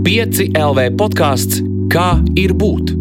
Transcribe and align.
5 0.00 0.54
LV 0.56 0.84
podkāsts 0.96 1.58
Kā 1.92 2.14
ir 2.40 2.54
būt? 2.56 2.94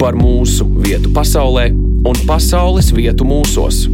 Par 0.00 0.16
mūsu 0.18 0.64
vietu 0.82 1.12
pasaulē 1.14 1.68
un 1.70 2.18
pasaules 2.26 2.88
vietu 2.96 3.22
mūsos. 3.28 3.84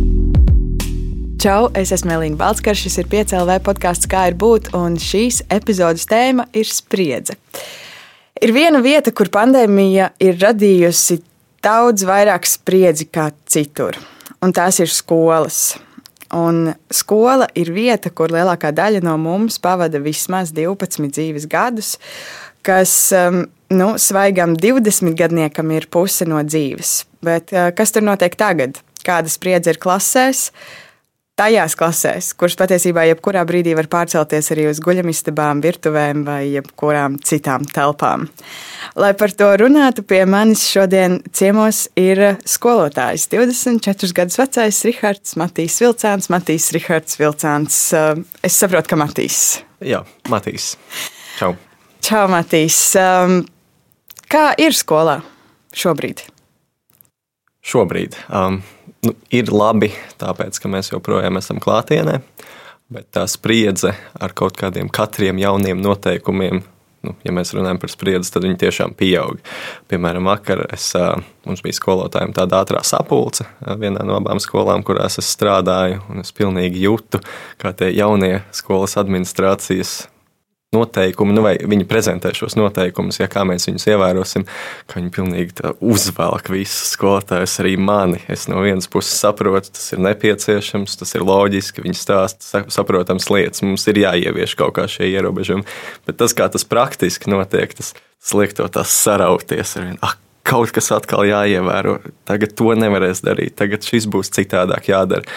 Čau, 1.42 1.68
es 1.76 1.92
esmu 1.92 2.14
Elīna 2.16 2.40
Balskara, 2.40 2.78
šis 2.78 2.96
ir 3.02 3.10
5 3.12 3.36
LV 3.42 3.58
podkāsts 3.68 4.08
Kā 4.08 4.24
ir 4.30 4.38
būt, 4.40 4.72
un 4.78 4.96
šīs 4.96 5.42
epizodes 5.52 6.08
tēma 6.08 6.48
ir 6.56 6.70
spriedze. 6.72 7.36
Ir 8.40 8.56
viena 8.56 8.80
vieta, 8.80 9.12
kur 9.12 9.28
pandēmija 9.28 10.14
ir 10.24 10.40
radījusi 10.40 11.20
daudz 11.60 12.08
vairāk 12.08 12.48
spriedzi 12.48 13.10
kā 13.12 13.28
citur, 13.44 14.00
un 14.40 14.56
tās 14.56 14.80
ir 14.80 14.88
skolas. 14.88 15.74
Un 16.32 16.70
skola 16.92 17.48
ir 17.58 17.68
vieta, 17.74 18.08
kur 18.08 18.32
lielākā 18.32 18.70
daļa 18.72 19.02
no 19.04 19.18
mums 19.20 19.58
pavada 19.60 20.00
vismaz 20.00 20.54
12 20.56 21.10
dzīves 21.12 21.44
gadus, 21.50 21.98
kas 22.64 22.94
um, 23.16 23.42
nu, 23.74 23.90
svaigam 24.00 24.54
20 24.56 25.12
gadniekam 25.18 25.74
ir 25.76 25.88
puse 25.92 26.24
no 26.28 26.40
dzīves. 26.46 27.02
Bet 27.24 27.52
uh, 27.52 27.68
kas 27.76 27.92
tur 27.92 28.06
notiek 28.06 28.36
tagad? 28.38 28.80
Kāda 29.04 29.28
spriedze 29.28 29.74
ir 29.74 29.80
klasēs? 29.82 30.48
Tajās 31.38 31.74
klasēs, 31.78 32.32
kuras 32.38 32.56
patiesībā 32.60 33.06
jebkurā 33.08 33.42
brīdī 33.48 33.72
var 33.76 33.88
pārcelties 33.92 34.50
arī 34.52 34.66
uz 34.70 34.80
guļamistabām, 34.84 35.62
virtuvēm 35.64 36.24
vai 36.26 36.40
jebkurām 36.52 37.16
citām 37.24 37.64
telpām. 37.68 38.26
Lai 39.00 39.12
par 39.18 39.32
to 39.36 39.48
runātu, 39.62 40.04
pie 40.04 40.22
manis 40.28 40.64
šodien 40.68 41.20
ciemos 41.32 41.86
ir 41.98 42.20
skolotājs, 42.48 43.28
24 43.32 44.12
gadus 44.18 44.38
vecais 44.40 44.82
Rihards 44.88 45.36
Matīs 45.40 45.78
Vilcāns. 45.82 46.28
Matīs 46.32 46.68
Rihards 46.76 47.18
Vilcāns. 47.20 47.80
Eh, 47.96 48.22
es 48.44 48.58
saprotu, 48.60 48.92
ka 48.92 49.00
Matīs. 49.00 49.62
Jā, 49.80 50.04
Matīs. 50.30 50.74
Čau. 51.38 51.54
Čau, 52.02 52.26
Matīs. 52.28 52.76
Ehm, 52.98 53.44
kā 54.28 54.52
ir 54.60 54.76
skolā 54.76 55.22
šobrīd? 55.72 56.26
Šobrīd. 57.62 58.18
Um, 58.28 58.60
nu, 59.06 59.14
ir 59.34 59.50
labi, 59.52 59.90
tāpēc, 60.20 60.58
ka 60.62 60.70
mēs 60.70 60.92
joprojām 60.92 61.40
esam 61.40 61.60
klātienē, 61.62 62.20
bet 62.92 63.08
tā 63.14 63.24
spriedze 63.30 63.94
ar 64.20 64.34
kaut 64.36 64.58
kādiem 64.60 64.90
katriem 64.92 65.40
jauniem 65.42 65.82
noteikumiem. 65.82 66.62
Nu, 67.02 67.16
ja 67.26 67.32
mēs 67.34 67.50
runājam 67.50 67.80
par 67.82 67.90
spriedzi, 67.90 68.30
tad 68.30 68.44
viņi 68.46 68.60
tiešām 68.60 68.92
pieaug. 68.94 69.40
Piemēram, 69.90 70.28
vakar 70.30 70.60
es, 70.68 70.92
mums 71.42 71.64
bija 71.64 71.74
skolotājiem 71.74 72.30
tāda 72.36 72.60
ātrā 72.62 72.84
sapulce 72.86 73.48
vienā 73.58 74.04
no 74.06 74.20
abām 74.20 74.38
skolām, 74.42 74.84
kurās 74.86 75.18
es 75.18 75.32
strādāju. 75.34 75.98
Es 76.22 76.30
pilnīgi 76.36 76.84
jūtu, 76.84 77.18
kā 77.58 77.74
tie 77.74 77.90
jaunie 77.90 78.36
skolas 78.54 78.94
administrācijas 79.02 79.96
noteikumi, 80.72 81.34
nu 81.36 81.42
vai 81.44 81.52
viņi 81.60 81.84
prezentē 81.88 82.32
šos 82.36 82.56
noteikumus, 82.56 83.18
ja 83.20 83.28
kā 83.30 83.44
mēs 83.48 83.68
viņus 83.68 83.84
ievērosim, 83.92 84.46
ka 84.88 84.96
viņi 84.96 85.12
pilnīgi 85.12 85.72
uzvelk 85.84 86.48
visus 86.52 86.94
skolotājus, 86.96 87.58
arī 87.60 87.74
mani. 87.76 88.22
Es 88.32 88.46
no 88.48 88.62
vienas 88.64 88.88
puses 88.92 89.18
saprotu, 89.20 89.74
tas 89.76 89.92
ir 89.92 90.00
nepieciešams, 90.06 90.96
tas 91.02 91.12
ir 91.12 91.26
loģiski, 91.28 91.84
viņi 91.84 91.98
stāsta 92.00 92.64
saprotams 92.72 93.28
lietas, 93.28 93.64
mums 93.66 93.84
ir 93.92 94.00
jāievieš 94.06 94.56
kaut 94.56 94.78
kā 94.80 94.88
šie 94.88 95.10
ierobežojumi, 95.12 95.68
bet 96.08 96.20
tas, 96.22 96.32
kā 96.36 96.48
tas 96.52 96.64
praktiski 96.64 97.32
notiek, 97.32 97.76
tas, 97.76 97.92
liek 98.32 98.56
to 98.56 98.64
tās 98.72 98.96
sarauties 98.96 99.76
ar 99.76 99.90
vienu. 99.90 100.00
Ah, 100.00 100.16
kaut 100.48 100.72
kas 100.72 100.88
atkal 100.96 101.26
jāievēro. 101.28 101.98
Tagad 102.28 102.56
to 102.56 102.72
nevarēs 102.78 103.20
darīt, 103.26 103.58
tagad 103.60 103.84
šis 103.84 104.08
būs 104.08 104.32
citādāk 104.32 104.88
jādara 104.88 105.28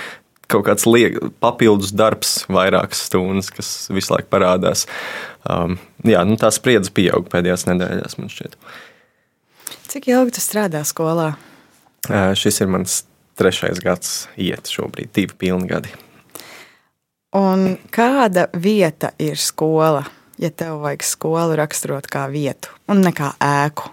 kaut 0.51 0.65
kāds 0.67 0.85
liek, 0.89 1.17
papildus 1.43 1.93
darbs, 1.95 2.37
vairākas 2.51 3.05
stundas, 3.07 3.49
kas 3.53 3.71
visu 3.93 4.13
laiku 4.13 4.29
parādās. 4.33 4.85
Um, 5.49 5.77
jā, 6.05 6.23
nu, 6.27 6.37
tā 6.41 6.51
spriedze 6.53 6.93
pieaug 6.95 7.27
pēdējās 7.31 7.67
nedēļās, 7.69 8.17
man 8.21 8.31
šķiet. 8.33 8.57
Cik 9.91 10.09
ilgi 10.11 10.35
tu 10.37 10.43
strādā 10.43 10.83
skolā? 10.87 11.33
Uh, 12.05 12.33
šis 12.37 12.61
ir 12.61 12.71
mans 12.71 13.03
trešais 13.39 13.81
gads, 13.83 14.25
iet 14.37 14.69
šobrīd, 14.71 15.11
divi 15.15 15.37
pilni 15.45 15.69
gadi. 15.69 15.93
Un 17.35 17.75
kāda 17.91 18.47
vieta 18.55 19.11
ir 19.19 19.39
skola, 19.41 20.05
ja 20.39 20.51
tev 20.55 20.79
vajag 20.85 21.03
skolu 21.03 21.57
raksturot 21.59 22.07
kā 22.11 22.29
vietu 22.31 22.71
un 22.91 23.03
ne 23.03 23.11
kā 23.15 23.33
ēku? 23.43 23.91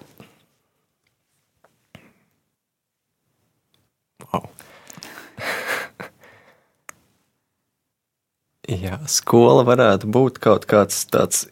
Jā, 8.72 9.00
skola 9.10 9.64
varētu 9.66 10.08
būt 10.12 10.38
kaut 10.42 10.64
kāds 10.70 11.02
tāds 11.10 11.46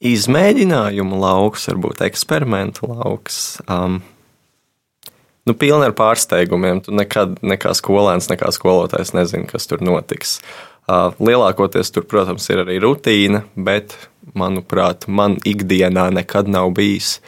izmēģinājumu 0.00 1.18
lauks, 1.20 1.68
varbūt 1.68 2.00
eksperimentu 2.06 2.88
lauks. 2.88 3.60
Um, 3.70 4.00
nu, 5.46 5.54
pilni 5.54 5.90
ar 5.90 5.94
pārsteigumiem. 5.96 6.80
Tu 6.86 6.94
nekad, 6.96 7.38
nekā 7.44 7.74
skolēns, 7.76 8.30
nekā 8.32 8.50
skolotājs 8.56 9.12
nezini, 9.16 9.48
kas 9.50 9.68
tur 9.70 9.84
notiks. 9.84 10.38
Uh, 10.90 11.12
lielākoties 11.22 11.92
tur, 11.94 12.06
protams, 12.08 12.48
ir 12.50 12.64
arī 12.64 12.80
rutīna, 12.82 13.44
bet, 13.54 13.94
manuprāt, 14.34 15.06
man 15.06 15.36
ikdienā 15.46 16.08
nekad 16.16 16.48
nav 16.50 16.72
bijis 16.74 17.18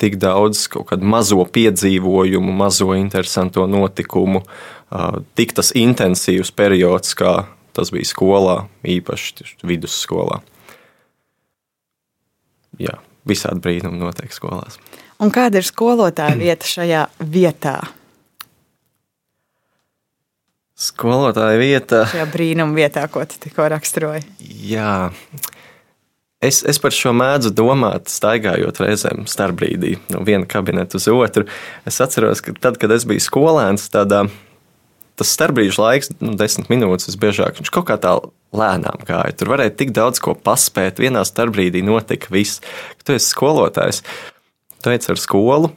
tik 0.00 0.16
daudz 0.22 0.64
kaut 0.72 0.88
kādu 0.90 1.06
mazo 1.06 1.42
piedzīvojumu, 1.54 2.54
mazo 2.56 2.94
interesantu 2.96 3.66
notikumu, 3.70 4.44
uh, 4.44 5.20
tik 5.38 5.52
tas 5.58 5.74
intensīvs 5.76 6.54
periods, 6.54 7.12
kā 7.18 7.34
Tas 7.74 7.90
bija 7.90 8.06
skolā, 8.06 8.58
īpaši 8.86 9.48
vidusskolā. 9.66 10.38
Jā, 12.78 12.98
visādi 13.28 13.62
brīnumi 13.64 13.98
notiek 14.02 14.34
skolās. 14.34 14.78
Un 15.22 15.32
kāda 15.34 15.60
ir 15.60 15.66
skolotāja 15.66 16.38
vieta 16.44 16.70
šajā 16.70 17.04
vietā? 17.34 17.78
Skolotāja 20.74 21.58
vieta. 21.60 22.02
Šajā 22.10 22.26
brīnuma 22.32 22.74
vietā, 22.78 23.06
ko 23.10 23.22
tu 23.30 23.38
tikko 23.42 23.68
raksturoji. 23.70 24.24
Jā, 24.66 25.12
es, 26.42 26.62
es 26.66 26.80
par 26.82 26.94
šo 26.94 27.12
mēdzu 27.14 27.52
domāt, 27.54 28.10
staigājot 28.10 28.82
reizēm 28.82 29.28
starpbrīdī 29.30 29.96
no 30.14 30.24
viena 30.26 30.48
kabineta 30.50 30.98
uz 30.98 31.06
otru. 31.10 31.46
Es 31.86 32.00
atceros, 32.02 32.42
ka 32.42 32.56
tad, 32.58 32.80
kad 32.82 32.94
es 32.94 33.06
biju 33.06 33.22
skolēns, 33.22 33.86
tādā 33.94 34.24
tas 35.18 35.30
starpbrīža 35.34 35.82
laiks, 35.82 36.12
nu, 36.20 36.34
desmit 36.38 36.70
minūtes 36.72 37.08
visbiežāk, 37.10 37.60
viņš 37.60 37.72
kaut 37.74 37.86
kā 37.90 37.96
tā 38.02 38.16
lēnām 38.54 39.04
gāja. 39.06 39.34
Tur 39.38 39.52
varēja 39.54 39.74
tik 39.78 39.94
daudz 39.94 40.20
ko 40.22 40.34
paspēt. 40.38 41.02
Vienā 41.02 41.24
starpbrīdī 41.26 41.82
notika 41.86 42.30
viss. 42.34 42.62
Kad 42.98 43.06
tu 43.06 43.16
esi 43.16 43.30
skolotājs, 43.30 44.02
tu 44.82 44.92
ej 44.92 45.10
ar 45.14 45.20
skolu, 45.20 45.70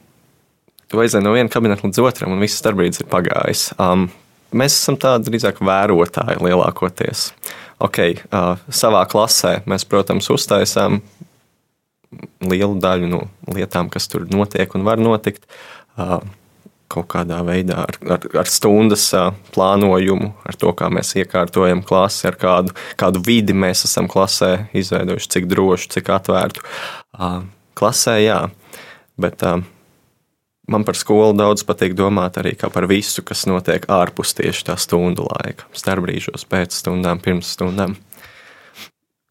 tu 0.88 1.02
aizej 1.04 1.24
no 1.24 1.34
viena 1.36 1.52
kabineta 1.52 1.86
līdz 1.86 2.02
otram, 2.06 2.34
un 2.36 2.44
viss 2.44 2.60
starpbrīdis 2.62 3.04
ir 3.04 3.12
pagājis. 3.12 3.70
Um, 3.82 4.08
mēs 4.56 4.78
esam 4.78 4.98
tādi 5.02 5.32
drīzāk 5.32 5.62
vērotāji 5.66 6.42
lielākoties. 6.44 7.32
Okay, 7.84 8.18
uh, 8.34 8.58
savā 8.74 9.04
klasē 9.10 9.60
mēs, 9.70 9.86
protams, 9.86 10.32
uztaisām 10.34 11.02
lielu 12.42 12.78
daļu 12.82 13.10
no 13.12 13.26
lietām, 13.54 13.92
kas 13.94 14.08
tur 14.10 14.26
notiek 14.32 14.74
un 14.78 14.86
var 14.88 15.02
notikt. 15.02 15.46
Uh, 15.98 16.22
kaut 16.92 17.08
kādā 17.12 17.40
veidā 17.46 17.82
ar, 17.86 17.98
ar, 18.16 18.26
ar 18.42 18.50
stundas 18.50 19.10
plānojumu, 19.56 20.32
ar 20.48 20.58
to, 20.60 20.72
kā 20.78 20.90
mēs 20.94 21.14
iekārtojam 21.20 21.84
klasi, 21.88 22.28
ar 22.30 22.38
kādu, 22.40 22.76
kādu 23.00 23.22
vidi 23.26 23.56
mēs 23.58 23.86
esam 23.88 24.10
klasē 24.12 24.70
izveidojuši, 24.78 25.32
cik 25.36 25.50
drošu, 25.52 25.92
cik 25.98 26.12
atvērtu. 26.16 26.64
Klasē, 27.78 28.18
jā, 28.24 28.40
bet 29.20 29.44
man 30.68 30.88
par 30.88 30.98
skolu 31.00 31.36
daudz 31.38 31.66
patīk 31.68 31.96
domāt 31.98 32.40
arī 32.42 32.56
par 32.64 32.88
visu, 32.90 33.24
kas 33.28 33.46
notiek 33.50 33.86
ārpus 33.92 34.36
tieši 34.40 34.70
tā 34.72 34.80
stundu 34.80 35.28
laika, 35.28 35.70
starpbrīžos, 35.76 36.48
pēc 36.50 36.82
stundām, 36.82 37.22
pirms 37.24 37.54
stundām. 37.58 38.00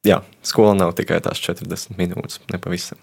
Jā, 0.06 0.20
skola 0.46 0.76
nav 0.78 0.94
tikai 0.94 1.18
tās 1.24 1.40
40 1.42 1.98
minūtes, 1.98 2.38
nepavisam 2.52 3.00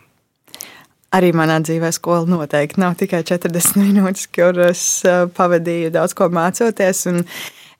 arī 1.14 1.34
manā 1.36 1.60
dzīvē 1.64 1.92
skola 1.94 2.28
noteikti 2.30 2.82
nav 2.82 2.98
tikai 3.00 3.24
40 3.28 3.78
minūtes, 3.82 4.30
kuras 4.34 4.86
uh, 5.08 5.26
pavadīju 5.34 5.94
daudz 5.94 6.16
ko 6.18 6.30
mācoties. 6.34 7.06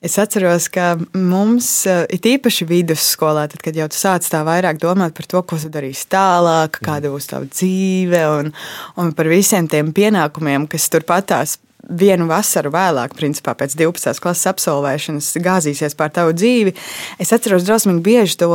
Es 0.04 0.18
atceros, 0.20 0.68
ka 0.68 0.94
mums 1.16 1.68
uh, 1.88 2.04
ir 2.12 2.30
īpaši 2.34 2.68
vidusskolā, 2.68 3.46
tad, 3.50 3.62
kad 3.64 3.76
jau 3.78 3.88
tu 3.90 3.98
sāc 3.98 4.26
tā 4.30 4.42
vairāk 4.46 4.80
domāt 4.82 5.16
par 5.16 5.28
to, 5.30 5.42
ko 5.42 5.58
tu 5.60 5.72
darīsi 5.72 6.08
tālāk, 6.12 6.78
kāda 6.84 7.12
būs 7.12 7.30
tava 7.32 7.48
dzīve 7.48 8.24
un, 8.38 8.52
un 9.00 9.14
par 9.16 9.30
visiem 9.32 9.70
tiem 9.70 9.94
pienākumiem, 9.96 10.68
kas 10.70 10.90
turpatās 10.92 11.58
vienu 11.84 12.28
vasaru 12.28 12.72
vēlāk, 12.72 13.16
principā 13.16 13.54
pēc 13.58 13.74
12. 13.76 14.20
klases 14.22 14.48
absolvēšanas, 14.52 15.34
gāzīsies 15.44 15.96
pār 15.98 16.12
tavu 16.14 16.32
dzīvi. 16.36 16.72
Es 17.20 17.32
atceros 17.36 17.66
drausmīgi 17.66 18.04
bieži 18.04 18.38
to 18.40 18.52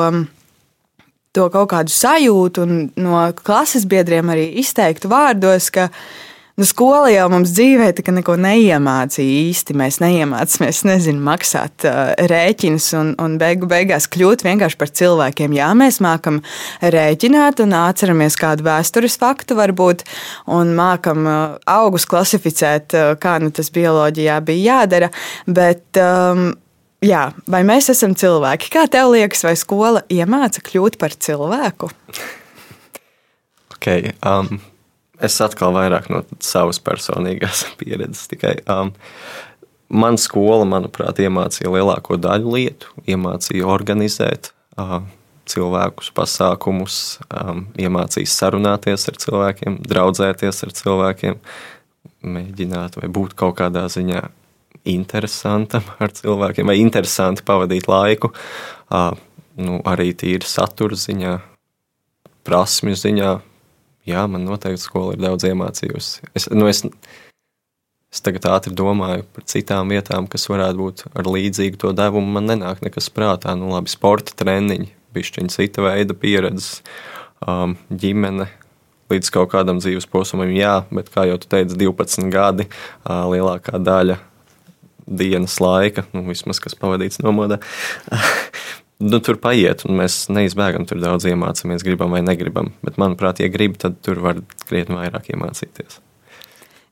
to 1.39 1.49
kaut 1.53 1.71
kādu 1.73 1.93
sajūtu 1.95 2.65
un 2.65 2.81
no 2.99 3.27
klases 3.39 3.87
biedriem 3.89 4.33
arī 4.33 4.49
izteiktu 4.63 5.11
vārdos, 5.11 5.71
ka 5.73 5.89
Nu, 6.59 6.65
skola 6.67 7.07
jau 7.07 7.29
mums 7.31 7.53
dzīvē 7.55 7.85
neko 8.11 8.33
neiemācīja 8.43 9.35
īsti. 9.47 9.75
Mēs 9.79 10.01
neiemācījāmies, 10.03 10.81
nezinu, 10.89 11.21
maksāt 11.23 11.85
uh, 11.87 12.09
rēķinus 12.27 12.89
un, 12.99 13.13
un 13.23 13.37
beigu 13.39 13.69
beigās 13.71 14.09
kļūt 14.11 14.43
vienkārši 14.43 14.79
par 14.81 14.91
cilvēkiem. 14.99 15.55
Jā, 15.55 15.69
mēs 15.79 16.01
mākam 16.03 16.41
rēķināt 16.83 17.63
un 17.63 17.77
atceramies 17.79 18.35
kādu 18.41 18.67
vēstures 18.67 19.15
faktu, 19.21 19.55
varbūt, 19.55 20.03
un 20.51 20.75
mākam 20.75 21.31
uh, 21.31 21.55
augus 21.63 22.03
klasificēt, 22.11 22.91
uh, 22.91 23.13
kā 23.23 23.37
nu, 23.39 23.55
tas 23.55 23.71
bioloģijā 23.71 24.41
bija 24.51 24.81
jādara. 24.81 25.13
Bet, 25.47 25.87
um, 25.95 26.49
Jā, 27.05 27.29
vai 27.47 27.61
mēs 27.63 27.87
esam 27.93 28.11
cilvēki? 28.17 28.67
Kā 28.73 28.83
tev 28.91 29.13
liekas, 29.13 29.45
vai 29.47 29.53
skola 29.59 30.01
iemāca 30.11 30.59
kļūt 30.65 30.97
par 30.99 31.13
cilvēku? 31.15 31.87
Okay, 33.77 34.11
um, 34.27 34.57
es 35.23 35.37
atkal 35.39 35.71
vairāk 35.77 36.09
no 36.11 36.25
savas 36.43 36.81
personīgās 36.83 37.63
pieredzes 37.79 38.27
tikai. 38.31 38.57
Um, 38.67 38.91
man 39.87 40.19
skola, 40.19 40.65
manuprāt, 40.67 41.21
iemācīja 41.23 41.71
lielāko 41.71 42.19
daļu 42.19 42.57
lietu, 42.57 42.91
iemācīja 43.07 43.69
organizēt 43.71 44.51
uh, 44.75 44.99
cilvēkus, 45.47 46.11
pasākumus, 46.19 46.97
um, 47.31 47.63
iemācīja 47.79 48.27
sarunāties 48.33 49.07
ar 49.07 49.21
cilvēkiem, 49.23 49.79
draudzēties 49.87 50.65
ar 50.67 50.75
cilvēkiem, 50.81 51.39
mēģināt 52.27 52.99
vai 52.99 53.07
būt 53.07 53.39
kaut 53.39 53.55
kādā 53.63 53.87
ziņā 53.87 54.25
interesantam 54.91 55.85
ar 56.03 56.13
cilvēkiem, 56.15 56.69
vai 56.69 56.79
interesanti 56.81 57.45
pavadīt 57.47 57.89
laiku. 57.89 58.33
Nu, 59.59 59.79
arī 59.87 60.13
tīri 60.15 60.47
satura 60.47 60.95
ziņā, 60.95 61.33
prasmju 62.47 62.99
ziņā. 62.99 63.31
Jā, 64.07 64.21
man 64.31 64.45
noteikti 64.47 64.81
skola 64.81 65.15
ir 65.15 65.21
daudz 65.21 65.45
iemācījusi. 65.49 66.29
Es, 66.37 66.47
nu, 66.55 66.69
es, 66.71 66.85
es 68.09 68.23
tagad 68.25 68.47
ātri 68.49 68.73
domāju 68.73 69.25
par 69.35 69.45
citām 69.51 69.91
vietām, 69.91 70.29
kas 70.31 70.47
varētu 70.49 70.79
būt 70.79 71.03
ar 71.11 71.27
līdzīgu 71.27 71.81
to 71.81 71.91
devumu. 71.97 72.31
Man 72.37 72.47
nenāk 72.49 72.81
nekas 72.85 73.11
prātā. 73.13 73.53
Nu, 73.59 73.73
labi, 73.75 73.91
sporta 73.91 74.33
treniņi, 74.39 74.87
bišķiņa 75.13 75.53
cita 75.53 75.83
veida 75.85 76.15
pieredzes, 76.17 76.79
um, 77.43 77.75
ģimene, 77.91 78.47
līdz 79.11 79.33
kaut 79.33 79.51
kādam 79.53 79.83
dzīves 79.83 80.07
posmam, 80.09 80.49
jā, 80.53 80.79
bet, 80.93 81.11
kā 81.13 81.25
jau 81.29 81.37
teicu, 81.41 81.77
12 81.81 82.31
gadi, 82.33 82.69
lielākā 83.05 83.81
daļa 83.81 84.19
dienas 85.09 85.57
laika, 85.63 86.05
nu, 86.13 86.23
vismaz 86.29 86.61
kas 86.63 86.77
pavadīts 86.79 87.21
nomodā. 87.23 87.59
nu, 89.11 89.21
tur 89.23 89.39
paiet, 89.41 89.85
un 89.87 89.97
mēs 90.01 90.25
neizbēgam 90.33 90.85
tur 90.89 91.01
daudz 91.01 91.27
iemācāmies, 91.29 91.85
gribam 91.87 92.13
vai 92.15 92.21
negribam. 92.25 92.73
Bet, 92.85 92.99
manuprāt, 93.01 93.41
ja 93.43 93.49
grib, 93.51 93.79
tad 93.81 93.99
tur 94.05 94.21
var 94.23 94.43
krietni 94.67 94.99
vairāk 94.99 95.31
iemācīties. 95.33 96.01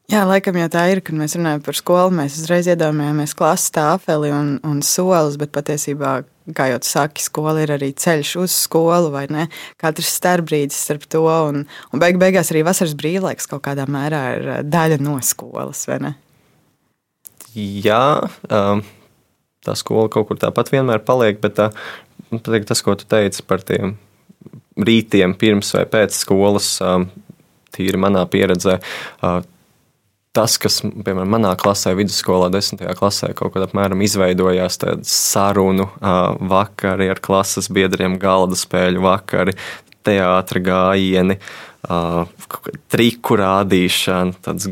Jā, 0.07 0.21
laikam 0.23 0.55
jau 0.55 0.69
tā 0.71 0.85
ir, 0.87 1.01
kad 1.03 1.17
mēs 1.19 1.33
runājam 1.35 1.59
par 1.65 1.75
skolu. 1.75 2.13
Mēs 2.15 2.37
uzreiz 2.39 2.69
iedomājamies 2.71 3.33
klases 3.35 3.73
tāfeli 3.75 4.29
un, 4.31 4.53
un 4.63 4.77
solis, 4.79 5.35
bet 5.35 5.51
patiesībā, 5.51 6.13
kā 6.55 6.69
jau 6.71 6.77
tu 6.79 6.87
saki, 6.87 7.25
skola 7.25 7.65
ir 7.65 7.73
arī 7.75 7.89
ceļš 7.91 8.31
uz 8.39 8.55
skolu, 8.55 9.09
vai 9.11 9.25
ne? 9.27 9.49
Katrs 9.75 10.13
starpbrīdis 10.15 10.79
starp 10.87 11.03
to, 11.11 11.25
un, 11.27 11.65
un 11.67 12.03
beig 12.03 12.21
beigās 12.21 12.53
arī 12.53 12.63
vasaras 12.63 12.95
brīvlaiks 12.95 13.51
kaut 13.51 13.65
kādā 13.67 13.83
mērā 13.91 14.23
ir 14.37 14.49
daļa 14.63 15.01
no 15.03 15.17
skolas, 15.27 15.83
vai 15.91 15.99
ne? 16.05 16.13
Jā, 17.57 18.29
um, 18.53 18.83
tā 19.65 19.75
skola 19.77 20.11
kaut 20.13 20.29
kur 20.29 20.39
tāpat 20.41 20.71
vienmēr 20.73 21.03
paliek, 21.05 21.39
bet 21.43 21.57
tā, 21.57 21.69
nu, 22.31 22.41
tas, 22.41 22.83
ko 22.85 22.95
tu 22.99 23.07
teici 23.09 23.45
par 23.47 23.65
tiem 23.65 23.97
rītiem 24.77 25.33
pirms 25.37 25.73
vai 25.75 25.85
pēc 25.89 26.15
skolas, 26.15 26.75
um, 26.85 27.07
tīri 27.73 27.99
manā 28.01 28.23
pieredzē, 28.29 28.77
uh, 29.25 29.39
tas, 30.37 30.57
kas, 30.61 30.81
piemēram, 30.85 31.29
manā 31.33 31.55
klasē, 31.59 31.95
vidusskolā, 31.97 32.51
desmitajā 32.53 32.93
klasē, 32.99 33.31
kaut 33.37 33.55
kādā 33.55 33.67
apmēram 33.69 34.03
izveidojās 34.05 34.77
tāda 34.83 35.07
sarunu 35.09 35.87
uh, 35.89 36.35
vakari 36.51 37.09
ar 37.09 37.21
klases 37.23 37.71
biedriem, 37.73 38.19
galda 38.21 38.57
spēļu 38.59 39.01
vakari, 39.01 39.57
teātra 40.07 40.61
gājieni, 40.63 41.39
uh, 41.89 42.21
triku 42.93 43.39
rādīšana, 43.41 44.37
tāds 44.45 44.69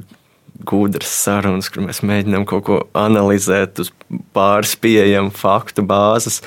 gudras 0.63 1.11
sarunas, 1.11 1.69
kur 1.71 1.83
mēs 1.85 2.03
mēģinām 2.05 2.45
kaut 2.49 2.65
ko 2.67 2.79
analizēt 2.97 3.81
uz 3.83 3.91
pāris 4.35 4.75
pieejamu 4.79 5.33
faktu 5.35 5.83
bāzes. 5.87 6.41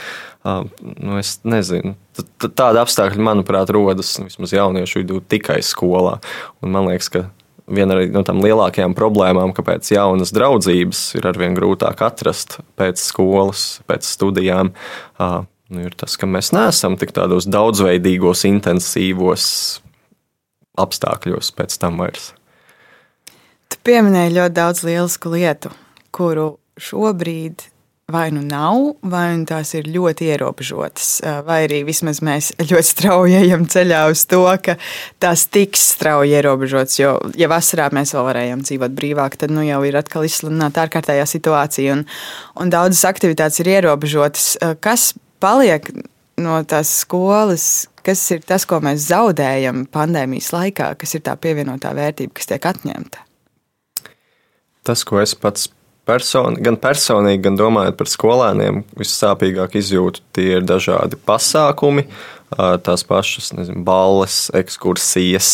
Nu, 0.44 1.19
es 1.19 1.37
nezinu, 1.44 1.96
tāda 2.40 2.84
apstākļa, 2.84 3.25
manuprāt, 3.26 3.72
rodas 3.75 4.14
vismaz 4.22 4.55
jauniešu 4.55 5.02
vidū 5.02 5.20
tikai 5.28 5.58
skolā. 5.66 6.16
Un 6.62 6.72
man 6.72 6.88
liekas, 6.88 7.10
ka 7.12 7.26
viena 7.69 7.99
no 8.14 8.22
tām 8.25 8.40
lielākajām 8.44 8.96
problēmām, 8.96 9.52
kāpēc 9.56 9.90
jaunas 9.93 10.32
draudzības 10.32 11.02
ir 11.19 11.28
arvien 11.28 11.56
grūtāk 11.58 12.00
atrast 12.06 12.58
pēc 12.81 13.02
skolas, 13.02 13.82
pēc 13.90 14.08
studijām, 14.08 14.72
nu, 15.19 15.84
ir 15.84 15.99
tas, 15.99 16.16
ka 16.16 16.31
mēs 16.31 16.54
neesam 16.56 16.96
tik 17.00 17.12
tādos 17.16 17.49
daudzveidīgos, 17.50 18.46
intensīvos 18.49 19.44
apstākļos 20.78 21.52
pēc 21.58 21.81
tam 21.82 22.00
vairs. 22.00 22.32
Tu 23.78 23.92
pieminēji 23.94 24.34
ļoti 24.34 24.54
daudz 24.56 24.80
lielisku 24.84 25.30
lietu, 25.30 25.70
kuru 26.10 26.56
šobrīd 26.82 27.62
vai 28.12 28.30
nu 28.32 28.40
nav, 28.40 28.96
vai 29.04 29.36
nu 29.36 29.44
tās 29.44 29.75
ir 29.76 29.88
ļoti 29.92 30.30
ierobežotas, 30.32 31.08
vai 31.44 31.58
arī 31.66 31.82
vismaz 31.84 32.22
mēs 32.25 32.50
ļoti 32.70 32.88
strauji 32.88 33.36
ejam 33.36 33.66
ceļā 33.69 34.00
uz 34.08 34.25
to, 34.30 34.40
ka 34.64 34.78
tās 35.20 35.44
tiks 35.52 35.84
strauji 35.92 36.32
ierobežotas. 36.38 36.96
Jo, 36.98 37.12
ja 37.36 37.50
vasarā 37.52 37.90
mēs 37.92 38.14
vēl 38.16 38.25
varējām 38.30 38.64
dzīvot 38.64 38.96
brīvāk, 38.96 39.36
tad 39.40 39.52
nu 39.52 39.66
jau 39.66 39.82
ir 39.84 40.00
atkal 40.00 40.25
izsludināta 40.25 40.86
ārkārtējā 40.86 41.28
situācija, 41.28 41.98
un, 41.98 42.06
un 42.56 42.72
daudzas 42.72 43.04
aktivitātes 43.12 43.60
ir 43.60 43.75
ierobežotas. 43.76 44.50
Kas 44.80 45.12
paliek 45.40 45.92
no 46.40 46.62
tās 46.64 46.96
skolas? 47.04 47.86
Kas 48.08 48.25
ir 48.32 48.40
tas, 48.40 48.64
ko 48.64 48.80
mēs 48.80 49.04
zaudējam 49.10 49.84
pandēmijas 49.92 50.54
laikā, 50.56 50.94
kas 50.96 51.19
ir 51.19 51.28
tā 51.28 51.36
pievienotā 51.36 51.92
vērtība, 51.92 52.38
kas 52.40 52.48
tiek 52.48 52.72
atņemta? 52.72 53.27
Tas, 54.88 55.05
ko 55.06 55.20
es 55.23 55.37
pats 55.38 55.69
personi, 56.08 56.61
gan 56.64 56.79
personīgi, 56.81 57.43
gan 57.44 57.58
domājot 57.58 57.99
par 57.99 58.08
skolēniem, 58.11 58.82
vissāpīgāk 58.99 59.76
izjūtu, 59.81 60.25
tie 60.37 60.49
ir 60.56 60.67
dažādi 60.67 61.19
pasākumi, 61.29 62.06
tās 62.85 63.05
pašas 63.08 63.52
nezinu, 63.56 63.85
balles, 63.85 64.46
ekskursijas, 64.56 65.50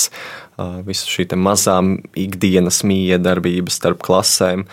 visa 0.87 1.11
šī 1.11 1.27
mazā 1.41 1.81
ikdienas 2.19 2.85
miedarbība 2.87 3.73
starp 3.75 4.05
klasēm. 4.07 4.67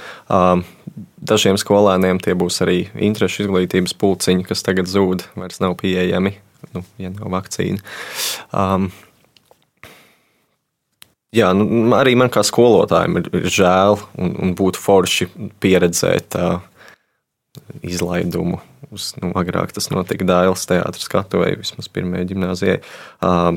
Dažiem 1.22 1.58
skolēniem 1.58 2.22
tie 2.22 2.36
būs 2.38 2.62
arī 2.66 2.84
interešu 2.98 3.46
izglītības 3.46 3.98
pulciņi, 3.98 4.46
kas 4.46 4.66
tagad 4.66 4.90
zūd, 4.90 5.26
vairs 5.38 5.62
nav 5.64 5.78
pieejami, 5.82 6.36
nu, 6.76 6.86
ja 7.02 7.14
nav 7.14 7.34
vakcīna. 7.34 7.82
Jā, 11.32 11.54
nu, 11.56 11.64
arī 11.96 12.18
man 12.20 12.28
kā 12.32 12.44
skolotājiem 12.44 13.22
ir, 13.22 13.30
ir 13.40 13.54
žēl 13.56 13.96
un, 14.20 14.34
un 14.44 14.52
būtu 14.60 14.82
forši 14.84 15.30
pieredzēt 15.64 16.36
uh, 16.36 16.60
izlaidumu. 17.88 18.60
Uz, 18.92 19.14
nu, 19.22 19.30
agrāk 19.40 19.72
tas 19.72 19.88
notika 19.94 20.28
Dāvidas 20.28 20.68
teātris 20.68 21.08
skatuvē, 21.08 21.54
vismaz 21.62 21.88
pirmajai 21.88 22.28
gimnājai. 22.34 22.78
Uh, 23.24 23.56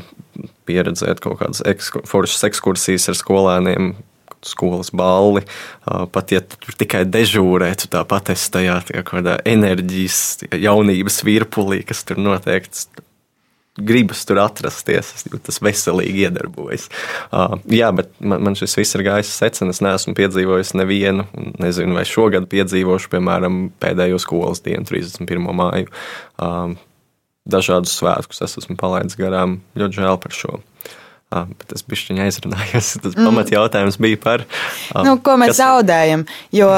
pieredzēt 0.71 1.19
kaut 1.25 1.40
kādas 1.40 1.64
ekskur, 1.66 2.04
foršas 2.07 2.47
ekskursijas 2.47 3.09
ar 3.11 3.19
skolēniem, 3.19 3.97
skolas 4.47 4.93
balli. 4.95 5.43
Uh, 5.83 6.04
pat 6.14 6.31
ja 6.31 6.45
tur 6.47 6.78
tikai 6.78 7.02
dežūrē, 7.11 7.73
tu 7.81 7.90
tāpat 7.90 8.37
esi 8.37 8.52
tajā 8.54 8.78
tā 8.87 9.02
kādā 9.09 9.40
enerģijas, 9.50 10.45
jaunības 10.54 11.19
virpulī, 11.26 11.83
kas 11.90 12.07
tur 12.07 12.23
notiek 12.23 12.71
gribas 13.78 14.23
tur 14.26 14.38
atrasties, 14.43 15.11
es 15.16 15.26
jūtu, 15.26 15.40
tas 15.49 15.59
veselīgi 15.64 16.28
iedarbojas. 16.28 16.87
Uh, 17.35 17.57
jā, 17.73 17.90
bet 17.97 18.12
man, 18.21 18.45
man 18.47 18.59
šis 18.59 18.76
viss 18.78 18.95
ir 18.95 19.04
gājis 19.07 19.33
secen. 19.35 19.73
Es 19.73 19.83
neesmu 19.85 20.14
piedzīvojis 20.19 20.75
nevienu, 20.78 21.26
nezinu, 21.62 21.97
vai 21.99 22.07
šogad 22.09 22.47
piedzīvošu, 22.52 23.11
piemēram, 23.16 23.64
pēdējo 23.83 24.21
skolas 24.23 24.62
dienu, 24.64 24.87
31. 24.87 25.50
māju. 25.59 25.90
Uh, 26.38 26.76
dažādus 27.50 27.99
svētkus 27.99 28.45
es 28.47 28.57
esmu 28.62 28.78
palaidis 28.81 29.19
garām. 29.19 29.59
Ļoti 29.78 30.00
žēl 30.00 30.23
par 30.23 30.38
šo. 30.38 30.61
Uh, 31.35 31.50
bet 31.59 31.75
es 31.75 31.83
biju 31.83 32.21
aizrunājis. 32.23 32.95
Tas 33.02 33.14
mm. 33.16 33.26
pamatjautājums 33.26 33.99
bija 33.99 34.23
par 34.23 34.47
uh, 34.47 35.02
nu, 35.02 35.19
ko 35.25 35.35
mēs 35.40 35.57
kas... 35.57 35.64
zaudējam. 35.64 36.28
Jo 36.54 36.71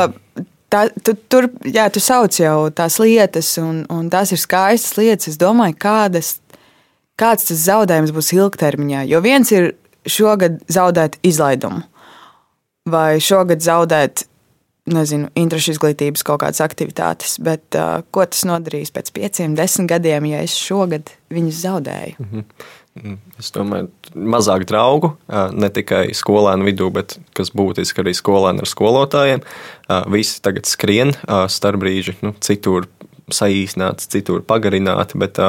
tā, 0.72 0.86
tu, 1.04 1.14
tur 1.30 1.48
jā, 1.66 1.86
tu 1.92 2.02
sauc 2.02 2.36
jau 2.40 2.68
tās 2.74 2.98
lietas, 3.02 3.52
un, 3.62 3.84
un 3.92 4.08
tās 4.12 4.32
ir 4.34 4.40
skaistas 4.40 4.96
lietas. 4.98 5.34
Es 5.34 5.40
domāju, 5.40 5.76
kādas 5.82 6.36
kāds 7.20 7.48
tas 7.48 7.64
zaudējums 7.66 8.14
būs 8.16 8.32
ilgtermiņā. 8.36 9.04
Jo 9.10 9.20
viens 9.24 9.52
ir 9.54 9.74
šogad 10.06 10.62
zaudēt 10.70 11.18
izlaidumu, 11.26 11.82
vai 12.86 13.18
šogad 13.22 13.64
zaudēt 13.64 14.26
nezinu, 14.86 15.32
interešu 15.34 15.74
izglītības 15.74 16.22
kaut 16.26 16.44
kādas 16.44 16.62
aktivitātes, 16.62 17.40
bet 17.42 17.74
uh, 17.74 18.04
ko 18.14 18.22
tas 18.30 18.44
nodarīs 18.46 18.92
pēc 18.94 19.10
pieciem, 19.16 19.56
desmit 19.58 19.90
gadiem, 19.90 20.28
ja 20.30 20.44
es 20.46 20.54
šogad 20.54 21.10
viņus 21.34 21.62
zaudēju? 21.64 22.18
Mm 22.22 22.28
-hmm. 22.32 22.66
Mm, 22.96 23.18
es 23.38 23.50
domāju, 23.52 23.90
mazāk 24.16 24.64
draugu, 24.64 25.10
ne 25.52 25.68
tikai 25.68 26.14
skolēnu 26.16 26.64
vidū, 26.64 26.88
bet 26.94 27.18
kas 27.36 27.50
būtiski 27.52 28.00
arī 28.00 28.14
skolēni 28.16 28.64
ar 28.64 28.70
skolotājiem. 28.70 29.42
Visi 30.14 30.40
tagad 30.44 30.68
skrien 30.70 31.12
starpbrīži, 31.28 32.16
nu, 32.24 32.32
citur 32.40 32.88
saīsināts, 33.28 34.08
citur 34.08 34.40
pagarināti, 34.46 35.18
bet 35.20 35.40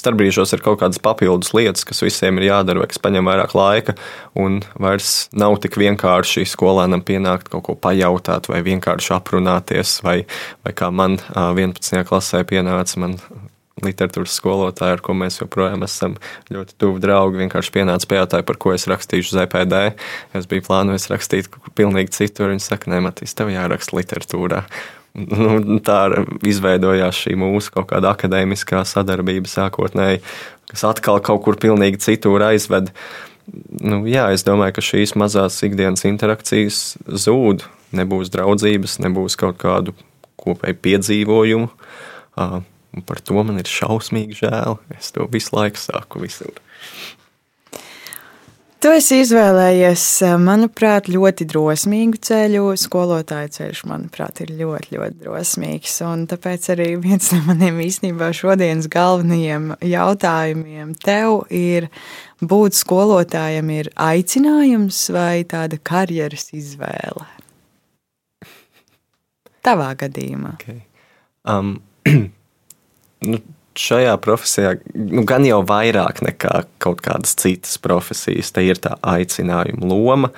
starpbrīžos 0.00 0.54
ir 0.54 0.62
kaut 0.64 0.80
kādas 0.82 1.00
papildus 1.02 1.52
lietas, 1.56 1.86
kas 1.88 2.02
visiem 2.04 2.40
ir 2.40 2.48
jādara, 2.50 2.82
vai 2.82 2.88
kas 2.90 3.02
prasa 3.02 3.24
vairāk 3.28 3.54
laika. 3.58 3.96
Un 4.38 4.60
vairs 4.78 5.28
nav 5.32 5.58
tik 5.64 5.78
vienkārši 5.80 6.46
skolēnam 6.48 7.02
pienākt 7.06 7.50
kaut 7.52 7.66
ko 7.68 7.76
pajautāt, 7.78 8.48
vai 8.50 8.62
vienkārši 8.66 9.14
aprunāties, 9.18 9.98
vai, 10.06 10.22
vai 10.66 10.74
kā 10.76 10.90
man 10.94 11.18
11. 11.34 12.04
klasē 12.08 12.44
pienāca. 12.48 12.98
Man 13.02 13.18
literatūras 13.84 14.34
skolotāja, 14.38 14.96
ar 14.96 15.02
ko 15.04 15.14
mēs 15.14 15.38
joprojām 15.40 15.84
esam 15.86 16.16
ļoti 16.52 16.76
tuvi 16.82 17.02
draugi, 17.02 17.42
vienkārši 17.44 17.74
pienāca 17.74 18.10
pajautāja, 18.10 18.46
par 18.46 18.58
ko 18.60 18.74
es 18.74 18.88
rakstīšu 18.90 19.36
ZPD. 19.36 19.82
Es 20.38 20.48
biju 20.50 20.66
plānojis 20.66 21.08
rakstīt 21.12 21.50
kaut 21.52 21.66
ko 21.66 21.74
pilnīgi 21.78 22.16
citu, 22.16 22.46
un 22.46 22.56
viņi 22.56 22.66
saka, 22.66 22.90
nē, 22.92 23.02
Matīs, 23.06 23.36
tev 23.38 23.52
jāraksta 23.54 23.98
literatūrā. 23.98 24.64
Nu, 25.16 25.78
tā 25.82 26.24
izveidojās 26.46 27.22
šī 27.24 27.34
mūsu 27.40 27.72
kaut 27.74 27.88
kāda 27.92 28.12
akadēmiskā 28.14 28.84
sadarbība 28.86 29.50
sākotnēji, 29.50 30.20
kas 30.70 30.84
atkal 30.86 31.22
kaut 31.24 31.42
kur 31.46 31.58
pilnīgi 31.60 32.00
citur 32.04 32.44
aizved. 32.50 32.92
Nu, 33.80 34.02
jā, 34.08 34.28
es 34.36 34.44
domāju, 34.46 34.76
ka 34.76 34.84
šīs 34.84 35.16
mazās 35.18 35.56
ikdienas 35.64 36.04
interakcijas 36.08 36.98
zūd. 37.08 37.64
Nebūs 37.96 38.28
draudzības, 38.34 38.98
nebūs 39.00 39.38
kaut 39.40 39.56
kādu 39.62 39.96
kopēju 40.38 40.80
piedzīvojumu. 40.84 41.70
Par 43.08 43.20
to 43.24 43.42
man 43.42 43.60
ir 43.60 43.68
šausmīgi 43.68 44.42
žēl. 44.42 44.76
Es 44.98 45.12
to 45.16 45.26
visu 45.32 45.56
laiku 45.56 45.80
saku 45.80 46.22
visur. 46.26 46.52
Tu 48.78 48.90
esi 48.94 49.16
izvēlējies, 49.24 50.02
manuprāt, 50.38 51.08
ļoti 51.10 51.48
drosmīgu 51.50 52.20
ceļu. 52.22 52.60
Skolotāja 52.78 53.48
ceļš, 53.56 53.80
manuprāt, 53.90 54.38
ir 54.44 54.52
ļoti, 54.54 54.92
ļoti 54.94 55.18
drosmīgs. 55.24 55.96
Un 56.06 56.22
tāpēc 56.30 56.68
arī 56.76 56.86
viens 57.02 57.32
no 57.34 57.40
maniem 57.48 57.80
īstenībā 57.82 58.28
šodienas 58.38 58.86
galvenajiem 58.92 59.72
jautājumiem 59.82 60.94
tev 61.02 61.40
ir, 61.50 61.88
būt 62.38 62.78
skolotājam 62.78 63.74
ir 63.74 63.90
aicinājums 63.98 65.02
vai 65.10 65.42
tāda 65.50 65.82
karjeras 65.82 66.52
izvēle? 66.54 67.26
Tavā 69.66 69.90
gadījumā. 70.06 70.54
Okay. 70.62 70.84
Um, 71.42 71.80
nu, 73.26 73.42
šajā 73.78 74.16
profesijā 74.22 74.74
nu, 74.94 75.22
gan 75.28 75.46
jau 75.46 75.60
vairāk 75.66 76.22
nekā 76.26 76.64
kaut 76.82 77.02
kādas 77.04 77.36
citas 77.38 77.78
profesijas, 77.82 78.50
te 78.54 78.64
ir 78.66 78.80
tā 78.82 78.96
aicinājuma 79.06 79.88
loma. 79.92 80.32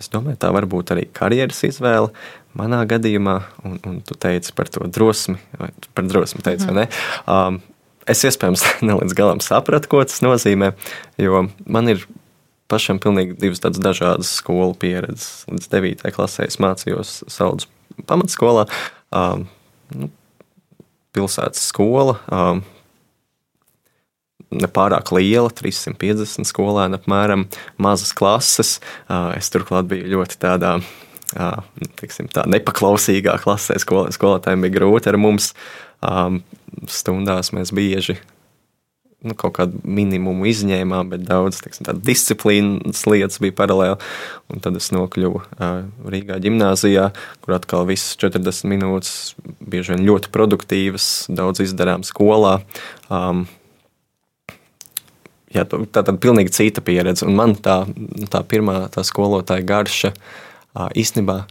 Es 0.00 0.10
domāju, 0.12 0.40
tā 0.40 0.50
var 0.54 0.66
būt 0.70 0.94
arī 0.94 1.06
karjeras 1.14 1.62
izvēle. 1.68 2.10
Manā 2.54 2.80
gadījumā, 2.86 3.36
un, 3.66 3.78
un 3.88 4.00
tu 4.06 4.16
teici 4.18 4.52
par 4.54 4.68
to 4.70 4.86
drosmi, 4.86 5.36
vai 5.58 5.72
par 5.96 6.06
drosmi 6.06 6.42
teici, 6.44 6.68
mhm. 6.68 6.74
vai 6.74 6.84
ne? 6.84 7.62
Es 8.10 8.20
iespējams 8.26 8.64
ne 8.86 8.98
līdz 9.00 9.16
galam 9.16 9.40
sapratu, 9.44 9.90
ko 9.90 10.02
tas 10.04 10.20
nozīmē, 10.24 10.74
jo 11.20 11.46
man 11.64 11.92
ir 11.92 12.04
pašam 12.70 12.98
pilnīgi 13.02 13.36
divas 13.40 13.62
tādas 13.62 13.82
dažādas 13.82 14.32
skolu 14.40 14.76
pieredzes. 14.80 15.44
Līdz 15.50 15.70
9. 15.72 16.04
klasē 16.16 16.48
es 16.48 16.60
mācījos 16.62 17.16
Saldus 17.32 17.68
pamatskolā. 18.08 18.66
Nu, 19.94 20.10
pilsētas 21.14 21.68
skola. 21.70 22.18
Um, 22.28 22.64
nepārāk 24.54 25.10
liela, 25.14 25.50
350 25.50 26.46
skolēni, 26.48 27.00
apmēram 27.00 27.46
mazas 27.80 28.14
klases. 28.16 28.76
Uh, 29.06 29.32
es 29.38 29.50
turklāt 29.54 29.88
biju 29.90 30.10
ļoti 30.16 30.38
tādā. 30.42 30.76
Uh, 31.34 31.64
tiksim, 31.98 32.28
tā 32.30 32.44
nepaklausīgā 32.46 33.38
klasē 33.42 33.78
skol, 33.82 34.06
skolotājiem 34.14 34.66
bija 34.66 34.78
grūti 34.78 35.10
ar 35.10 35.18
mums. 35.18 35.50
Um, 36.04 36.42
stundās 36.90 37.50
mēs 37.56 37.72
bieži 37.74 38.18
nu, 39.24 39.34
kaut 39.38 39.56
kādu 39.56 39.80
minimumu 39.88 40.46
izņēmām, 40.50 41.10
bet 41.14 41.24
daudz 41.28 41.62
tiksim, 41.64 41.88
disciplīnas 42.04 43.04
lietas 43.08 43.40
bija 43.42 43.56
paralēli. 43.56 43.98
Un 44.52 44.62
tad 44.64 44.76
es 44.78 44.90
nokļuvu 44.94 45.40
Rīgā 46.12 46.38
gimnājā, 46.44 47.08
kur 47.44 47.56
atkal 47.56 47.88
visas 47.88 48.18
40 48.20 48.68
minūtes 48.70 49.34
bieži 49.64 49.94
vien 49.94 50.04
ļoti 50.08 50.32
produktīvas, 50.34 51.08
daudz 51.32 51.64
izdarām 51.64 52.04
skolā. 52.06 52.58
Um, 53.08 53.46
jā, 55.54 55.64
tā 55.64 56.02
tad 56.02 56.20
pilnīgi 56.22 56.52
cita 56.54 56.84
pieredze. 56.84 57.26
Un 57.28 57.38
man 57.38 57.56
tā, 57.56 57.82
tā 58.32 58.44
pirmā 58.46 58.84
tā 58.94 59.06
skolotāja 59.06 59.64
garša 59.66 60.14
īstenībā. 60.92 61.44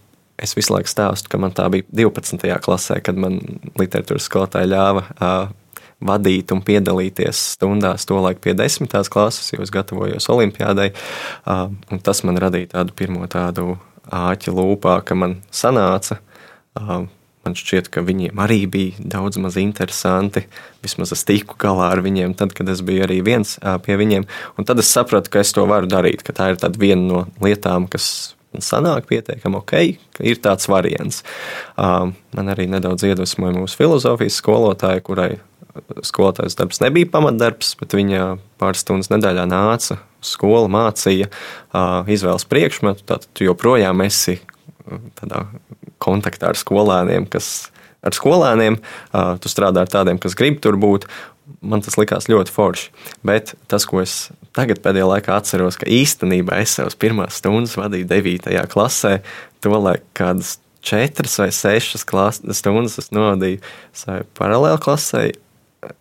Es 0.44 0.56
visu 0.58 0.74
laiku 0.74 0.90
stāstu, 0.90 1.30
ka 1.30 1.38
man 1.40 1.54
tā 1.56 1.68
bija 1.72 1.86
12. 1.94 2.42
klasē, 2.66 2.98
kad 3.06 3.20
man 3.22 3.38
literatūras 3.80 4.26
skolotāja 4.28 4.72
ļāva 4.72 5.04
uh, 5.14 5.52
vadīt 6.02 6.52
un 6.56 6.64
piedalīties 6.66 7.42
stundās, 7.54 8.08
tolaik 8.10 8.42
pie 8.44 8.56
desmitās 8.58 9.12
klases, 9.14 9.52
jo 9.54 9.62
es 9.64 9.74
gatavojos 9.74 10.30
olimpiādai. 10.34 10.92
Tas 12.04 12.24
man 12.28 12.40
radīja 12.42 12.74
tādu 12.78 12.96
pirmo 12.98 13.28
tādu 13.32 13.78
āķi 14.14 14.54
lūpā, 14.56 15.02
ka 15.06 15.16
man 15.20 15.42
sanāca. 15.54 16.20
Man 17.44 17.58
šķiet, 17.60 17.90
ka 17.92 18.00
viņiem 18.08 18.40
arī 18.40 18.62
bija 18.72 19.04
daudz 19.16 19.36
maz 19.44 19.58
interesanti. 19.60 20.46
Vismaz 20.80 21.12
es 21.12 21.26
tiku 21.28 21.58
galā 21.60 21.90
ar 21.92 22.00
viņiem, 22.06 22.38
tad, 22.40 22.54
kad 22.56 22.70
es 22.72 22.80
biju 22.86 23.04
arī 23.04 23.20
viens 23.26 23.58
pie 23.84 23.98
viņiem. 24.00 24.24
Un 24.56 24.68
tad 24.70 24.80
es 24.80 24.92
sapratu, 24.92 25.28
ka 25.34 25.44
es 25.44 25.52
to 25.52 25.66
varu 25.68 25.90
darīt, 25.92 26.24
ka 26.24 26.32
tā 26.36 26.54
ir 26.54 26.80
viena 26.80 27.04
no 27.04 27.26
lietām, 27.44 27.90
kas 27.92 28.36
sanāk 28.64 29.10
pietiekami 29.10 29.60
ok, 29.60 29.74
ka 30.16 30.24
ir 30.24 30.40
tāds 30.40 30.70
variants. 30.72 31.24
Man 31.76 32.54
arī 32.54 32.70
nedaudz 32.72 33.04
iedvesmoja 33.10 33.58
mūsu 33.58 33.80
filozofijas 33.82 34.40
skolotāja, 34.40 35.04
kurai 35.04 35.32
skolotājas 36.06 36.58
darbs 36.60 36.82
nebija 36.84 37.10
pamatdarbs, 37.14 37.74
bet 37.80 37.96
viņa 37.98 38.36
pāris 38.62 38.84
stundas 38.86 39.10
nedēļā 39.14 39.46
nāca 39.50 39.98
uz 40.22 40.34
skolu, 40.36 40.70
mācīja, 40.72 41.30
izvēles 42.14 42.48
priekšmetu. 42.50 43.06
Tad 43.10 43.28
tu 43.34 43.48
joprojām 43.48 44.04
esi 44.06 44.40
tādā 45.20 45.46
kontaktā 46.04 46.52
ar 46.52 46.60
skolēniem, 46.60 47.28
kas 47.32 47.70
ar 48.04 48.16
skolēniem, 48.16 48.80
tu 49.42 49.52
strādā 49.52 49.86
ar 49.86 49.92
tādiem, 49.92 50.20
kas 50.22 50.38
grib 50.38 50.62
tur 50.64 50.78
būt. 50.80 51.08
Man 51.64 51.84
tas 51.84 51.98
likās 52.00 52.30
ļoti 52.32 52.52
forši. 52.54 52.90
Bet 53.28 53.54
tas, 53.72 53.86
ko 53.88 54.02
es 54.04 54.32
tagad 54.56 54.80
pēdējā 54.84 55.08
laikā 55.10 55.36
atceros, 55.36 55.78
ka 55.80 55.88
īstenībā 55.92 56.60
es 56.64 56.76
savas 56.78 56.96
pirmās 57.00 57.40
stundas 57.40 57.76
vadīju 57.80 58.08
9. 58.12 58.52
klasē, 58.72 59.18
to 59.64 59.74
laiku 59.76 60.06
kādas 60.16 60.58
četras 60.84 61.38
vai 61.40 61.50
sešas 61.56 62.04
stundas 62.56 63.00
es 63.00 63.12
novadīju 63.16 63.64
savai 63.96 64.24
paralēli 64.40 64.84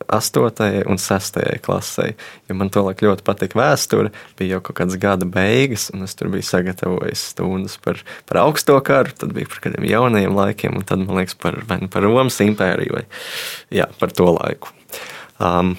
8. 0.06 0.84
un 0.90 0.98
6. 1.00 1.38
klasē. 1.64 2.12
Jo 2.48 2.56
man 2.58 2.70
tolaik 2.72 3.02
ļoti 3.04 3.24
patika 3.26 3.58
vēsture, 3.60 4.12
bija 4.38 4.56
jau 4.56 4.62
kaut 4.68 4.78
kādas 4.80 4.98
gada 5.00 5.28
beigas, 5.28 5.88
un 5.94 6.06
es 6.06 6.16
tur 6.18 6.30
biju 6.32 6.46
sagatavojis 6.46 7.24
stundas 7.32 7.78
par, 7.82 8.00
par 8.28 8.42
augsto 8.44 8.78
karu, 8.84 9.14
tad 9.18 9.34
bija 9.36 9.50
par 9.50 9.64
kādiem 9.66 9.88
jaunajiem 9.90 10.36
laikiem, 10.36 10.78
un 10.80 10.86
tad 10.88 11.04
man 11.04 11.22
liekas 11.22 11.38
par, 11.40 11.58
nu, 11.72 11.90
par 11.92 12.06
Romas 12.06 12.40
impēriju 12.44 12.98
vai 12.98 13.06
jā, 13.74 13.88
par 14.00 14.14
to 14.16 14.28
laiku. 14.36 14.72
Um, 15.42 15.76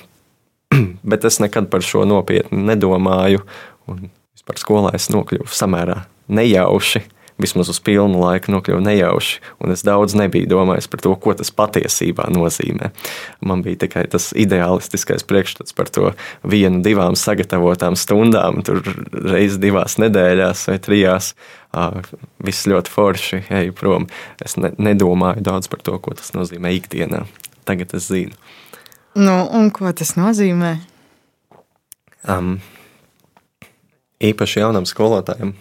bet 1.13 1.25
es 1.29 1.39
nekad 1.43 1.69
par 1.73 1.85
šo 1.85 2.05
nopietni 2.09 2.63
nedomāju, 2.71 3.43
un 3.91 4.07
vispār 4.33 4.61
skolā 4.61 4.95
es 4.97 5.09
nokļuvu 5.13 5.51
samērā 5.51 6.03
nejauši 6.33 7.03
vismaz 7.41 7.69
uz 7.71 7.79
pilnu 7.83 8.21
laiku 8.21 8.53
nokļuva 8.53 8.81
nejauši, 8.83 9.39
un 9.63 9.73
es 9.73 9.83
daudz 9.85 10.15
nebiju 10.17 10.49
domājis 10.51 10.89
par 10.91 11.01
to, 11.03 11.13
ko 11.19 11.33
tas 11.37 11.51
patiesībā 11.53 12.27
nozīmē. 12.33 12.91
Man 13.45 13.63
bija 13.65 13.83
tikai 13.85 14.05
tas 14.11 14.31
ideālistiskais 14.37 15.25
priekšstats 15.29 15.75
par 15.77 15.89
to 15.93 16.13
vienu, 16.45 16.83
divām 16.85 17.17
sagatavotām 17.19 17.97
stundām, 17.99 18.61
tur 18.65 18.83
reizes 19.11 19.59
divās 19.61 19.97
nedēļās 20.01 20.67
vai 20.69 20.79
trijās. 20.83 21.33
Viss 22.43 22.67
ļoti 22.69 22.93
forši, 22.93 23.39
eju 23.63 23.73
prom. 23.77 24.05
Es 24.45 24.57
ne, 24.61 24.75
nedomāju 24.77 25.41
daudz 25.45 25.71
par 25.71 25.81
to, 25.85 25.97
ko 25.97 26.13
tas 26.17 26.35
nozīmē 26.35 26.75
ikdienā. 26.77 27.23
Tagad 27.65 27.95
es 27.97 28.11
zinu. 28.11 28.37
Nu, 29.17 29.39
un 29.53 29.71
ko 29.73 29.89
tas 29.95 30.13
nozīmē? 30.17 30.75
Um, 32.29 32.55
īpaši 34.23 34.61
jaunam 34.61 34.85
skolotājam 34.89 35.55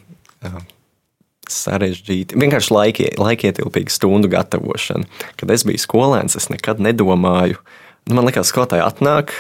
sarežģīti. 1.51 2.39
Vienkārši 2.39 2.75
laiki, 2.75 3.09
laikietilpīga 3.19 3.93
stundu 3.93 4.31
gatavošana. 4.33 5.09
Kad 5.41 5.55
es 5.55 5.67
biju 5.69 5.81
skolēns, 5.83 6.37
es 6.39 6.49
nekad 6.53 6.83
nedomāju, 6.83 7.59
nu, 8.07 8.17
man 8.17 8.29
liekas, 8.29 8.53
skolotāji 8.53 8.85
atnāk, 8.85 9.35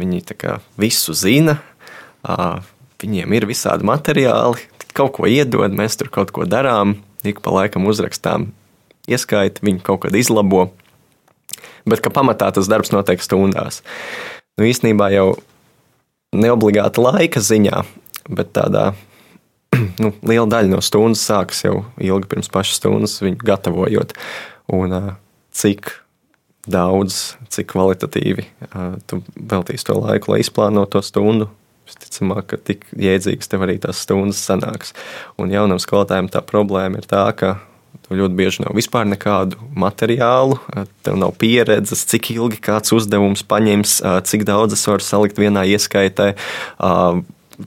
viņi 0.00 0.24
visu 0.80 1.14
zina, 1.14 1.60
viņiem 3.02 3.36
ir 3.36 3.46
visādi 3.46 3.86
materiāli, 3.86 4.62
kaut 4.94 5.16
ko 5.18 5.28
iedod, 5.30 5.74
mēs 5.74 5.98
tur 5.98 6.10
kaut 6.12 6.32
ko 6.34 6.46
darām, 6.48 6.98
ik 7.26 7.42
pa 7.44 7.54
laikam 7.54 7.86
uzrakstām, 7.90 8.50
ieskaiti, 9.10 9.64
viņi 9.64 9.82
kaut 9.84 10.04
kad 10.06 10.14
izlabo. 10.16 10.68
Bet 11.84 12.00
ka 12.00 12.12
pamatā 12.12 12.48
tas 12.54 12.68
darbs 12.70 12.92
notiek 12.94 13.20
stundās. 13.22 13.82
Nu, 14.56 14.64
īsnībā 14.64 15.10
jau 15.12 15.34
neobligāti 16.34 17.02
laika 17.02 17.42
ziņā, 17.44 17.82
bet 18.30 18.54
tādā 18.56 18.92
nu, 20.02 20.12
liela 20.26 20.46
daļa 20.50 20.72
no 20.72 20.80
stundas 20.84 21.24
sākas 21.26 21.64
jau 21.64 21.82
ilgi 22.02 22.30
pirms 22.30 22.50
pašas 22.52 22.80
stundas, 22.80 23.18
viņu 23.24 23.40
gatavojot. 23.44 24.14
Un 24.74 24.96
cik 25.54 25.92
daudz, 26.70 27.34
cik 27.52 27.68
kvalitatīvi 27.74 28.46
tu 29.10 29.20
veltīsi 29.36 29.86
to 29.90 29.98
laiku, 30.00 30.32
lai 30.32 30.40
izplānotu 30.44 30.96
to 30.96 31.04
stundu. 31.04 31.50
Visticamāk, 31.84 32.46
ka 32.48 32.56
tik 32.56 32.86
jēdzīgas 32.96 33.50
tev 33.52 33.66
arī 33.66 33.76
tās 33.82 34.00
stundas 34.06 34.40
sanāks. 34.40 34.94
Un 35.36 35.52
jaunam 35.52 35.82
skolotājam 35.82 36.30
tā 36.32 36.40
problēma 36.40 37.02
ir 37.02 37.08
tā, 37.10 37.26
ka 37.36 37.58
Tev 38.04 38.18
ļoti 38.18 38.36
bieži 38.36 38.64
nav 38.64 38.74
vispār 38.76 39.06
nekādu 39.08 39.56
materiālu, 39.80 40.58
tev 41.06 41.16
nav 41.20 41.32
pieredzes, 41.40 42.02
cik 42.10 42.32
ilgi 42.34 42.58
kāds 42.64 42.92
uzdevums 42.92 43.44
paņems, 43.48 44.00
cik 44.28 44.44
daudz 44.48 44.76
es 44.76 44.84
varu 44.90 45.04
salikt 45.04 45.40
vienā 45.40 45.62
ieskaitē. 45.72 46.34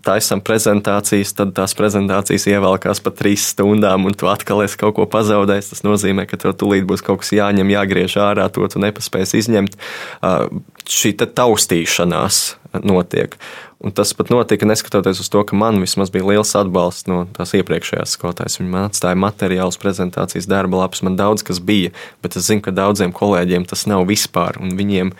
Taisam 0.04 0.42
prezentācijas, 0.44 1.32
tad 1.38 1.54
tās 1.56 1.72
prezentācijas 1.78 2.48
ievelkās 2.52 3.00
pa 3.04 3.14
trīs 3.16 3.46
stundām, 3.54 4.04
un 4.10 4.16
tu 4.18 4.28
atkal 4.28 4.66
esi 4.66 4.80
kaut 4.82 4.98
ko 4.98 5.06
pazaudējis. 5.08 5.70
Tas 5.72 5.86
nozīmē, 5.88 6.26
ka 6.28 6.40
tev 6.42 6.58
tulīt 6.60 6.84
būs 6.90 7.06
kaut 7.06 7.22
kas 7.22 7.32
jāņem, 7.38 7.72
jāgriež 7.72 8.18
ārā, 8.20 8.50
to 8.52 8.68
tu 8.68 8.82
nepaspēsi 8.84 9.40
izņemt. 9.40 9.78
Šī 10.88 11.14
taustīšanās 11.24 12.42
notiek. 12.84 13.38
Un 13.80 13.94
tas 13.94 14.10
pat 14.18 14.32
notika 14.34 14.66
neskatoties 14.66 15.22
uz 15.22 15.30
to, 15.30 15.44
ka 15.46 15.56
man 15.56 15.78
vismaz 15.80 16.10
bija 16.12 16.26
liels 16.26 16.56
atbalsts 16.58 17.06
no 17.08 17.22
tās 17.38 17.54
iepriekšējās 17.60 18.16
skolotājas. 18.18 18.58
Viņa 18.58 18.72
man 18.74 18.88
atstāja 18.90 19.20
materiālus, 19.22 19.78
prezentācijas, 19.82 20.50
darba 20.50 20.82
lapas, 20.82 21.04
man 21.06 21.16
daudz 21.20 21.46
kas 21.46 21.62
bija, 21.62 21.94
bet 22.26 22.40
es 22.40 22.50
zinu, 22.50 22.64
ka 22.66 22.74
daudziem 22.74 23.14
kolēģiem 23.16 23.68
tas 23.70 23.86
nav 23.90 24.08
vispār. 24.10 24.58
Viņiem, 24.58 25.14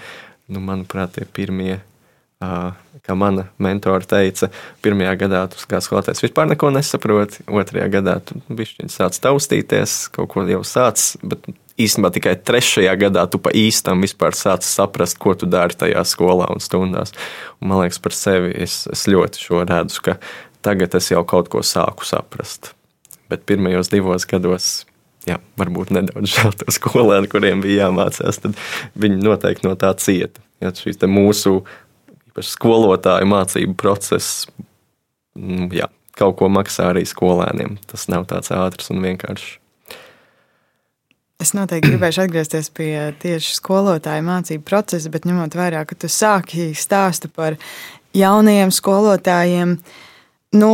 nu, 0.50 0.64
manuprāt, 0.64 1.16
tie 1.20 1.28
pirmie, 1.30 1.78
kā 3.08 3.16
mana 3.18 3.48
mentore 3.64 4.08
teica, 4.08 4.50
pirmajā 4.86 5.14
gadā 5.24 5.46
tu 5.52 5.62
kā 5.70 5.80
skolotājs 5.84 6.24
vispār 6.26 6.50
neko 6.52 6.72
nesaproti, 6.76 7.46
otrajā 7.48 7.88
gadā 7.94 8.18
tu 8.26 8.42
sāc 8.92 9.18
taustīties, 9.24 10.04
kaut 10.16 10.34
ko 10.34 10.44
jau 10.48 10.64
sāc, 10.68 11.14
bet 11.24 11.48
īstenībā 11.78 12.12
tikai 12.14 12.36
trešajā 12.48 12.96
gadā 13.00 13.26
tu 13.32 13.40
pa 13.42 13.54
īstam 13.56 14.02
vispār 14.04 14.36
sāc 14.38 14.66
saprast, 14.66 15.20
ko 15.22 15.36
tu 15.38 15.50
dari 15.50 15.78
tajā 15.78 16.04
skolā 16.10 16.50
un 16.54 16.64
stundās. 16.64 17.14
Un, 17.62 17.70
man 17.72 17.84
liekas, 17.84 18.02
par 18.04 18.16
sevi 18.18 18.54
es, 18.66 18.82
es 18.92 19.06
ļoti 19.10 19.46
šo 19.46 19.64
redzu, 19.68 20.04
ka 20.10 20.18
tagad 20.66 20.98
es 20.98 21.12
jau 21.14 21.24
kaut 21.28 21.52
ko 21.54 21.64
sāku 21.66 22.08
saprast. 22.08 22.74
Bet 23.32 23.46
pirmajos 23.50 23.92
divos 23.92 24.26
gados, 24.30 24.72
jā, 25.28 25.38
varbūt 25.60 25.94
nedaudz 25.96 26.34
žēl 26.34 26.56
to 26.58 26.74
skolēnu, 26.74 27.30
kuriem 27.32 27.64
bija 27.64 27.88
jāmācās, 27.88 28.42
tad 28.44 28.58
viņi 29.00 29.22
noteikti 29.24 29.68
no 29.68 29.76
tā 29.80 29.94
cieta. 30.02 30.42
Ja 30.64 30.72
šīs 30.74 30.98
mūsu 31.06 31.60
skolotāju 32.44 33.28
mācību 33.30 33.78
process, 33.80 34.48
nu, 35.38 35.70
jā, 35.74 35.88
kaut 36.18 36.38
ko 36.40 36.50
maksā 36.52 36.92
arī 36.92 37.06
skolēniem. 37.08 37.78
Tas 37.90 38.08
nav 38.12 38.28
tāds 38.30 38.52
ātrs 38.56 38.92
un 38.94 39.02
vienkāršs. 39.06 39.58
Es 41.38 41.54
noteikti 41.54 41.92
gribēšu 41.92 42.24
atgriezties 42.24 42.72
pie 42.74 42.92
tieši 43.22 43.60
skolotāja 43.60 44.24
mācību 44.26 44.64
procesa, 44.66 45.12
bet 45.14 45.28
ņemot 45.30 45.54
vērā, 45.54 45.84
ka 45.86 45.94
tu 45.94 46.10
sāki 46.10 46.72
stāstu 46.74 47.30
par 47.30 47.60
jaunajiem 48.18 48.74
skolotājiem, 48.74 49.76
nu, 50.58 50.72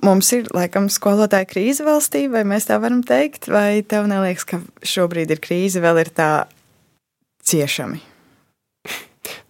mums 0.00 0.32
ir 0.32 0.48
laikam 0.56 0.88
skolotāja 0.92 1.48
krīze 1.50 1.84
valstī, 1.84 2.24
vai 2.32 2.46
mēs 2.48 2.70
tā 2.70 2.80
varam 2.80 3.04
teikt, 3.04 3.50
vai 3.52 3.82
tev 3.84 4.08
neliekas, 4.08 4.48
ka 4.48 4.62
šobrīd 4.80 5.36
ir 5.36 5.44
krīze 5.44 5.84
vēl 5.84 6.00
ir 6.06 6.14
tā 6.16 6.30
ciešami? 7.44 8.00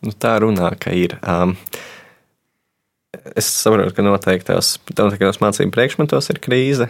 Nu, 0.05 0.13
tā 0.17 0.39
runā, 0.43 0.73
ka 0.81 0.95
ir. 0.97 1.19
Um, 1.21 1.57
Es 3.35 3.49
saprotu, 3.51 3.91
ka 3.93 4.05
noteiktās, 4.07 4.77
noteiktos 4.95 5.41
mācību 5.43 5.75
priekšmetos 5.75 6.31
ir 6.31 6.39
krīze, 6.41 6.87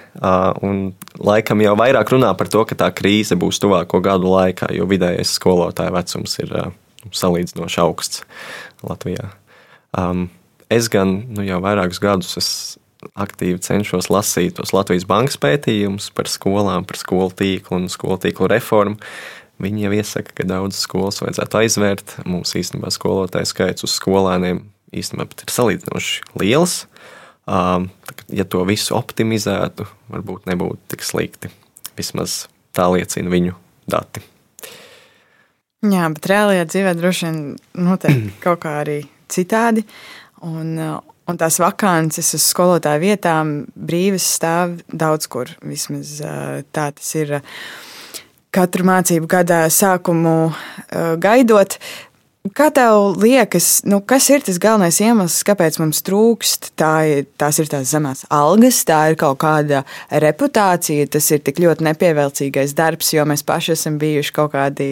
un 0.62 0.92
laikam 1.16 1.62
jau 1.64 1.72
vairāk 1.80 2.12
runā 2.12 2.28
par 2.38 2.50
to, 2.52 2.60
ka 2.68 2.76
tā 2.78 2.90
krīze 2.94 3.38
būs 3.40 3.58
tuvāko 3.58 4.02
gadu 4.04 4.28
laikā, 4.28 4.68
jo 4.76 4.84
vidējais 4.86 5.32
skolotāja 5.40 5.94
vecums 5.96 6.36
ir 6.44 6.52
salīdzinoši 7.16 7.80
augsts 7.82 8.22
Latvijā. 8.84 9.30
Es 10.70 10.92
gan 10.92 11.16
nu, 11.32 11.42
jau 11.48 11.58
vairākus 11.64 12.02
gadus 12.04 12.52
aktīvi 13.16 13.58
cenšos 13.64 14.10
lasīt 14.12 14.58
tos 14.58 14.74
Latvijas 14.76 15.08
bankas 15.08 15.40
pētījumus 15.40 16.10
par 16.14 16.28
skolām, 16.28 16.84
par 16.84 17.00
skolu 17.00 17.32
tīklu 17.32 17.80
un 17.80 17.88
skolu 17.92 18.20
tīklu 18.20 18.50
reformu. 18.52 19.00
Viņi 19.60 19.84
jau 19.84 19.92
iesaka, 19.92 20.32
ka 20.34 20.46
daudzas 20.48 20.84
skolas 20.86 21.20
vajadzētu 21.20 21.58
aizvērt. 21.60 22.14
Mums 22.28 22.54
īstenībā 22.56 22.92
skolotāju 22.94 23.48
skaits 23.50 23.84
uz 23.84 23.96
skolēniem 23.98 24.62
īstenībā 24.96 25.26
ir 25.28 25.52
salīdzinoši 25.52 26.38
liels. 26.40 26.76
Ja 27.46 28.46
to 28.46 28.64
visu 28.68 28.96
optimizētu, 28.98 29.86
varbūt 30.12 30.48
nebūtu 30.50 30.94
tik 30.94 31.04
slikti. 31.06 31.50
Vismaz 31.98 32.44
tā 32.76 32.86
liecina 32.92 33.32
viņu 33.32 33.56
dati. 33.90 34.22
Jā, 35.80 36.08
bet 36.12 36.26
reālajā 36.28 36.66
dzīvē 36.68 36.96
droši 36.98 37.28
vien 37.28 37.38
notiek 37.86 38.26
kaut 38.44 38.62
kā 38.64 38.80
arī 38.82 39.00
citādi. 39.32 39.84
Un, 40.46 40.76
un 40.80 41.38
tās 41.40 41.58
vakances 41.60 42.32
uz 42.36 42.44
skolotāju 42.48 43.02
vietām 43.02 43.54
brīvas 43.74 44.26
stāv 44.38 44.78
daudz 44.88 45.28
kur. 45.32 45.52
Vismaz 45.64 46.18
tā 46.72 46.90
tas 46.96 47.14
ir 47.18 47.40
katru 48.54 48.86
mācību 48.88 49.30
gada 49.30 49.64
sākumu 49.72 50.52
gaidot. 51.22 51.78
Kā 52.56 52.70
tev 52.72 53.18
liekas, 53.20 53.82
nu, 53.84 53.98
kas 54.00 54.30
ir 54.32 54.40
tas 54.40 54.56
galvenais 54.56 54.96
iemesls, 55.04 55.42
kāpēc 55.44 55.76
mums 55.82 55.98
trūkst? 56.06 56.70
Tā 56.80 56.92
ir, 57.04 57.26
tās 57.36 57.58
ir 57.60 57.68
tās 57.68 57.90
zemās 57.92 58.22
algas, 58.32 58.78
tā 58.88 59.00
ir 59.10 59.18
kaut 59.20 59.42
kāda 59.42 59.82
reputācija, 60.24 61.10
tas 61.12 61.28
ir 61.34 61.42
tik 61.44 61.60
ļoti 61.60 61.84
nepievilcīgais 61.90 62.72
darbs, 62.78 63.12
jo 63.12 63.26
mēs 63.28 63.44
paši 63.44 63.74
esam 63.76 64.00
bijuši 64.00 64.32
kaut 64.38 64.54
kādi, 64.54 64.88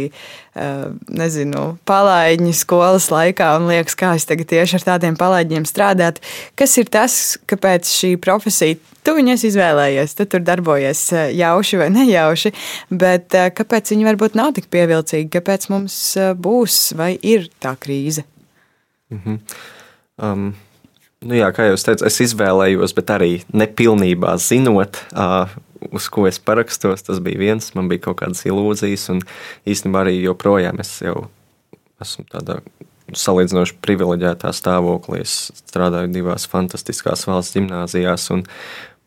nezinu, 1.09 1.65
palaiņi 1.89 2.53
skolas 2.57 3.09
laikā 3.13 3.55
un 3.59 3.69
liekas, 3.71 3.97
kā 3.99 4.15
es 4.19 4.29
tagad 4.29 4.51
tieši 4.51 4.79
ar 4.81 4.87
tādiem 4.93 5.19
palaiņiem 5.19 5.67
strādāt. 5.69 6.23
Kas 6.59 6.77
ir 6.81 6.91
tas, 6.93 7.39
kāpēc 7.49 7.89
šī 7.89 8.17
profesija 8.23 8.79
Tu 9.09 9.15
viņus 9.17 9.41
izvēlējies, 9.49 10.13
tu 10.19 10.27
tur 10.29 10.43
darbojies 10.45 10.99
jauši 11.33 11.79
vai 11.81 11.87
nejauši, 11.95 12.51
bet 12.93 13.33
kāpēc 13.57 13.95
viņi 13.95 14.05
varbūt 14.05 14.35
nav 14.37 14.51
tik 14.59 14.67
pievilcīgi? 14.75 15.31
Kāpēc 15.33 15.71
mums 15.73 15.95
būs 16.37 16.91
vai 16.99 17.15
ir 17.17 17.47
tā 17.63 17.73
krīze? 17.81 18.27
-hmm. 19.11 19.39
um, 20.17 20.55
nu 21.21 21.35
jā, 21.35 21.49
kā 21.53 21.69
jau 21.69 21.79
es 21.79 21.87
teicu, 21.87 22.07
es 22.07 22.21
izvēlējos, 22.21 22.95
bet 22.95 23.11
arī 23.11 23.33
nepilnībā 23.53 24.37
zinot, 24.37 25.01
uh, 25.13 25.49
uz 25.95 26.09
ko 26.13 26.27
es 26.31 26.41
parakstos. 26.43 27.07
Tas 27.07 27.23
bija 27.25 27.41
viens, 27.41 27.73
man 27.79 27.91
bija 27.91 28.09
kaut 28.09 28.21
kādas 28.23 28.45
ilūzijas, 28.49 29.09
un 29.15 29.23
īstenībā 29.69 30.05
arī 30.05 30.19
joprojām 30.21 30.81
es 30.83 30.97
jau 31.05 31.29
esmu 32.03 32.27
tādā 32.33 32.61
salīdzinoši 33.17 33.79
privileģētā 33.85 34.53
stāvoklī. 34.53 35.23
Es 35.25 35.51
strādāju 35.65 36.13
divās 36.13 36.47
fantastiskās 36.51 37.27
valsts 37.31 37.57
gimnājās, 37.57 38.31
un 38.35 38.47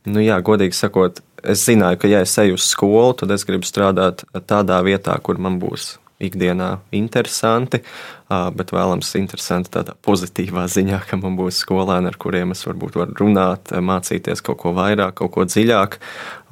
Nu, 0.01 0.17
jā, 0.17 0.39
godīgi 0.41 0.73
sakot, 0.73 1.19
es 1.45 1.61
zināju, 1.67 1.99
ka, 2.01 2.09
ja 2.09 2.23
es 2.25 2.33
eju 2.41 2.55
uz 2.57 2.65
skolu, 2.65 3.13
tad 3.19 3.29
es 3.35 3.45
gribu 3.45 3.67
strādāt 3.69 4.23
tādā 4.49 4.79
vietā, 4.81 5.13
kur 5.21 5.37
man 5.37 5.59
būs 5.61 5.99
ikdienā 6.23 6.69
interesanti, 6.95 7.81
bet 8.29 8.73
vēlams 8.75 9.09
interesanti 9.19 9.73
tādā 9.73 9.95
pozitīvā 10.05 10.67
ziņā, 10.71 11.01
ka 11.09 11.19
man 11.21 11.37
būs 11.39 11.63
skolēni, 11.65 12.11
ar 12.11 12.19
kuriem 12.21 12.55
es 12.55 12.63
varbūt 12.67 12.99
varu 13.01 13.17
runāt, 13.23 13.73
mācīties 13.73 14.43
kaut 14.45 14.61
ko 14.63 14.75
vairāk, 14.77 15.17
kaut 15.19 15.33
ko 15.35 15.47
dziļāk, 15.49 15.97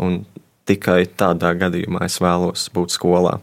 un 0.05 0.23
tikai 0.69 1.03
tādā 1.19 1.53
gadījumā 1.57 2.03
es 2.07 2.19
vēlos 2.21 2.67
būt 2.75 2.93
skolā. 2.97 3.37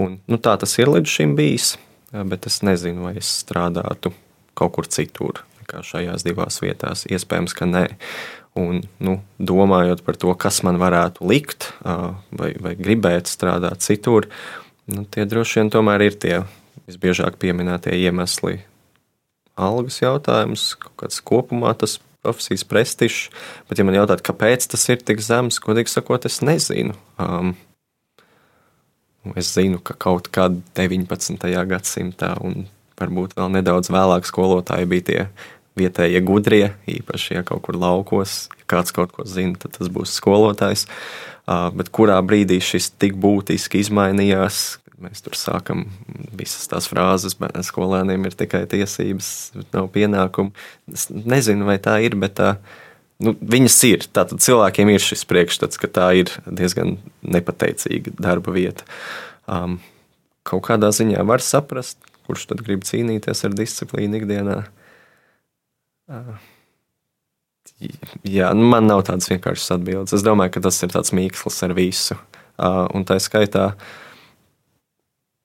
Un, 0.00 0.18
nu, 0.28 0.40
tā 0.40 0.56
tas 0.60 0.76
ir 0.80 0.90
līdz 0.92 1.14
šim 1.18 1.36
bijis, 1.38 1.74
bet 2.12 2.48
es 2.48 2.60
nezinu, 2.66 3.08
vai 3.08 3.16
es 3.20 3.30
strādātu 3.44 4.14
kaut 4.58 4.76
kur 4.76 4.88
citur, 4.90 5.44
šajās 5.70 6.24
divās 6.26 6.58
vietās. 6.62 7.06
Iespējams, 7.06 7.54
ka 7.56 7.68
nē. 7.68 7.86
Un, 8.58 8.80
nu, 8.98 9.20
domājot 9.38 10.02
par 10.02 10.16
to, 10.18 10.32
kas 10.34 10.64
man 10.66 10.80
varētu 10.82 11.22
likt, 11.30 11.68
vai, 11.84 12.50
vai 12.58 12.72
gribēt 12.74 13.30
strādāt 13.30 13.84
citur, 13.86 14.26
nu, 14.90 15.06
tie 15.06 15.26
droši 15.28 15.60
vien 15.60 15.72
tomēr 15.72 16.04
ir 16.08 16.18
tie 16.20 16.36
visbiežāk 16.88 17.38
pieminētie 17.40 17.94
iemesli. 17.98 18.60
Algas 19.60 20.00
jautājums, 20.00 20.72
kāds 21.00 21.20
kopumā 21.26 21.72
tas 21.78 21.98
profesijas 22.24 22.64
prestižs, 22.68 23.28
bet, 23.68 23.80
ja 23.80 23.86
man 23.86 23.96
jautāt, 23.96 24.22
kāpēc 24.24 24.68
tas 24.72 24.84
ir 24.92 25.00
tik 25.04 25.22
zems, 25.24 25.60
godīgi 25.62 25.92
sakot, 25.92 26.26
es 26.28 26.40
nezinu. 26.44 26.96
Um, 27.20 27.54
es 29.36 29.52
zinu, 29.54 29.80
ka 29.84 29.96
kaut 30.00 30.28
kad 30.32 30.60
19. 30.76 31.48
gadsimtā 31.70 32.34
un 32.44 32.66
varbūt 33.00 33.36
vēl 33.38 33.54
nedaudz 33.56 33.88
vēlāk 33.92 34.28
skolotāji 34.28 34.88
bija 34.90 35.06
tie 35.08 35.22
vietējie 35.78 36.20
gudrie, 36.26 36.64
īpaši, 36.90 37.34
ja 37.38 37.44
kaut 37.46 37.62
kur 37.66 37.78
laukos, 37.78 38.48
ja 38.58 38.66
kāds 38.70 38.94
kaut 38.96 39.14
ko 39.14 39.26
zina, 39.28 39.58
tad 39.60 39.76
tas 39.78 39.90
būs 39.92 40.16
skolotājs. 40.18 40.86
Bet 41.46 41.90
kurā 41.94 42.18
brīdī 42.22 42.60
šis 42.62 42.90
tik 43.00 43.16
būtiski 43.18 43.80
izmainījās, 43.82 44.80
mēs 45.00 45.24
tur 45.24 45.36
sākam 45.38 45.86
visas 46.36 46.68
tās 46.70 46.88
frāzes, 46.90 47.34
bet 47.40 47.56
skolēniem 47.66 48.28
ir 48.28 48.36
tikai 48.38 48.66
tiesības, 48.70 49.30
nav 49.72 49.88
pienākumu. 49.94 50.52
Es 50.92 51.08
nezinu, 51.10 51.66
vai 51.68 51.78
tā 51.82 51.96
ir, 52.04 52.16
bet 52.20 52.36
tā, 52.40 52.50
nu, 53.24 53.34
viņas 53.40 53.78
ir. 53.88 54.04
Tātad 54.12 54.42
cilvēkiem 54.44 54.92
ir 54.92 55.04
šis 55.04 55.24
priekšstats, 55.30 55.80
ka 55.80 55.90
tā 55.90 56.10
ir 56.20 56.34
diezgan 56.46 56.98
nepateicīga 57.24 58.14
darba 58.20 58.54
vieta. 58.54 58.86
Um, 59.50 59.80
kaut 60.46 60.66
kādā 60.68 60.92
ziņā 60.94 61.24
var 61.26 61.42
saprast, 61.44 61.98
kurš 62.28 62.50
tad 62.52 62.62
grib 62.66 62.84
cīnīties 62.86 63.46
ar 63.48 63.56
disciplīnu 63.56 64.20
ikdienā. 64.20 64.60
Jā, 68.26 68.50
nu 68.56 68.66
man 68.68 68.88
nav 68.90 69.04
tādas 69.08 69.30
vienkāršas 69.30 69.76
atbildes. 69.76 70.14
Es 70.16 70.24
domāju, 70.26 70.56
ka 70.56 70.64
tas 70.66 70.80
ir 70.84 70.92
tāds 70.92 71.14
mīkslis 71.16 71.60
ar 71.64 71.74
visu. 71.76 72.16
Uh, 72.60 72.84
un 72.96 73.06
tā 73.08 73.16
skaitā, 73.22 73.70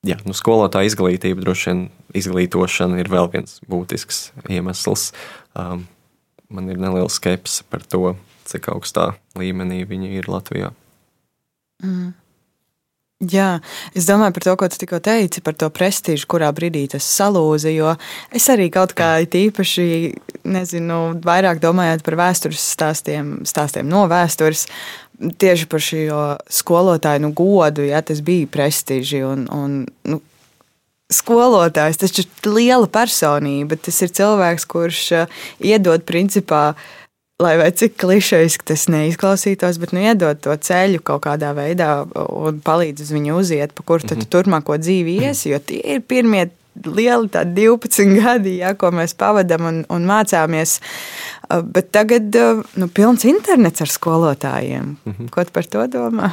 jā, 0.04 0.18
nu, 0.28 0.36
skolotāja 0.36 0.90
izglītība, 0.90 1.46
droši 1.46 1.70
vien 1.70 1.84
izglītošana 2.18 3.00
ir 3.00 3.12
vēl 3.12 3.30
viens 3.32 3.62
būtisks 3.72 4.34
iemesls. 4.52 5.12
Um, 5.56 5.86
man 6.52 6.68
ir 6.72 6.82
neliela 6.82 7.12
skepse 7.12 7.64
par 7.72 7.86
to, 7.88 8.18
cik 8.50 8.68
augstā 8.74 9.14
līmenī 9.40 9.86
viņi 9.88 10.18
ir 10.20 10.28
Latvijā. 10.32 10.74
Mm. 11.84 12.12
Jā, 13.24 13.62
es 13.96 14.10
domāju 14.10 14.34
par 14.36 14.44
to, 14.44 14.54
ko 14.60 14.68
tu 14.68 14.80
tikko 14.82 14.98
teici, 15.00 15.40
par 15.40 15.56
to 15.56 15.70
prestižu, 15.72 16.28
kurā 16.28 16.50
brīdī 16.52 16.82
tas 16.92 17.06
salūza. 17.08 17.72
Jo 17.72 17.94
es 18.36 18.50
arī 18.52 18.68
kaut 18.74 18.92
kā 18.98 19.14
īpaši, 19.24 19.86
nezinu, 20.44 20.98
vairāk 21.24 21.62
domājot 21.64 22.04
par 22.04 22.18
vēstures 22.20 22.66
stāstiem, 22.76 23.38
stāstiem 23.48 23.88
no 23.88 24.04
vēstures, 24.12 24.66
tieši 25.16 25.70
par 25.72 25.86
šo 25.86 26.26
skolotāju 26.52 27.24
nu, 27.24 27.32
godu, 27.32 27.86
ja 27.88 28.04
tas 28.04 28.20
bija 28.20 28.52
prestiži. 28.52 29.24
Un, 29.24 29.48
un, 29.48 29.80
nu, 30.12 30.20
skolotājs 31.08 32.04
tas 32.04 32.20
ir 32.20 32.28
liela 32.52 32.92
personība. 32.92 33.80
Tas 33.80 34.02
ir 34.04 34.12
cilvēks, 34.12 34.68
kurš 34.68 35.02
uh, 35.16 35.42
iedod 35.64 36.04
principā 36.04 36.74
lai 37.44 37.58
vai 37.60 37.72
cik 37.76 37.98
klišejiski 38.00 38.64
tas 38.70 38.86
neizklausītos, 38.92 39.80
bet 39.82 39.92
nu, 39.96 40.00
iedod 40.08 40.40
to 40.40 40.54
ceļu 40.56 41.02
kaut 41.04 41.26
kādā 41.26 41.52
veidā 41.58 41.90
un 42.32 42.62
palīdz 42.64 43.04
uz 43.04 43.12
viņu 43.12 43.40
uziet, 43.42 43.74
pa 43.76 43.84
kuru 43.84 44.06
mm 44.06 44.14
-hmm. 44.14 44.30
turpmāko 44.32 44.78
dzīvi 44.80 45.18
iesi, 45.26 45.50
jo 45.50 45.60
tie 45.60 45.82
ir 45.96 46.02
pirmie 46.02 46.50
lieli 46.86 47.28
12 47.28 48.16
gadi, 48.22 48.58
ja, 48.58 48.74
ko 48.74 48.92
mēs 48.92 49.16
pavadām 49.16 49.66
un, 49.68 49.86
un 49.90 50.08
mācāmies. 50.08 50.80
Bet 51.64 51.92
tagad 51.92 52.36
nu, 52.76 52.88
pilns 52.88 53.26
internets 53.26 53.82
ar 53.82 53.88
skolotājiem. 53.88 54.96
Mm 55.06 55.14
-hmm. 55.14 55.30
Ko 55.30 55.44
par 55.52 55.66
to 55.66 55.88
domā? 55.88 56.32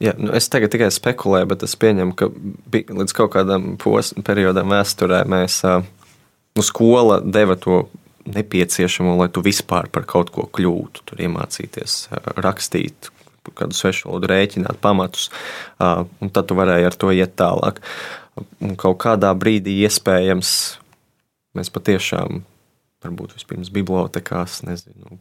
Jā, 0.00 0.14
nu 0.18 0.32
es 0.32 0.48
tagad 0.48 0.70
tikai 0.70 0.90
spekulēju, 0.90 1.46
bet 1.46 1.62
es 1.62 1.76
pieņemu, 1.76 2.14
ka 2.14 2.28
līdz 2.72 3.12
kaut 3.12 3.32
kādam 3.32 3.76
posmam, 3.76 4.22
periodam 4.22 4.68
vēsturē 4.68 5.24
mēs, 5.24 5.82
nu, 6.54 6.62
skola 6.62 7.20
deva 7.20 7.56
to 7.56 7.88
nepieciešamo, 8.34 9.16
lai 9.20 9.28
tu 9.32 9.42
vispār 9.44 9.88
par 9.92 10.06
kaut 10.08 10.32
ko 10.34 10.46
kļūtu. 10.52 11.04
Tur 11.08 11.22
iemācīties 11.24 12.00
rakstīt, 12.38 13.10
kādu 13.56 13.76
svešu 13.76 14.10
valodu 14.10 14.28
rēķināt, 14.32 14.80
pamatus, 14.82 15.28
un 15.80 16.32
tad 16.32 16.50
tu 16.50 16.58
varēji 16.58 16.90
ar 16.90 16.98
to 17.00 17.12
iet 17.16 17.36
tālāk. 17.40 17.80
Un 18.62 18.76
kaut 18.78 19.00
kādā 19.02 19.32
brīdī 19.34 19.80
iespējams 19.86 20.52
mēs 21.58 21.72
patiešām, 21.74 22.42
varbūt 23.02 23.34
vispirms 23.38 23.72
bibliotekās, 23.74 24.60
nezinu, 24.66 25.18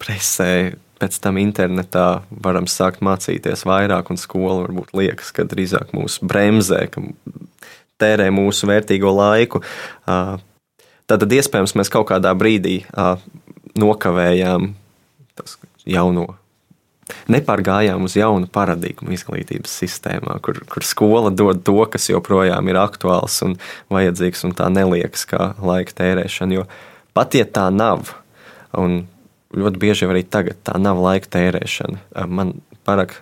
presē, 0.00 0.74
pēc 1.00 1.20
tam 1.22 1.38
internetā 1.40 2.24
varam 2.44 2.66
sākt 2.68 3.00
mācīties 3.04 3.64
vairāk, 3.68 4.10
un 4.12 4.20
skola 4.20 4.64
varbūt 4.66 4.92
liekas, 4.98 5.30
ka 5.32 5.46
drīzāk 5.48 5.94
mūs 5.96 6.18
bremzē, 6.24 6.82
ka 6.92 7.04
tērē 8.02 8.28
mūsu 8.34 8.68
vērtīgo 8.70 9.12
laiku. 9.14 9.62
Tad 11.08 11.24
iespējams 11.32 11.72
mēs 11.78 11.88
kaut 11.92 12.10
kādā 12.10 12.34
brīdī 12.36 12.82
uh, 12.92 13.16
nokavējām 13.80 14.72
jauno. 15.88 16.26
Nepārgājām 17.32 18.04
uz 18.04 18.18
jaunu 18.18 18.48
paradigmu 18.52 19.14
izglītības 19.16 19.72
sistēmā, 19.80 20.34
kur, 20.44 20.60
kur 20.68 20.84
skola 20.84 21.30
dod 21.32 21.62
to, 21.64 21.78
kas 21.88 22.10
joprojām 22.10 22.68
ir 22.68 22.76
aktuāls 22.76 23.38
un 23.46 23.56
vajadzīgs, 23.92 24.44
un 24.44 24.52
tā 24.58 24.68
neliekas 24.72 25.24
kā 25.30 25.54
laika 25.64 25.96
tērēšana. 26.02 26.58
Jo 26.58 26.66
pat 27.16 27.38
ja 27.38 27.46
tā 27.48 27.70
nav, 27.72 28.12
un 28.76 29.06
ļoti 29.56 29.80
bieži 29.80 30.10
arī 30.10 30.26
tagad 30.28 30.60
tā 30.68 30.76
nav 30.76 31.00
laika 31.00 31.32
tērēšana, 31.38 32.28
man 32.28 32.58
parāk, 32.84 33.16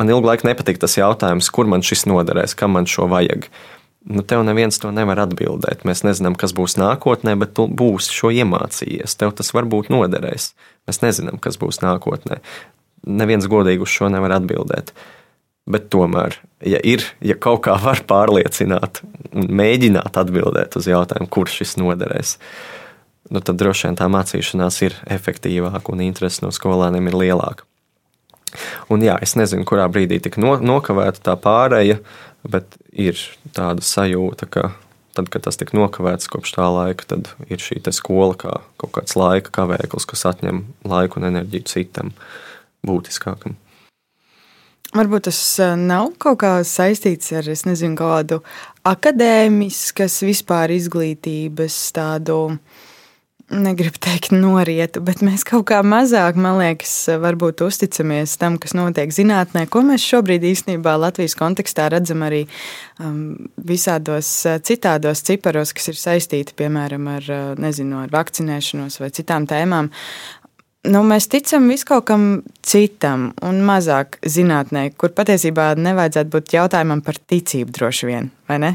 man 0.00 0.08
ilgu 0.08 0.32
laiku 0.32 0.48
nepatika 0.48 0.86
tas 0.86 0.96
jautājums, 0.96 1.52
kur 1.52 1.68
man 1.68 1.84
šis 1.84 2.08
noderēs, 2.08 2.56
kam 2.56 2.78
man 2.78 2.88
šo 2.88 3.10
vajag. 3.12 3.50
Uh, 3.52 3.73
nu, 4.04 4.22
tev 4.22 4.44
neviens 4.44 4.78
to 4.80 4.90
nevar 4.94 5.22
atbildēt. 5.24 5.84
Mēs 5.88 6.04
nezinām, 6.04 6.36
kas 6.38 6.54
būs 6.56 6.76
nākotnē, 6.80 7.36
bet 7.40 7.54
tu 7.56 7.66
būsi 7.68 8.12
šo 8.12 8.30
iemācījies. 8.34 9.16
Tev 9.20 9.34
tas 9.38 9.52
varbūt 9.56 9.90
noderēs. 9.92 10.52
Mēs 10.88 11.00
nezinām, 11.04 11.40
kas 11.42 11.58
būs 11.60 11.80
nākotnē. 11.84 12.40
Neviens 13.04 13.48
godīgi 13.50 13.84
uz 13.84 13.92
šo 13.92 14.10
nevar 14.12 14.36
atbildēt. 14.38 14.92
Bet 15.64 15.88
tomēr, 15.92 16.36
ja 16.60 16.80
ir, 16.84 17.06
ja 17.24 17.36
kaut 17.40 17.62
kā 17.64 17.78
var 17.80 18.02
pārliecināt 18.04 19.00
un 19.32 19.48
mēģināt 19.48 20.18
atbildēt 20.20 20.76
uz 20.76 20.88
jautājumu, 20.90 21.30
kurš 21.32 21.62
šis 21.62 21.78
noderēs, 21.80 22.34
nu 23.32 23.40
tad 23.40 23.56
droši 23.60 23.88
vien 23.88 23.96
tā 23.96 24.10
mācīšanās 24.12 24.82
ir 24.84 24.98
efektīvāka 25.16 25.94
un 25.94 26.04
interese 26.04 26.44
no 26.44 26.52
skolēniem 26.52 27.08
ir 27.08 27.16
lielāka. 27.22 27.64
Un 28.92 29.02
jā, 29.02 29.16
es 29.24 29.32
nezinu, 29.40 29.64
kurā 29.66 29.88
brīdī 29.90 30.20
tika 30.22 30.42
nokavēta 30.44 31.24
tā 31.30 31.34
pāreja, 31.40 31.96
bet 32.48 32.78
ir 32.92 33.18
tāda 33.56 33.84
sajūta, 33.84 34.48
ka 34.50 34.70
tad, 35.14 35.30
kad 35.32 35.46
tas 35.46 35.58
tika 35.60 35.76
nokavēts 35.78 36.30
kopš 36.30 36.56
tā 36.56 36.68
laika, 36.74 37.06
tad 37.14 37.30
ir 37.48 37.62
šī 37.62 37.80
skola 37.94 38.36
kā 38.38 38.56
kaut 38.80 38.94
kāds 38.96 39.16
laika 39.18 39.52
kavēklis, 39.62 40.08
kas 40.10 40.26
atņem 40.32 40.64
laiku 40.90 41.20
un 41.20 41.30
enerģiju 41.30 41.70
citam 41.70 42.14
būtiskākam. 42.86 43.56
Varbūt 44.94 45.24
tas 45.26 45.38
eh, 45.58 45.72
nav 45.74 46.12
kaut 46.22 46.38
kā 46.44 46.52
saistīts 46.62 47.32
ar, 47.34 47.48
nezinu, 47.66 47.96
kādu 47.98 48.38
akadēmiskas 48.86 50.20
vispār 50.22 50.70
izglītības 50.76 51.78
tādu 51.96 52.36
negribu 53.50 53.98
teikt, 54.00 54.32
norietu, 54.32 55.02
bet 55.04 55.20
mēs 55.24 55.44
kaut 55.46 55.66
kā 55.68 55.80
mazāk, 55.84 56.38
man 56.40 56.58
liekas, 56.60 56.92
varbūt 57.20 57.64
uzticamies 57.66 58.36
tam, 58.40 58.56
kas 58.60 58.74
notiek 58.76 59.12
zinātnē, 59.14 59.66
ko 59.70 59.82
mēs 59.86 60.04
šobrīd 60.04 60.46
īstenībā 60.48 60.94
Latvijas 61.00 61.36
kontekstā 61.38 61.90
redzam 61.92 62.24
arī 62.26 62.44
um, 62.98 63.50
visādos 63.56 64.30
uh, 64.48 64.56
citādos 64.64 65.24
ciparos, 65.26 65.74
kas 65.76 65.92
ir 65.92 66.00
saistīti, 66.00 66.56
piemēram, 66.56 67.10
ar, 67.18 67.28
uh, 67.28 67.52
nezinu, 67.60 68.00
ar 68.04 68.14
vakcinēšanos 68.14 69.00
vai 69.02 69.12
citām 69.14 69.48
tēmām. 69.50 69.92
Nu, 70.84 71.00
mēs 71.08 71.30
ticam 71.32 71.70
viskaut 71.72 72.04
kam 72.08 72.42
citam 72.64 73.30
un 73.44 73.62
mazāk 73.64 74.18
zinātnē, 74.28 74.90
kur 75.00 75.14
patiesībā 75.16 75.72
nevajadzētu 75.80 76.32
būt 76.32 76.58
jautājumam 76.58 77.00
par 77.04 77.16
ticību 77.20 77.72
droši 77.72 78.10
vien, 78.10 78.28
vai 78.48 78.60
ne? 78.60 78.74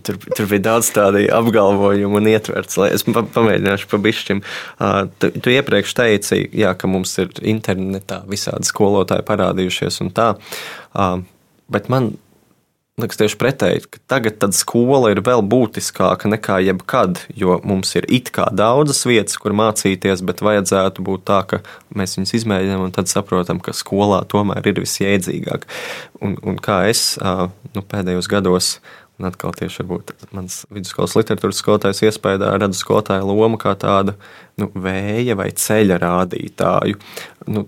Tur, 0.00 0.16
tur 0.16 0.48
bija 0.48 0.64
daudz 0.70 0.88
tādu 0.94 1.24
apgalvojumu 1.36 2.20
un 2.20 2.30
ietverts, 2.32 2.78
es 2.88 3.04
pamēģināšu 3.04 3.90
pa 3.90 4.00
bišķim. 4.06 4.42
Tu, 5.20 5.32
tu 5.44 5.52
iepriekš 5.52 5.94
teici, 5.98 6.42
jā, 6.56 6.72
ka 6.78 6.90
mums 6.90 7.12
ir 7.20 7.32
internetā 7.54 8.22
visādi 8.30 8.68
skolotāji 8.68 9.26
parādījušies 9.28 10.00
un 10.06 10.12
tā, 10.16 10.32
bet 11.72 11.90
man 11.92 12.14
liekas 13.00 13.18
tieši 13.18 13.38
pretēji, 13.40 13.84
ka 13.88 14.00
tagad 14.14 14.54
skola 14.56 15.10
ir 15.12 15.22
vēl 15.24 15.42
būtiskāka 15.48 16.28
nekā 16.28 16.58
jebkad, 16.66 17.22
jo 17.38 17.56
mums 17.64 17.94
ir 17.96 18.06
it 18.12 18.28
kā 18.34 18.46
daudzas 18.52 19.02
vietas, 19.08 19.38
kur 19.40 19.56
mācīties, 19.56 20.24
bet 20.28 20.44
vajadzētu 20.44 21.04
būt 21.06 21.24
tā, 21.28 21.40
ka 21.48 21.62
mēs 21.96 22.18
viņus 22.18 22.34
izmēģinām 22.42 22.86
un 22.86 22.94
tad 22.94 23.08
saprotam, 23.10 23.62
ka 23.64 23.74
skolā 23.76 24.22
tomēr 24.28 24.68
ir 24.68 24.82
visjēdzīgāk. 24.84 25.64
Un, 26.22 26.36
un 26.44 26.60
kā 26.62 26.82
es 26.90 27.14
nu, 27.22 27.80
pēdējos 27.80 28.28
gados 28.30 28.74
Un 29.20 29.28
atkal 29.28 29.52
tieši 29.54 29.84
mans 30.32 30.62
vidusskolas 30.72 31.14
literatūras 31.18 31.60
skolotājs 31.60 32.02
iespējā 32.08 32.56
redzu 32.58 32.80
skolotāju 32.80 33.28
lomu 33.28 33.60
kā 33.60 33.74
tādu 33.78 34.16
nu, 34.58 34.70
vēja 34.72 35.36
vai 35.38 35.50
ceļa 35.52 36.00
rādītāju. 36.02 36.98
Nu, 37.52 37.66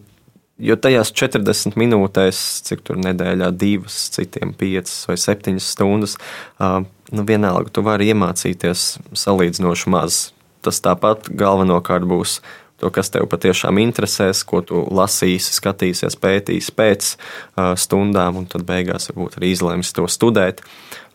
jo 0.59 0.77
tajās 0.81 1.13
40 1.15 1.79
minūtēs, 1.79 2.41
cik 2.69 2.85
tur 2.87 2.99
nedēļā, 3.03 3.51
divas, 3.59 3.97
citiem 4.15 4.55
5 4.59 4.95
vai 5.11 5.19
7 5.21 5.61
stundas, 5.63 6.17
nu, 6.61 7.27
vienalga 7.29 7.73
tu 7.75 7.85
vari 7.87 8.11
iemācīties 8.13 8.87
salīdzinoši 9.25 9.95
maz. 9.95 10.21
Tas 10.65 10.81
tāpat 10.81 11.29
galvenokārt 11.29 12.09
būs 12.09 12.39
to, 12.85 12.93
kas 12.93 13.13
tev 13.15 13.27
patiešām 13.33 13.81
interesēs, 13.81 14.45
ko 14.45 14.61
tu 14.67 14.85
lasīsi, 14.93 15.57
skatīsies, 15.57 16.21
pētīsi 16.21 16.77
pēc 16.77 17.11
uh, 17.17 17.73
stundām, 17.81 18.43
un 18.43 18.49
tad 18.51 18.67
beigās 18.69 19.09
varbūt 19.11 19.41
arī 19.41 19.55
izlems 19.57 19.97
to 19.97 20.09
studēt. 20.11 20.61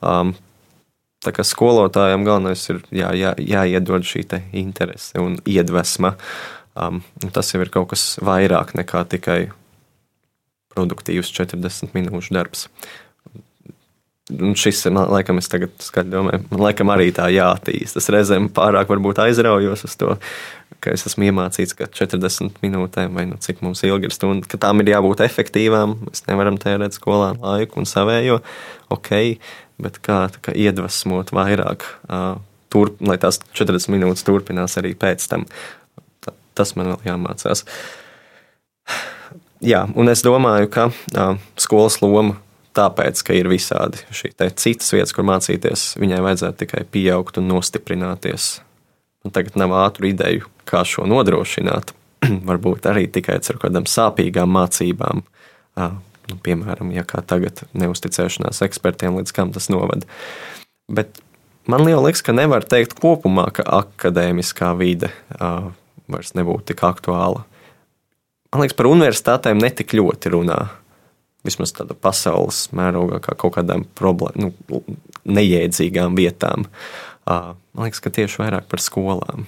Um, 0.02 0.36
Tā 1.20 1.34
kā 1.36 1.44
skolotājiem 1.44 2.24
galvenais 2.24 2.62
ir 2.72 2.78
jā, 2.96 3.10
jā, 3.20 3.34
jāiedod 3.44 4.06
šī 4.08 4.22
interese 4.56 5.20
un 5.20 5.36
iedvesma. 5.44 6.14
Um, 6.80 7.02
un 7.20 7.34
tas 7.36 7.50
jau 7.52 7.60
ir 7.60 7.72
kaut 7.74 7.90
kas 7.92 8.14
vairāk 8.24 8.72
nekā 8.80 9.02
tikai 9.12 9.50
produktīvs 10.72 11.34
40 11.36 11.92
minūšu 11.98 12.38
darbs. 12.38 12.70
Un 14.30 14.54
šis 14.56 14.86
ir, 14.86 14.94
man 14.96 15.10
liekas, 15.12 15.42
es 15.42 15.52
tagad 15.52 16.12
domāju, 16.14 16.44
man 16.54 16.64
liekas, 16.70 16.92
arī 16.94 17.10
tā 17.18 17.28
jāattīstas. 17.34 18.08
Reizēm 18.14 18.48
pārāk 18.56 18.94
aizraujos 19.26 19.84
uz 19.90 19.96
to, 20.00 20.16
ka 20.84 20.94
es 20.96 21.06
esmu 21.10 21.28
iemācīts, 21.30 21.76
ka 21.78 21.88
40 21.92 22.60
minūtēm 22.64 23.16
vai 23.18 23.26
nu 23.30 23.40
cik 23.42 23.64
mums 23.66 23.84
ilgi 23.88 24.10
ir 24.10 24.16
stunda, 24.16 24.48
ka 24.50 24.60
tām 24.62 24.84
ir 24.84 24.94
jābūt 24.94 25.24
efektīvām. 25.26 25.98
Mēs 26.08 26.26
nevaram 26.30 26.60
tērēt 26.62 26.98
skolā 26.98 27.34
laiku 27.38 27.82
un 27.82 27.90
savējo, 27.90 28.40
ok, 28.94 29.12
bet 29.84 30.00
kā, 30.06 30.22
kā 30.44 30.56
iedvesmot 30.56 31.34
vairāk, 31.36 31.86
uh, 32.10 32.40
turp, 32.74 33.00
lai 33.06 33.18
tās 33.22 33.42
40 33.58 33.92
minūtes 33.96 34.26
turpinās 34.28 34.78
arī 34.82 34.96
pēc 35.00 35.26
tam. 35.32 35.48
Tas 36.58 36.76
man 36.76 36.92
vēl 36.92 37.06
jāmācās. 37.08 37.64
Jā, 39.64 39.86
un 39.96 40.12
es 40.12 40.24
domāju, 40.24 40.68
ka 40.72 40.90
uh, 40.92 41.36
skolas 41.60 42.00
loma 42.04 42.38
tāpēc, 42.76 43.22
ka 43.26 43.36
ir 43.36 43.50
visādi 43.52 44.02
šī 44.16 44.34
citas 44.38 44.94
vietas, 44.94 45.14
kur 45.16 45.28
mācīties, 45.28 45.94
viņai 46.00 46.24
vajadzētu 46.26 46.64
tikai 46.64 46.84
pieaugt 46.92 47.40
un 47.42 47.50
nostiprināties. 47.52 48.60
Tagad 49.34 49.58
nav 49.60 49.74
ātru 49.80 50.10
ideju, 50.10 50.50
kā 50.70 50.84
šo 50.88 51.08
nodrošināt. 51.10 51.94
Varbūt 52.50 52.90
arī 52.90 53.08
tikai 53.12 53.40
ar 53.40 53.60
kādām 53.62 53.88
sāpīgām 53.90 54.52
mācībām. 54.56 55.24
Nu, 56.30 56.38
piemēram, 56.46 56.92
ja 56.94 57.06
kā 57.08 57.24
tagad 57.26 57.64
neusticēšanās 57.78 58.62
ekspertiem, 58.66 59.18
līdz 59.18 59.34
kam 59.34 59.54
tas 59.56 59.70
novada. 59.74 60.06
Bet 60.92 61.22
man 61.70 61.86
liekas, 61.88 62.22
ka 62.26 62.36
nevar 62.36 62.66
teikt 62.70 63.00
kopumā, 63.02 63.48
ka 63.56 63.66
akadēmiskā 63.80 64.74
vide 64.78 65.10
uh, 65.40 65.72
vairs 66.10 66.36
nebūtu 66.38 66.72
tik 66.72 66.84
aktuāla. 66.86 67.46
Man 68.54 68.64
liekas, 68.64 68.78
par 68.78 68.90
universitātēm 68.90 69.62
netik 69.62 69.94
ļoti 69.98 70.34
runā 70.34 70.60
vismaz 71.46 71.72
tāda 71.76 71.96
pasaules 71.96 72.68
mērogā, 72.76 73.22
kā 73.24 73.36
kaut 73.40 73.56
kādām 73.56 73.86
problēmām, 73.98 74.52
nu, 74.70 74.82
neiedzīgām 75.30 76.18
vietām. 76.18 76.66
Man 77.30 77.88
liekas, 77.88 78.02
ka 78.04 78.12
tieši 78.14 78.42
vairāk 78.42 78.68
par 78.72 78.82
skolām. 78.84 79.48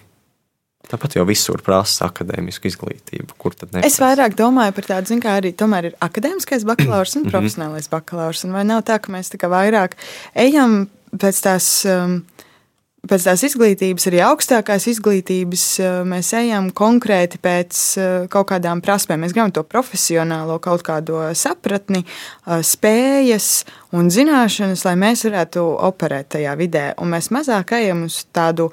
Tāpat 0.91 1.15
jau 1.15 1.23
visur 1.29 1.61
prasa 1.63 2.09
akadēmisku 2.09 2.67
izglītību. 2.67 3.35
Kur 3.39 3.55
tad 3.55 3.69
neprasa? 3.71 3.87
Es 3.87 3.99
vairāk 4.01 4.35
domāju 4.39 4.75
par 4.75 4.89
tādu, 4.89 5.17
kā 5.23 5.37
arī 5.39 5.53
tomēr 5.55 5.91
ir 5.91 5.97
akadēmiskais 6.03 6.65
bakalaurs 6.67 7.15
un 7.15 7.25
mhm. 7.25 7.33
profesionālais 7.33 7.91
bakalaurs. 7.91 8.43
Un 8.47 8.57
vai 8.57 8.65
nav 8.67 8.83
tā, 8.89 8.97
ka 9.01 9.13
mēs 9.13 9.31
tā 9.31 9.39
kā 9.41 9.49
vairāk 9.51 9.95
ejam 10.41 10.83
pēc 11.11 11.43
tās 11.45 11.69
um, 11.89 12.21
pēc 13.09 13.25
tās 13.25 13.41
izglītības, 13.47 14.05
arī 14.09 14.21
augstākās 14.25 14.85
izglītības, 14.91 15.65
eh, 15.81 16.01
mēs 16.07 16.31
ejam 16.37 16.69
konkrēti 16.71 17.41
pēc 17.41 17.79
eh, 17.97 18.09
kaut 18.29 18.51
kādām 18.51 18.81
prasmēm. 18.85 19.23
Mēs 19.25 19.33
gribam 19.33 19.53
to 19.53 19.63
profesionālo 19.65 20.59
kaut 20.61 20.83
kādu 20.85 21.23
sapratni, 21.37 22.03
eh, 22.05 22.61
spējas 22.61 23.63
un 23.97 24.11
zināšanas, 24.13 24.85
lai 24.85 24.95
mēs 24.95 25.25
varētu 25.25 25.65
operēt 25.89 26.35
tajā 26.37 26.53
vidē. 26.57 26.91
Un 27.01 27.09
mēs 27.15 27.31
mazāk 27.33 27.73
ejam 27.79 28.05
uz 28.05 28.25
tādu 28.33 28.69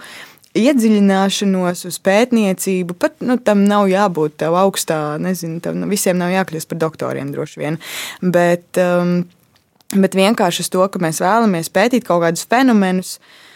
iedziļināšanos, 0.59 1.87
uz 1.87 1.99
pētniecību. 2.03 2.99
Pat 2.99 3.21
nu, 3.21 3.39
tam 3.39 3.65
nav 3.65 3.89
jābūt 3.89 4.37
tev 4.45 4.57
augstā, 4.59 5.17
nezinu, 5.21 5.63
tam 5.63 5.89
visiem 5.89 6.19
nav 6.19 6.33
jākļūst 6.35 6.69
par 6.69 6.79
doktoriem 6.85 7.33
droši 7.33 7.61
vien. 7.61 7.79
Bet, 8.21 8.67
um, 8.77 9.21
bet 9.95 10.17
vienkārši 10.19 10.65
uz 10.65 10.73
to, 10.73 10.89
ka 10.89 10.99
mēs 10.99 11.21
vēlamies 11.23 11.71
pētīt 11.71 12.09
kaut 12.09 12.25
kādus 12.25 12.49
fenomenus, 12.49 13.19
uh, 13.21 13.48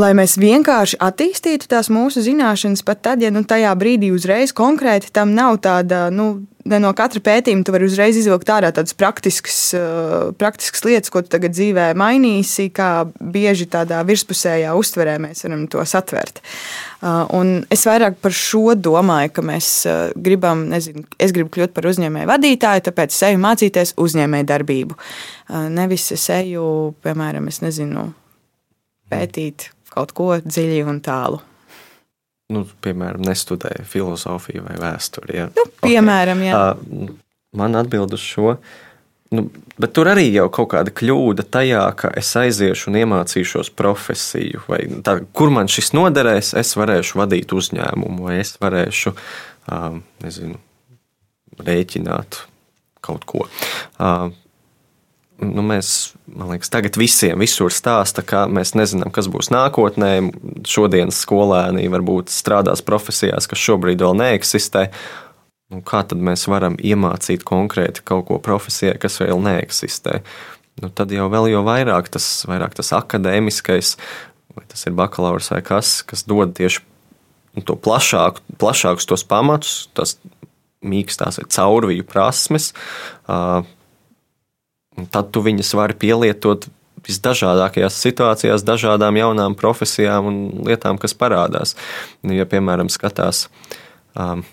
lai 0.00 0.10
mēs 0.16 0.38
vienkārši 0.40 0.98
attīstītu 1.02 1.68
tās 1.70 1.90
mūsu 1.92 2.24
zināšanas, 2.24 2.82
pat 2.86 3.04
tad, 3.04 3.22
ja 3.22 3.30
nu, 3.34 3.44
tajā 3.46 3.74
brīdī 3.78 4.10
uzreiz 4.14 4.54
konkrēti 4.56 5.12
tam 5.14 5.34
nav 5.36 5.60
tāda, 5.62 6.08
nu, 6.10 6.46
ne 6.66 6.80
no 6.82 6.90
katra 6.96 7.22
pētījuma 7.22 7.62
tu 7.66 7.74
vari 7.74 7.86
uzreiz 7.86 8.18
izvilkt 8.18 8.50
ārā 8.50 8.72
tādas 8.74 8.96
praktiskas, 8.98 9.58
uh, 9.78 10.32
praktiskas 10.40 10.82
lietas, 10.86 11.12
ko 11.14 11.22
tu 11.22 11.30
tagad 11.36 11.54
dzīvē 11.54 11.92
mainīsi, 12.00 12.72
kā 12.74 13.04
bieži 13.20 13.68
tādā 13.70 14.00
virspusējā 14.08 14.72
uztverē 14.74 15.14
mēs 15.22 15.46
varam 15.46 15.68
to 15.70 15.84
satvert. 15.86 16.42
Uh, 17.04 17.62
es 17.70 17.86
vairāk 17.86 18.18
par 18.24 18.34
šo 18.34 18.74
domāju, 18.74 19.30
ka 19.36 19.46
mēs 19.46 19.70
uh, 19.86 20.10
gribam, 20.18 20.66
nezinu, 20.72 21.06
es 21.22 21.36
gribu 21.36 21.54
kļūt 21.54 21.76
par 21.76 21.86
uzņēmēju 21.92 22.32
vadītāju, 22.32 22.86
tāpēc 22.90 23.14
es 23.14 23.22
eju 23.30 23.42
mācīties 23.46 23.94
uzņēmēju 24.00 24.50
darbību. 24.50 24.98
Nevis 25.70 26.08
es 26.16 26.24
eju, 26.32 26.66
piemēram, 27.04 27.46
es 27.52 27.60
nezinu, 27.62 28.08
pētīt 29.12 29.68
kaut 29.94 30.14
ko 30.16 30.30
dziļi 30.42 30.84
un 30.90 31.02
tālu. 31.04 31.40
Nu, 32.52 32.66
piemēram, 32.84 33.24
nestudēju 33.24 33.86
filozofiju 33.88 34.66
vai 34.66 34.74
vēsturi. 34.80 35.38
Ja? 35.38 35.46
Nu, 35.56 35.64
piemēram, 35.80 36.42
okay. 36.42 36.50
jā. 36.50 36.64
Uh, 36.74 37.14
man 37.56 37.78
atbild 37.80 38.12
uz 38.16 38.24
šo. 38.24 38.58
Nu, 39.34 39.46
bet 39.80 39.94
tur 39.96 40.10
arī 40.12 40.26
jau 40.28 40.46
kaut 40.52 40.68
kāda 40.74 40.92
kļūda 40.94 41.46
tajā, 41.54 41.82
ka 41.98 42.10
es 42.20 42.28
aiziešu 42.38 42.90
un 42.90 43.00
iemācīšos 43.00 43.72
profesiju, 43.74 44.62
tā, 45.06 45.16
kur 45.34 45.50
man 45.54 45.70
šis 45.72 45.94
noderēs, 45.96 46.52
es 46.60 46.74
varēšu 46.78 47.18
vadīt 47.22 47.54
uzņēmumu, 47.56 48.28
vai 48.28 48.38
es 48.42 48.54
varēšu, 48.60 49.14
nezinu, 50.22 50.60
rēķināt 51.64 52.44
kaut 53.04 53.26
ko. 53.28 53.48
Nu, 55.42 55.64
mēs, 55.66 56.14
man 56.30 56.52
liekas, 56.52 56.70
tagad 56.70 56.94
visiem 57.00 57.42
visur 57.42 57.72
stāsta, 57.74 58.22
ka 58.22 58.44
mēs 58.46 58.76
nezinām, 58.78 59.10
kas 59.14 59.26
būs 59.30 59.50
nākotnē. 59.50 60.12
Šodienas 60.68 61.18
skolēni 61.24 61.88
varbūt 61.90 62.30
strādās 62.30 62.84
profesijās, 62.86 63.48
kas 63.50 63.62
šobrīd 63.64 64.04
vēl 64.04 64.14
neeksistē. 64.20 64.86
Nu, 65.74 65.80
kā 65.82 66.04
tad 66.06 66.22
mēs 66.22 66.46
varam 66.46 66.76
iemācīt 66.78 67.42
konkrēti 67.46 68.04
kaut 68.06 68.28
ko 68.28 68.38
profesijai, 68.42 68.94
kas 69.02 69.18
vēl 69.24 69.42
neeksistē? 69.42 70.20
Nu, 70.82 70.90
tad 70.94 71.10
jau 71.14 71.26
jau 71.30 71.64
vairāk 71.66 72.12
tas, 72.14 72.28
vairāk 72.50 72.78
tas 72.78 72.94
akadēmiskais, 72.94 73.96
vai 74.54 74.64
tas 74.70 74.86
ir 74.86 74.94
bakalaurs 74.94 75.50
vai 75.50 75.62
kas, 75.66 75.96
kas 76.06 76.22
dod 76.30 76.54
tieši 76.54 76.82
nu, 77.54 77.62
to 77.62 77.74
plašāku, 77.74 78.42
plašākus 78.58 79.10
tos 79.10 79.26
pamatus, 79.26 79.88
tas 79.98 80.16
mīkstās 80.84 81.40
vai 81.40 81.46
caurviju 81.50 82.06
prasmes. 82.06 82.72
Uh, 83.26 83.64
tad 85.14 85.30
tu 85.34 85.42
viņus 85.44 85.74
vari 85.78 85.96
pielietot 85.98 86.68
visdažādākajās 87.04 88.00
situācijās, 88.00 88.64
dažādām 88.64 89.18
jaunām 89.20 89.56
profesijām 89.58 90.28
un 90.30 90.42
lietām, 90.68 90.98
kas 91.00 91.16
parādās. 91.18 91.74
Nu, 92.24 92.32
ja, 92.36 92.46
piemēram, 92.48 92.88
skatās 92.92 93.48
um, 94.16 94.44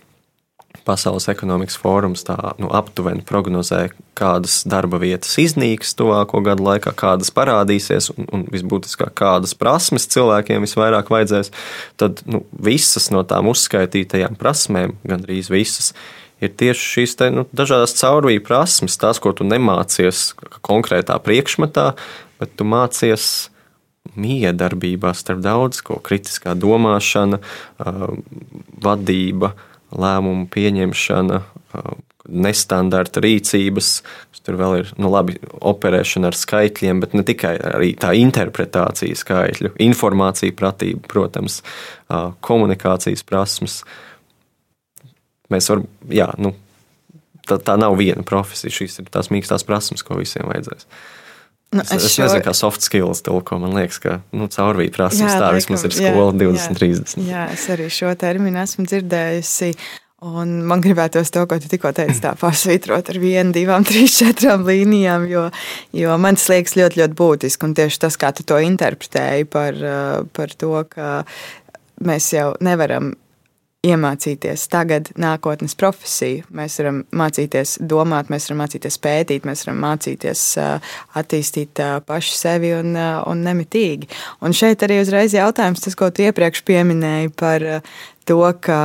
Pasaules 0.86 1.27
ekonomikas 1.30 1.75
fórums 1.77 2.23
tā 2.25 2.36
nu, 2.58 2.69
aptuveni 2.73 3.21
prognozē, 3.27 3.91
kādas 4.17 4.62
darba 4.65 4.97
vietas 5.01 5.36
iznīks 5.41 5.93
tuvāko 5.99 6.41
gadu 6.45 6.65
laikā, 6.65 6.93
kādas 6.97 7.30
parādīsies 7.36 8.10
un, 8.15 8.25
un 8.34 8.45
visbūtiskāk, 8.49 9.13
kādas 9.19 9.54
prasmes 9.58 10.08
cilvēkiem 10.10 10.65
visvairāk 10.65 11.12
vajadzēs, 11.13 11.51
tad 12.01 12.23
nu, 12.25 12.41
visas 12.58 13.12
no 13.13 13.21
tām 13.27 13.51
uzskaitītajām 13.51 14.39
prasmēm, 14.41 14.95
gandrīz 15.06 15.51
visas, 15.54 15.91
ir 16.41 16.54
tieši 16.58 16.88
šīs 16.95 17.15
te, 17.19 17.30
nu, 17.34 17.45
dažādas 17.56 17.95
caurvīju 17.99 18.43
prasmes, 18.45 18.97
tās, 19.01 19.21
ko 19.21 19.34
tu 19.38 19.47
nemācies 19.47 20.32
konkrētā 20.65 21.17
priekšmetā, 21.23 21.91
bet 22.41 22.56
tu 22.58 22.67
mācies 22.67 23.49
miedarbībā 24.17 25.13
starp 25.15 25.43
daudz 25.45 25.82
ko- 25.86 25.99
kritiskā 26.08 26.56
domāšana, 26.58 27.39
vadība, 28.82 29.54
lēmumu 29.91 30.47
pieņemšana, 30.49 31.41
nestandarta 32.27 33.21
rīcības. 33.21 34.01
Tur 34.41 34.56
vēl 34.58 34.80
ir 34.80 34.93
nu, 34.97 35.12
labi 35.13 35.36
operēšana 35.62 36.32
ar 36.32 36.34
skaitļiem, 36.34 36.99
bet 36.99 37.13
ne 37.13 37.21
tikai 37.21 37.60
tā 38.01 38.13
interpretācija 38.17 39.13
skaitļu, 39.13 39.75
informācija 39.86 40.51
pratība, 40.58 41.04
protams, 41.08 41.62
komunikācijas 42.41 43.21
prasmes 43.21 43.84
mēs 45.53 45.69
varam, 45.71 45.87
jā, 46.11 46.27
nu, 46.41 46.53
tā, 47.47 47.57
tā 47.61 47.77
nav 47.79 47.97
viena 47.99 48.25
profesija. 48.27 48.73
Šīs 48.73 49.01
ir 49.01 49.09
tās 49.13 49.31
mīkstās 49.33 49.65
prasmes, 49.67 50.05
ko 50.05 50.19
visiem 50.19 50.49
vajadzēs. 50.51 50.87
Nu, 51.71 51.85
es, 51.85 51.91
es, 51.95 52.03
es 52.09 52.15
šo... 52.17 52.25
nezinu, 52.25 52.43
kā 52.43 52.53
soft 52.57 52.83
skills 52.83 53.23
tulko. 53.23 53.55
Man 53.61 53.75
liekas, 53.77 54.01
ka 54.03 54.19
nu, 54.35 54.49
caurvīja 54.51 54.91
prasības 54.95 55.35
jā, 55.37 55.39
tā 55.39 55.51
vismaz 55.55 55.87
ir 55.87 55.95
skola 55.95 56.31
jā, 56.33 56.39
20, 56.43 56.63
jā, 56.67 56.79
30. 56.81 57.27
Jā, 57.29 57.43
es 57.55 57.67
arī 57.71 57.87
šo 57.93 58.11
terminu 58.19 58.59
esmu 58.63 58.87
dzirdējusi. 58.89 59.75
Un 60.21 60.59
man 60.69 60.83
gribētos 60.83 61.31
to, 61.33 61.47
ko 61.49 61.57
tu 61.57 61.69
tikko 61.71 61.89
teici, 61.97 62.19
tā 62.21 62.35
pasvītrot 62.37 63.07
ar 63.09 63.17
vienu, 63.17 63.55
divām, 63.55 63.81
trīs, 63.87 64.19
četrām 64.19 64.67
līnijām, 64.67 65.25
jo, 65.31 65.47
jo 65.97 66.17
man 66.21 66.37
tas 66.37 66.45
liekas 66.51 66.75
ļoti, 66.77 67.01
ļoti 67.01 67.17
būtiski. 67.17 67.65
Un 67.65 67.73
tieši 67.79 68.03
tas, 68.03 68.19
kā 68.21 68.29
tu 68.37 68.45
to 68.45 68.59
interpretēji 68.61 69.47
par, 69.49 69.79
par 70.35 70.53
to, 70.61 70.75
ka 70.91 71.23
mēs 72.05 72.29
jau 72.35 72.51
nevaram 72.61 73.15
iemācīties 73.81 74.67
tagad 74.69 75.09
nākotnes 75.17 75.73
profesiju. 75.77 76.45
Mēs 76.53 76.77
varam 76.77 76.99
mācīties 77.17 77.79
domāt, 77.81 78.29
mēs 78.29 78.45
varam 78.49 78.61
mācīties 78.61 78.97
pētīt, 79.01 79.47
mēs 79.47 79.65
varam 79.65 79.79
mācīties 79.81 80.43
attīstīt 81.17 81.81
pašu 82.05 82.35
sevi 82.37 82.75
un, 82.77 82.93
un 82.93 83.41
nemitīgi. 83.47 84.11
Un 84.45 84.53
šeit 84.53 84.85
arī 84.85 84.99
uzreiz 85.01 85.33
jautājums, 85.33 85.81
tas, 85.81 85.97
ko 85.97 86.11
tu 86.13 86.27
iepriekš 86.27 86.61
pieminēji 86.67 87.33
par 87.41 87.65
to, 88.29 88.39
ka 88.61 88.77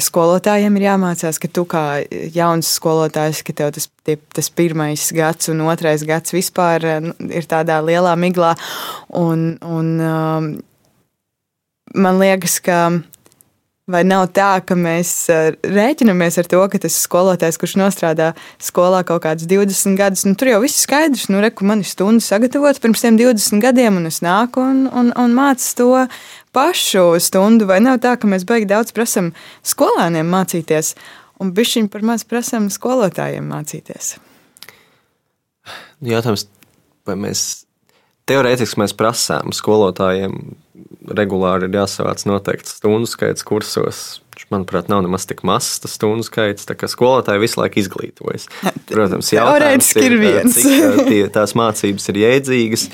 skolotājiem 0.00 0.80
ir 0.80 0.88
jāmācās, 0.88 1.36
ka 1.36 1.52
tu 1.52 1.66
kā 1.68 1.84
jauns 2.32 2.72
skolotājs, 2.80 3.44
ka 3.44 3.58
tev 3.60 3.76
tas, 3.76 3.90
tie, 4.08 4.16
tas 4.32 4.48
pirmais 4.48 5.04
gads 5.20 5.52
un 5.52 5.60
otrais 5.68 6.06
gads 6.08 6.32
vispār 6.32 6.88
eh, 6.88 7.12
ir 7.28 7.50
tādā 7.50 7.82
lielā 7.84 8.16
miglā. 8.16 8.54
Un, 9.20 9.50
un, 9.60 9.94
man 11.92 12.22
liekas, 12.24 12.56
ka 12.64 12.86
Vai 13.90 14.02
nav 14.06 14.28
tā, 14.36 14.48
ka 14.62 14.76
mēs 14.78 15.10
rēķinamies 15.66 16.36
ar 16.38 16.48
to, 16.50 16.60
ka 16.70 16.78
tas 16.82 16.98
skolotājs, 17.02 17.58
kurš 17.58 17.74
nostrādā 17.80 18.28
skolā 18.62 19.00
kaut 19.08 19.24
kādus 19.24 19.48
20 19.50 19.96
gadus, 19.98 20.22
nu, 20.28 20.36
tur 20.38 20.52
jau 20.52 20.60
viss 20.62 20.78
ir 20.78 20.84
skaidrs, 20.86 21.26
nu, 21.32 21.40
reku, 21.42 21.66
man 21.66 21.82
ir 21.82 21.88
stundas 21.90 22.28
sagatavotas 22.30 22.82
pirms 22.82 23.02
tiem 23.02 23.18
20 23.18 23.62
gadiem, 23.64 23.98
un 23.98 24.10
es 24.10 24.20
nāku 24.22 24.62
un, 24.62 24.84
un, 24.86 25.10
un 25.18 25.34
mācu 25.34 25.70
to 25.80 25.88
pašu 26.54 27.04
stundu. 27.22 27.66
Vai 27.70 27.80
nav 27.82 27.98
tā, 28.04 28.14
ka 28.20 28.30
mēs 28.30 28.46
baigi 28.46 28.68
daudz 28.70 28.94
prasam 28.94 29.32
skolēniem 29.66 30.30
mācīties, 30.30 30.94
un 31.42 31.54
bišķiņi 31.56 31.90
par 31.90 32.06
maz 32.12 32.26
prasam 32.28 32.70
skolotājiem 32.70 33.50
mācīties? 33.50 34.14
Jautājums, 36.06 36.46
vai 37.08 37.18
mēs 37.26 37.44
teorētiski 38.30 38.80
mēs 38.84 38.94
prasām 38.96 39.54
skolotājiem 39.56 40.36
regulāri 41.16 41.68
ir 41.68 41.78
jāsavāc 41.80 42.24
noteikts 42.28 42.76
stundu 42.78 43.08
skaits 43.10 43.46
kursos. 43.46 44.20
Manuprāt, 44.50 44.88
nav 44.88 45.02
nemaz 45.04 45.26
tik 45.28 45.42
mazs 45.46 45.82
tas 45.82 45.94
stundu 45.98 46.24
skaits. 46.26 46.66
Tā 46.68 46.74
kā 46.78 46.88
skolotāji 46.90 47.42
visu 47.42 47.60
laiku 47.60 47.82
izglītojas. 47.82 48.48
Protams, 48.90 49.32
jautājums 49.34 49.90
ir, 49.94 50.06
ir 50.06 50.16
viens. 50.22 50.56
cik 50.56 51.02
tie, 51.10 51.24
tās 51.32 51.54
mācības 51.58 52.10
ir 52.12 52.22
jēdzīgas. 52.24 52.86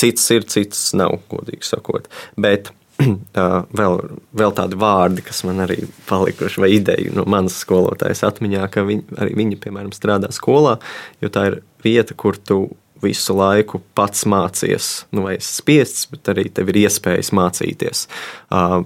Cits 0.00 0.28
ir, 0.32 0.46
cits 0.48 0.84
nav, 0.96 1.18
godīgi 1.32 1.66
sakot. 1.66 2.06
Bet 2.40 2.70
vēl, 3.80 3.98
vēl 4.36 4.54
tādi 4.56 4.78
vārdi, 4.80 5.24
kas 5.26 5.42
man 5.48 5.64
arī 5.64 5.82
palikuši, 6.08 6.62
vai 6.62 6.70
ideja 6.76 7.14
no 7.16 7.26
manas 7.30 7.58
skolotājas 7.64 8.22
atmiņā, 8.28 8.68
ka 8.72 8.84
viņi, 8.86 9.06
arī 9.20 9.36
viņi, 9.38 9.58
piemēram, 9.64 9.92
strādā 9.96 10.30
skolā, 10.34 10.78
jo 11.22 11.32
tā 11.32 11.46
ir 11.50 11.58
vieta, 11.84 12.16
kur 12.18 12.38
tu 12.38 12.62
visu 13.02 13.36
laiku 13.36 13.80
pats 13.96 14.24
mācies. 14.28 14.90
Nu, 15.14 15.24
vai 15.26 15.36
spiests, 15.44 16.06
bet 16.12 16.30
arī 16.32 16.48
tev 16.52 16.72
ir 16.72 16.82
iespējas 16.84 17.32
mācīties. 17.36 18.06
Uh, 18.52 18.82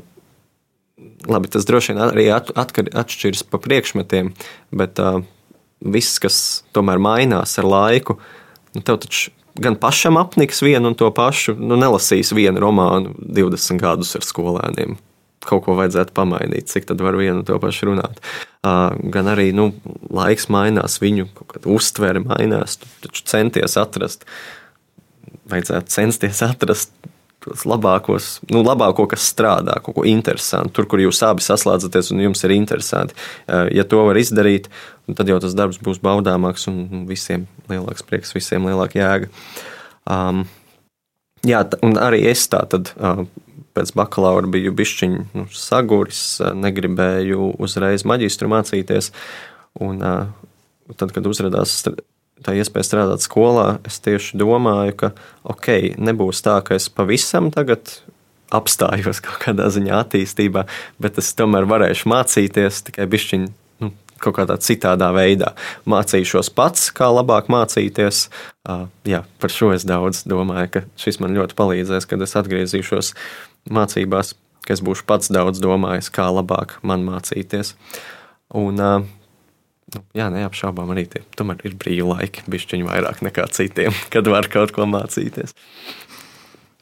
labi, 1.31 1.51
tas 1.53 1.67
droši 1.69 1.93
vien 1.93 2.03
arī 2.07 2.27
atkar, 2.35 2.91
atšķiras 3.05 3.45
pa 3.51 3.61
priekšmetiem, 3.63 4.35
bet 4.75 5.01
uh, 5.03 5.23
viss, 5.81 6.21
kas 6.23 6.43
tomēr 6.77 7.03
mainās 7.03 7.57
ar 7.61 7.69
laiku, 7.69 8.19
nu, 8.75 8.85
tev 8.85 9.01
taču 9.05 9.35
gan 9.61 9.77
pašam 9.79 10.19
apniks 10.19 10.65
vienu 10.67 10.91
un 10.91 10.99
to 10.99 11.11
pašu, 11.15 11.55
nu, 11.61 11.79
nelasīs 11.79 12.35
vienu 12.35 12.63
romānu 12.63 13.15
20 13.23 13.83
gadus 13.83 14.17
ar 14.19 14.27
skolēniem 14.27 14.97
kaut 15.49 15.65
ko 15.67 15.77
vajadzētu 15.79 16.15
pamainīt, 16.17 16.71
cik 16.73 16.89
tad 16.91 17.03
var 17.05 17.19
vienu 17.21 17.45
to 17.47 17.59
pašu 17.63 17.91
runāt. 17.91 18.21
Gan 18.65 19.31
arī 19.33 19.51
nu, 19.57 19.71
laiks 20.15 20.49
mainās, 20.53 21.01
viņu 21.03 21.29
uztvere 21.71 22.23
mainās. 22.25 22.79
Taču 23.05 23.27
centies 23.29 23.77
atrast, 23.81 24.25
vajadzētu 25.53 25.93
censties 25.93 26.41
atrast 26.47 26.95
tos 27.45 27.67
labākos, 27.69 28.39
nu, 28.49 28.63
labāko, 28.65 29.07
kas 29.11 29.27
strādā, 29.29 29.77
kaut 29.85 29.99
ko 29.99 30.07
interesantu. 30.09 30.73
Tur, 30.79 30.89
kur 30.89 31.03
jūs 31.03 31.21
abi 31.27 31.45
saslēdzaties 31.45 32.13
un 32.15 32.23
jums 32.25 32.45
ir 32.47 32.55
interesanti. 32.57 33.17
Ja 33.77 33.85
to 33.89 34.01
var 34.09 34.19
izdarīt, 34.21 34.71
tad 35.13 35.29
jau 35.29 35.37
tas 35.45 35.57
darbs 35.57 35.81
būs 35.85 36.01
baudāmāks 36.05 36.69
un 36.73 37.05
visiem 37.11 37.45
lielāks 37.69 38.07
prieks, 38.09 38.33
visiem 38.37 38.65
lielāka 38.69 39.01
jēga. 39.01 39.33
Um, 40.09 40.45
jā, 41.45 41.61
un 41.85 41.99
arī 42.01 42.25
es 42.33 42.47
tā 42.53 42.65
tad. 42.71 42.95
Uh, 42.97 43.27
pēc 43.75 43.93
bakalaura 43.99 44.51
biju 44.51 44.73
bišķiņš 44.79 45.37
nu, 45.37 45.47
saguris, 45.55 46.25
negribēju 46.41 47.55
uzreiz 47.63 48.07
maģistru 48.09 48.51
mācīties. 48.53 49.11
Un, 49.83 50.03
tad, 50.95 51.15
kad 51.15 51.27
uzrādījās 51.27 51.81
tā 52.45 52.55
iespēja 52.59 52.89
strādāt 52.89 53.25
skolā, 53.25 53.79
es 53.89 54.01
tieši 54.05 54.39
domāju, 54.41 54.97
ka 55.01 55.13
ok, 55.47 55.97
nebūs 55.99 56.43
tā, 56.45 56.59
ka 56.67 56.79
es 56.79 56.91
pavisam 56.93 57.51
tagad 57.55 57.97
apstājos 58.55 59.23
kaut 59.25 59.41
kādā 59.43 59.69
ziņā 59.73 59.99
attīstībā, 60.05 60.67
bet 61.03 61.21
es 61.23 61.33
tomēr 61.39 61.67
varēšu 61.71 62.11
mācīties 62.13 62.85
tikai 62.91 63.07
bišķiņu. 63.11 63.51
Nu, 63.83 63.91
kaut 64.23 64.37
kādā 64.39 64.57
citādā 64.63 65.11
veidā. 65.17 65.55
Mācīšos 65.91 66.53
pats, 66.55 66.91
kā 66.95 67.09
labāk 67.11 67.51
mācīties. 67.53 68.29
Uh, 68.65 68.87
jā, 69.09 69.25
par 69.43 69.53
šo 69.53 69.73
es 69.75 69.87
daudz 69.89 70.23
domāju, 70.29 70.71
ka 70.77 70.85
šis 71.01 71.19
man 71.23 71.35
ļoti 71.37 71.59
palīdzēs, 71.59 72.07
kad 72.11 72.23
es 72.25 72.37
atgriezīšos 72.39 73.15
mācībās, 73.71 74.35
ka 74.65 74.75
es 74.75 74.83
būšu 74.85 75.07
pats 75.09 75.33
daudz 75.33 75.61
domājis, 75.63 76.11
kā 76.13 76.27
labāk 76.33 76.79
man 76.87 77.05
mācīties. 77.07 77.75
Un, 78.55 78.81
nu, 78.81 80.03
jā, 80.17 80.31
neapšaubām 80.33 80.93
arī 80.95 81.07
tie 81.11 81.25
tomēr 81.39 81.65
ir 81.67 81.77
brīvi 81.81 82.07
laiki, 82.09 82.47
bišķiņi 82.51 82.89
vairāk 82.89 83.23
nekā 83.27 83.49
citiem, 83.57 83.97
kad 84.15 84.29
var 84.31 84.49
kaut 84.53 84.75
ko 84.77 84.89
mācīties. 84.91 85.57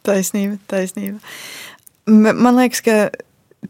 Taisnība, 0.06 0.58
taisnība. 0.70 1.20
Man 2.10 2.56
liekas, 2.58 2.82
ka 2.82 2.96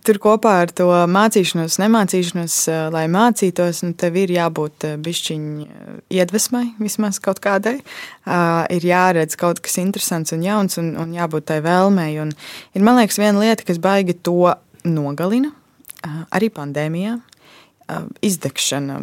tur 0.01 0.19
kopā 0.23 0.55
ar 0.63 0.73
to 0.73 0.89
mācīšanos, 1.11 1.77
nemācīšanos, 1.83 2.57
eh, 2.73 2.81
lai 2.95 3.05
mācītos, 3.13 3.83
nu, 3.85 3.93
tev 3.99 4.17
ir 4.23 4.33
jābūt 4.33 4.87
eh, 4.89 4.95
bišķiņai 5.03 5.67
eh, 5.67 5.99
iedvesmai, 6.19 6.65
vismaz 6.81 7.21
kaut 7.23 7.43
kādai. 7.45 7.79
Uh, 8.23 8.63
ir 8.73 8.85
jāredz 8.87 9.37
kaut 9.39 9.61
kas 9.65 9.77
interesants 9.83 10.33
un 10.35 10.45
jauns, 10.45 10.79
un, 10.81 10.93
un 11.01 11.13
jābūt 11.15 11.49
tai 11.51 11.59
vēlmei. 11.65 12.15
Un 12.23 12.31
ir, 12.33 12.85
man 12.85 13.01
liekas, 13.01 13.19
viena 13.21 13.43
lieta, 13.43 13.67
kas 13.67 13.81
baigi 13.83 14.15
to 14.15 14.53
nogalina, 14.87 15.51
uh, 15.51 16.23
arī 16.35 16.49
pandēmijā, 16.55 17.17
uh, 17.19 18.07
izdegšana 18.25 19.01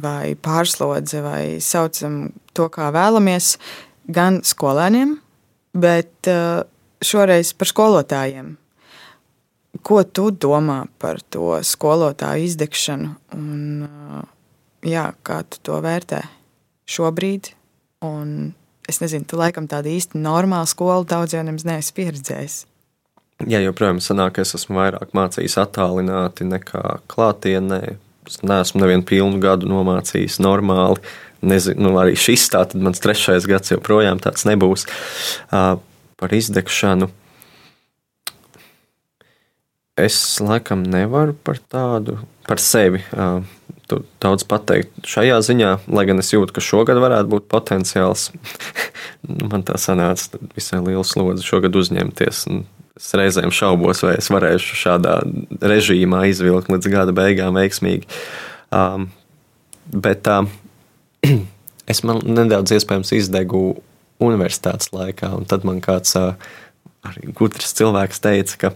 vai 0.00 0.36
pārslodze, 0.38 1.24
vai 1.24 1.42
saucam 1.64 2.22
to, 2.54 2.68
kā 2.70 2.92
vēlamies, 2.94 3.56
gan 4.10 4.40
skolēniem, 4.46 5.16
bet 5.74 6.30
uh, 6.30 6.62
šoreiz 7.04 7.52
par 7.58 7.72
skolotājiem 7.72 8.54
Ko 9.82 10.02
tu 10.04 10.30
domā 10.30 10.84
par 11.00 11.20
to 11.32 11.56
skolotāju 11.64 12.48
izdegšanu? 12.48 13.14
Un, 13.36 13.86
jā, 14.84 15.06
kā 15.26 15.40
tu 15.48 15.60
to 15.64 15.78
vērtē 15.84 16.22
šobrīd? 16.90 17.52
Un 18.04 18.52
es 18.88 19.00
nezinu, 19.02 19.26
tu 19.28 19.38
laikam 19.40 19.68
tādu 19.70 19.92
īsti 19.92 20.20
normālu 20.20 20.68
skolu 20.68 21.06
daudziem 21.08 21.48
nemaz 21.48 21.66
neesi 21.68 21.94
pieredzējis. 21.96 22.58
Jā, 23.48 23.62
joprojām 23.64 24.02
sanāk, 24.04 24.42
es 24.42 24.52
esmu 24.58 24.76
vairāk 24.82 25.14
mācījis 25.16 25.56
attālināti 25.62 26.44
nekā 26.44 26.98
klātienē. 27.08 27.80
Es 28.28 28.42
neesmu 28.44 28.82
nevienu 28.82 29.06
pilnu 29.08 29.40
gadu 29.40 29.68
nomācījis 29.70 30.40
normāli. 30.44 31.00
Nezinu, 31.40 31.86
nu, 31.86 31.94
arī 31.96 32.18
šis 32.20 32.50
tāds 32.52 32.76
mans 32.76 33.00
trešais 33.00 33.46
gads 33.48 33.72
joprojām 33.72 34.20
tāds 34.20 34.44
nebūs. 34.44 34.84
Uh, 35.48 35.78
par 36.20 36.36
izdegšanu 36.36 37.08
Es 40.00 40.16
laikam 40.40 40.84
nevaru 40.86 41.34
par 41.44 41.58
tādu, 41.70 42.18
par 42.48 42.62
sevi 42.62 43.02
daudz 44.22 44.44
pateikt 44.48 45.06
šajā 45.08 45.40
ziņā, 45.44 45.70
lai 45.90 46.04
gan 46.08 46.22
es 46.22 46.30
jūtu, 46.32 46.54
ka 46.54 46.62
šogad 46.64 47.00
varētu 47.02 47.32
būt 47.36 47.50
potenciāls. 47.50 48.30
Nu, 49.20 49.50
man 49.52 49.60
tā 49.68 49.74
sanāca 49.76 50.38
visai 50.56 50.78
liela 50.80 51.02
slodze 51.04 51.44
šogad 51.44 51.74
uzņemties. 51.76 52.38
Es 52.96 53.10
reizēm 53.20 53.52
šaubos, 53.52 54.00
vai 54.00 54.14
es 54.16 54.30
varēšu 54.32 54.78
šādā 54.80 55.18
režīmā 55.60 56.22
izvilkt 56.30 56.70
līdz 56.72 56.88
gada 56.88 57.12
beigām 57.14 57.58
veiksmīgi. 57.60 58.08
Um, 58.72 59.10
bet 59.92 60.30
uh, 60.32 60.48
es 61.92 62.00
man 62.08 62.24
nedaudz 62.24 62.72
iespējams 62.78 63.12
izdegu 63.18 63.62
universitātes 64.24 64.88
laikā, 64.96 65.34
un 65.36 65.44
tad 65.52 65.68
man 65.68 65.84
kāds 65.84 66.16
uh, 66.16 66.32
arī 67.06 67.32
gudrs 67.36 67.74
cilvēks 67.78 68.22
teica, 68.24 68.56
ka 68.64 68.72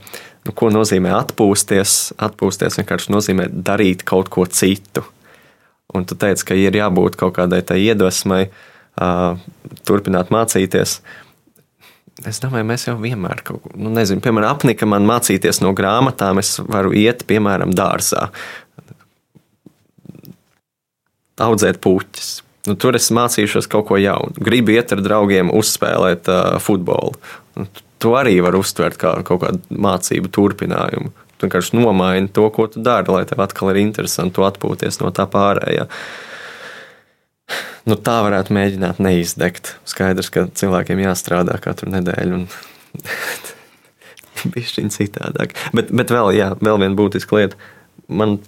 nu, 0.47 0.55
ko 0.57 0.71
nozīmē 0.73 1.13
atpūsties. 1.19 2.15
Atpūsties 2.25 2.79
vienkārši 2.81 3.13
nozīmē 3.15 3.49
darīt 3.53 4.05
kaut 4.09 4.31
ko 4.33 4.47
citu. 4.49 5.05
Un 5.95 6.07
tu 6.09 6.17
teici, 6.19 6.47
ka 6.49 6.57
ir 6.59 6.75
jābūt 6.75 7.19
kaut 7.21 7.37
kādai 7.37 7.61
tai 7.67 7.79
iedvesmai, 7.85 8.49
uh, 8.49 9.37
turpināt 9.87 10.33
mācīties. 10.35 10.99
Es 12.25 12.39
domāju, 12.43 12.67
mēs 12.67 12.87
jau 12.87 12.95
vienmēr 12.99 13.43
kaut 13.47 13.65
ko, 13.65 13.73
nu, 13.75 13.91
nezinu, 13.95 14.23
piemēram, 14.23 14.55
apnika 14.55 14.87
man 14.87 15.07
mācīties 15.07 15.61
no 15.65 15.75
grāmatām. 15.77 16.41
Es 16.43 16.57
varu 16.63 16.95
iet, 16.97 17.27
piemēram, 17.29 17.75
dārzā, 17.75 18.29
audzēt 21.43 21.81
puķus. 21.85 22.37
Nu, 22.65 22.79
tur 22.81 22.97
es 22.97 23.11
mācīšos 23.13 23.69
kaut 23.69 23.91
ko 23.91 23.99
jaunu. 24.01 24.33
Gribu 24.41 24.73
iet 24.73 24.95
ar 24.95 25.03
draugiem, 25.05 25.51
uzspēlēt 25.53 26.31
uh, 26.33 26.55
futbolu. 26.65 27.19
Nu, 27.59 27.67
to 28.05 28.13
arī 28.19 28.37
var 28.45 28.57
uztvert 28.59 28.99
kā 29.01 29.17
kaut 29.25 29.43
kādu 29.47 29.81
mācību 29.85 30.31
turpinājumu. 30.35 31.13
Tu 31.35 31.49
vienkārši 31.49 31.79
nomaini 31.79 32.31
to, 32.35 32.45
ko 32.55 32.69
tu 32.71 32.83
dari, 32.85 33.11
lai 33.11 33.25
tev 33.29 33.43
atkal 33.45 33.73
ir 33.73 33.81
interesanti 33.83 34.45
atpūties 34.45 35.01
no 35.01 35.11
tā 35.15 35.27
pārējā. 35.31 35.89
Nu, 37.85 37.97
tā 38.01 38.21
varētu 38.25 38.55
mēģināt 38.57 39.01
neizdegt. 39.05 39.75
Skaidrs, 39.89 40.31
ka 40.33 40.47
cilvēkiem 40.57 41.03
jāstrādā 41.05 41.59
katru 41.61 41.91
nedēļu. 41.93 42.39
Un 42.39 42.47
bišķiņ 44.55 44.93
citādāk. 44.95 45.57
Bet, 45.77 45.93
bet 45.93 46.13
vēl, 46.13 46.33
jā, 46.37 46.53
vēl 46.65 46.81
viena 46.81 46.97
būtiska 46.97 47.41
lieta. 47.41 47.61
Man 48.09 48.39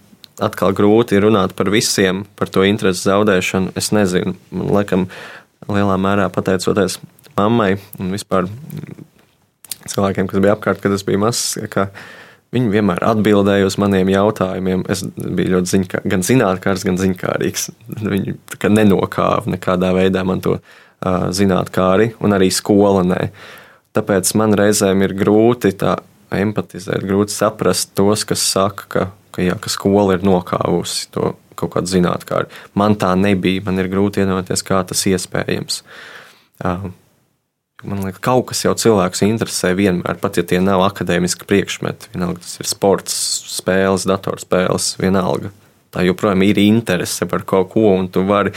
atkal 0.42 0.72
grūti 0.76 1.20
runāt 1.20 1.56
par 1.56 1.72
visiem, 1.72 2.24
par 2.36 2.52
to 2.52 2.64
interesi 2.68 3.08
zaudēšanu. 3.08 3.72
Es 3.76 3.92
nezinu, 3.96 4.36
man 4.52 4.72
liekas, 4.78 5.20
lielā 5.68 5.96
mērā 6.00 6.30
pateicoties 6.32 7.00
mammai 7.36 7.74
un 8.00 8.12
vispār 8.14 8.48
cilvēkiem, 9.92 10.30
kas 10.30 10.42
bija 10.44 10.54
apkārt, 10.56 10.82
kad 10.84 10.94
es 10.94 11.04
biju 11.06 11.22
mazs. 11.24 11.56
Viņi 12.54 12.70
vienmēr 12.70 13.02
atbildēja 13.02 13.66
uz 13.66 13.74
maniem 13.82 14.08
jautājumiem. 14.12 14.84
Es 14.92 15.02
biju 15.04 15.56
ļoti 15.56 15.72
ziņā, 15.72 16.02
gan 16.08 16.24
zinātnēkārs, 16.24 16.84
gan 16.86 16.98
ziņkārīgs. 17.00 17.68
Viņi 17.98 18.36
nenokāva 18.70 19.50
nekādā 19.50 19.90
veidā 19.96 20.22
man 20.24 20.42
to 20.44 20.56
uh, 20.56 21.26
zinātnēkāri, 21.34 22.12
un 22.22 22.36
arī 22.36 22.52
skola 22.54 23.02
nē. 23.06 23.22
Tāpēc 23.96 24.30
man 24.38 24.54
reizēm 24.56 25.02
ir 25.04 25.16
grūti 25.18 25.72
empatizēt, 26.36 27.02
grūti 27.06 27.34
saprast 27.34 27.94
tos, 27.98 28.24
kas 28.28 28.44
saka, 28.44 28.86
ka, 28.92 29.08
ka, 29.34 29.42
jā, 29.44 29.56
ka 29.60 29.72
skola 29.72 30.16
ir 30.16 30.24
nokāvusi 30.26 31.10
to 31.14 31.34
kaut 31.56 31.72
kādu 31.74 31.90
zinātnēkāri. 31.90 32.52
Man 32.78 32.94
tā 33.00 33.14
nebija. 33.18 33.64
Man 33.66 33.80
ir 33.82 33.90
grūti 33.92 34.22
iedomāties, 34.22 34.62
kā 34.66 34.82
tas 34.86 35.02
iespējams. 35.08 35.82
Uh, 36.62 36.90
Man 37.84 38.00
liekas, 38.00 38.22
kaut 38.24 38.46
kas 38.48 38.62
jau 38.64 38.72
cilvēks 38.78 39.20
interesē 39.26 39.74
vienmēr, 39.76 40.16
pat 40.22 40.38
ja 40.40 40.44
tie 40.48 40.62
nav 40.64 40.80
akadēmiski 40.86 41.44
priekšmeti. 41.48 42.08
Vienalga, 42.14 42.40
tas 42.40 42.56
ir 42.62 42.68
sports, 42.70 43.16
spēles, 43.52 44.06
datorspēles, 44.08 44.94
vienalga. 45.02 45.52
Tā 45.92 46.06
joprojām 46.06 46.44
ir 46.46 46.60
interese 46.62 47.28
par 47.28 47.44
kaut 47.48 47.74
ko, 47.74 47.90
un 47.98 48.08
tu 48.12 48.24
vari 48.28 48.54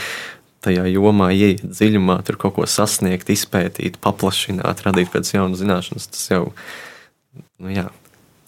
tajā 0.64 0.86
jomā 0.88 1.30
ieiet 1.36 1.62
dziļumā, 1.68 2.18
tur 2.24 2.40
kaut 2.40 2.56
ko 2.56 2.66
sasniegt, 2.68 3.28
izpētīt, 3.32 4.00
paplašināt, 4.04 4.84
radīt 4.88 5.12
pēc 5.12 5.34
jaunas 5.34 5.60
zināšanas. 5.60 6.08
Tas 6.12 6.26
jau, 6.32 6.42
nu 7.60 7.72
jā, 7.76 7.86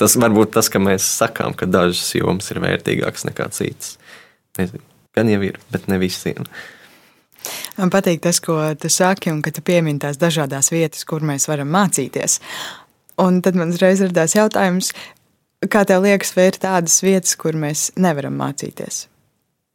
tas 0.00 0.16
var 0.20 0.32
būt 0.32 0.54
tas, 0.56 0.72
ka 0.72 0.80
mēs 0.82 1.04
sakām, 1.20 1.56
ka 1.56 1.68
dažas 1.68 2.14
jomas 2.16 2.48
ir 2.52 2.60
vērtīgākas 2.64 3.28
nekā 3.28 3.48
citas. 3.56 3.98
Nezinu, 4.60 4.84
gan 5.16 5.32
jau 5.32 5.40
ir, 5.48 5.60
bet 5.72 5.88
ne 5.92 6.00
visiem. 6.00 6.48
Man 7.78 7.92
patīk 7.92 8.22
tas, 8.24 8.40
ko 8.42 8.59
tu 8.78 8.90
saki, 8.92 9.32
un 9.32 9.42
ka 9.44 9.53
tu 9.55 9.64
piemini 9.64 10.00
tās 10.03 10.20
dažādas 10.20 10.72
vietas, 10.72 11.05
kur 11.09 11.24
mēs 11.26 11.48
varam 11.50 11.70
mācīties. 11.72 12.38
Un 13.22 13.42
tad 13.44 13.59
man 13.59 13.74
uzreiz 13.74 14.03
radās 14.05 14.36
jautājums, 14.36 14.92
kā 15.70 15.84
tev 15.88 16.03
liekas, 16.07 16.34
vai 16.36 16.50
ir 16.50 16.59
tādas 16.62 16.98
vietas, 17.05 17.36
kur 17.38 17.59
mēs 17.59 17.90
nevaram 18.00 18.34
mācīties? 18.40 19.07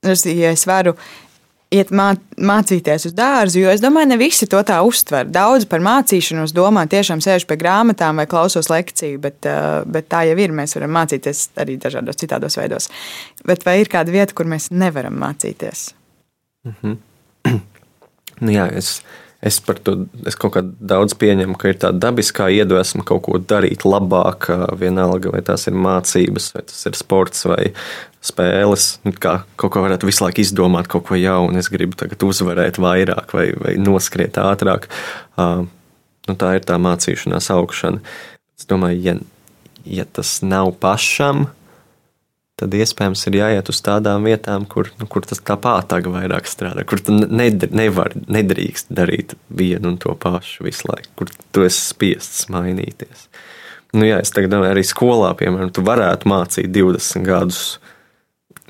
Es, 0.08 0.26
ja 0.30 0.52
es 0.54 0.66
varu 0.70 0.96
iet 1.74 1.92
mā, 1.92 2.12
mācīties 2.40 3.10
uz 3.10 3.16
dārzu, 3.18 3.62
jo 3.64 3.72
es 3.74 3.82
domāju, 3.84 4.12
ne 4.14 4.18
visi 4.20 4.48
to 4.50 4.60
tā 4.68 4.78
uztver. 4.88 5.28
Daudz 5.28 5.68
par 5.70 5.84
mācīšanos 5.84 6.54
domā, 6.56 6.86
tiešām 6.90 7.22
sēž 7.24 7.48
pie 7.50 7.58
grāmatām 7.60 8.22
vai 8.22 8.28
klausos 8.30 8.72
lekciju, 8.72 9.20
bet, 9.24 9.40
eh, 9.46 9.84
bet 9.86 10.10
tā 10.10 10.24
jau 10.30 10.38
ir. 10.40 10.56
Mēs 10.56 10.78
varam 10.78 10.96
mācīties 10.96 11.50
arī 11.60 11.78
dažādos 11.82 12.20
citādos 12.20 12.58
veidos. 12.60 12.90
Bet 13.46 13.66
vai 13.68 13.80
ir 13.82 13.92
kāda 13.92 14.12
vieta, 14.12 14.34
kur 14.34 14.46
mēs 14.46 14.72
nevaram 14.72 15.18
mācīties? 15.20 15.94
-hmm. 16.68 16.98
Nu, 18.42 18.52
jā, 18.54 18.68
es, 18.78 19.00
es 19.46 19.60
par 19.64 19.80
to 19.84 19.96
es 20.28 20.38
kaut 20.40 20.56
kā 20.56 20.64
daudz 20.64 21.16
pieņemu, 21.20 21.58
ka 21.60 21.72
ir 21.72 21.80
tāda 21.82 22.08
dabiskā 22.08 22.50
iedvesma 22.54 23.06
kaut 23.08 23.26
ko 23.28 23.40
darīt 23.42 23.86
labāk, 23.88 24.50
vienalga, 24.80 25.32
vai 25.34 25.44
tās 25.46 25.68
ir 25.70 25.78
mācības, 25.78 26.52
vai 26.56 26.66
tas 26.70 26.90
ir 26.90 26.98
sports 27.00 27.46
vai 27.50 27.72
spēles. 28.26 28.90
Nu, 29.06 29.14
kā 29.14 29.40
kaut 29.60 29.74
ko 29.76 29.86
varētu 29.86 30.10
visu 30.10 30.26
laiku 30.26 30.44
izdomāt, 30.44 30.90
kaut 30.92 31.08
ko 31.10 31.20
jaunu. 31.20 31.60
Es 31.62 31.72
gribu 31.74 31.98
tagad 32.00 32.24
uzvarēt 32.28 32.80
vairāk 32.82 33.34
vai, 33.38 33.50
vai 33.62 33.76
noskriet 33.82 34.40
ātrāk. 34.42 34.90
Nu, 35.38 36.36
tā 36.36 36.58
ir 36.58 36.66
tā 36.68 36.80
mācīšanās 36.82 37.52
augšana. 37.56 38.02
Es 38.58 38.68
domāju, 38.68 39.00
ja, 39.06 39.16
ja 39.86 40.08
tas 40.18 40.40
nav 40.44 40.74
pašam, 40.82 41.48
tad 42.58 42.74
iespējams 42.74 43.22
ir 43.30 43.38
jāiet 43.38 43.70
uz 43.70 43.80
tādām 43.86 44.26
vietām, 44.26 44.66
kur, 44.70 44.90
nu, 44.98 45.06
kur 45.12 45.26
tas 45.30 45.42
tā 45.46 45.56
pātaga 45.62 46.10
vairāk 46.10 46.50
strādā, 46.50 46.86
kur 46.90 47.02
tu 47.04 47.14
nedr, 47.14 47.70
nevar, 47.76 48.16
nedrīkst 48.34 48.90
darīt 48.98 49.36
vienu 49.54 49.94
un 49.94 50.00
to 50.02 50.16
pašu 50.18 50.66
visu 50.66 50.90
laiku, 50.90 51.12
kur 51.22 51.34
tu 51.54 51.66
esi 51.68 51.84
spiests 51.92 52.48
mainīties. 52.54 53.28
Nu, 53.94 54.08
jā, 54.08 54.18
es 54.24 54.34
tagad 54.34 54.56
domāju, 54.56 54.74
arī 54.74 54.84
skolā, 54.88 55.30
piemēram, 55.38 55.70
tu 55.74 55.86
varētu 55.86 56.30
mācīt 56.30 56.74
20 56.74 57.28
gadus, 57.28 57.62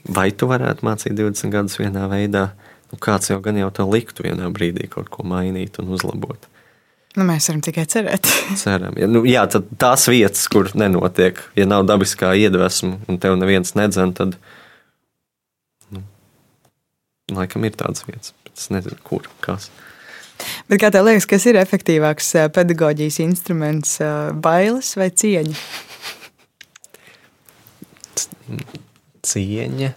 vai 0.03 0.29
tu 0.35 0.51
varētu 0.51 0.85
mācīt 0.85 1.15
20 1.15 1.55
gadus 1.55 1.79
vienā 1.79 2.05
veidā, 2.11 2.49
nu, 2.91 2.99
kāds 3.01 3.31
jau 3.31 3.39
gan 3.43 3.57
jau 3.63 3.71
to 3.79 3.87
liktu 3.87 4.27
vienā 4.27 4.51
brīdī 4.53 4.91
kaut 4.91 5.09
ko 5.13 5.23
mainīt 5.27 5.79
un 5.81 5.95
uzlabot. 5.95 6.43
Nu, 7.17 7.25
mēs 7.25 7.49
varam 7.49 7.63
tikai 7.65 7.87
cerēt. 7.89 8.29
Ceram. 8.61 8.93
Ja, 8.99 9.09
nu, 9.09 9.23
jā, 9.25 9.47
tad 9.49 9.71
tās 9.81 10.05
vietas, 10.11 10.45
kur 10.53 10.69
nenotiek, 10.77 11.41
ja 11.57 11.65
nav 11.65 11.87
dabiskā 11.89 12.35
iedvesma 12.37 12.99
un 13.09 13.17
tev 13.21 13.39
neviens 13.41 13.73
nedzēna, 13.77 14.13
tad 14.17 14.37
nu, 15.89 16.03
laikam 17.33 17.65
ir 17.65 17.77
tādas 17.79 18.05
vietas. 18.05 18.35
Es 18.53 18.69
nezinu, 18.73 18.97
kur, 19.05 19.25
kas. 19.41 19.71
Bet 20.69 20.81
kā 20.81 20.91
tev 20.93 21.07
liekas, 21.07 21.25
kas 21.29 21.45
ir 21.49 21.57
efektīvāks 21.57 22.35
pedagoģijas 22.53 23.17
instruments, 23.23 23.95
bailes 24.37 24.91
vai 24.99 25.09
cieņa? 25.09 25.57
Cieņa. 29.25 29.89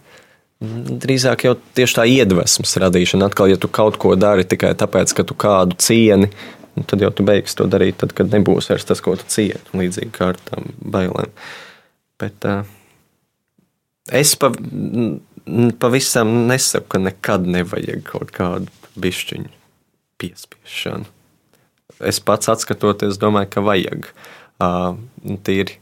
Drīzāk 1.01 1.45
jau 1.45 1.53
tieši 1.77 1.97
tā 1.97 2.05
iedvesmas 2.09 2.73
radīšana. 2.81 3.29
Atkal, 3.29 3.49
ja 3.49 3.57
tu 3.61 3.69
kaut 3.69 3.97
ko 4.01 4.13
dari 4.17 4.45
tikai 4.45 4.73
tāpēc, 4.77 5.13
ka 5.17 5.25
tu 5.25 5.37
kādu 5.37 5.77
cieni, 5.81 6.29
nu, 6.75 6.83
tad 6.87 7.03
jau 7.03 7.11
tu 7.13 7.25
beigsi 7.27 7.57
to 7.59 7.67
darīt, 7.69 7.99
tad, 8.01 8.13
kad 8.17 8.31
nebūs 8.33 8.69
vairs 8.71 8.87
tas, 8.87 9.01
ko 9.03 9.15
tu 9.19 9.27
cieti, 9.31 9.77
līdzīgi 9.77 10.11
kā 10.15 10.31
ar 10.33 10.39
tām 10.49 10.71
bailēm. 10.81 11.33
Bet 12.21 12.47
uh, 12.47 12.67
es 14.21 14.33
pa, 14.39 14.51
pavisam 15.81 16.35
nesaku, 16.49 16.93
ka 16.95 17.01
nekad 17.07 17.47
nevajag 17.49 18.05
kaut 18.07 18.33
kādu 18.35 18.71
bišķiņu 19.01 19.51
piespiešanu. 20.21 21.09
Es 22.07 22.21
pats 22.23 22.49
atskatoties, 22.49 23.19
domāju, 23.21 23.51
ka 23.53 23.65
vajag. 23.65 24.11
Uh, 24.61 24.93
tīri, 25.45 25.77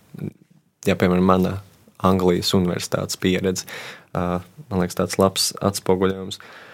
ja 0.88 0.96
piemēram, 1.00 1.28
mana 1.28 1.58
Anglijas 2.04 2.54
universitātes 2.56 3.20
pieredze, 3.20 3.68
uh, 4.16 4.40
man 4.72 4.82
liekas, 4.82 4.98
tāds 5.00 5.20
labs 5.20 5.52
atspoguļojums. 5.68 6.40
Uh, 6.40 6.69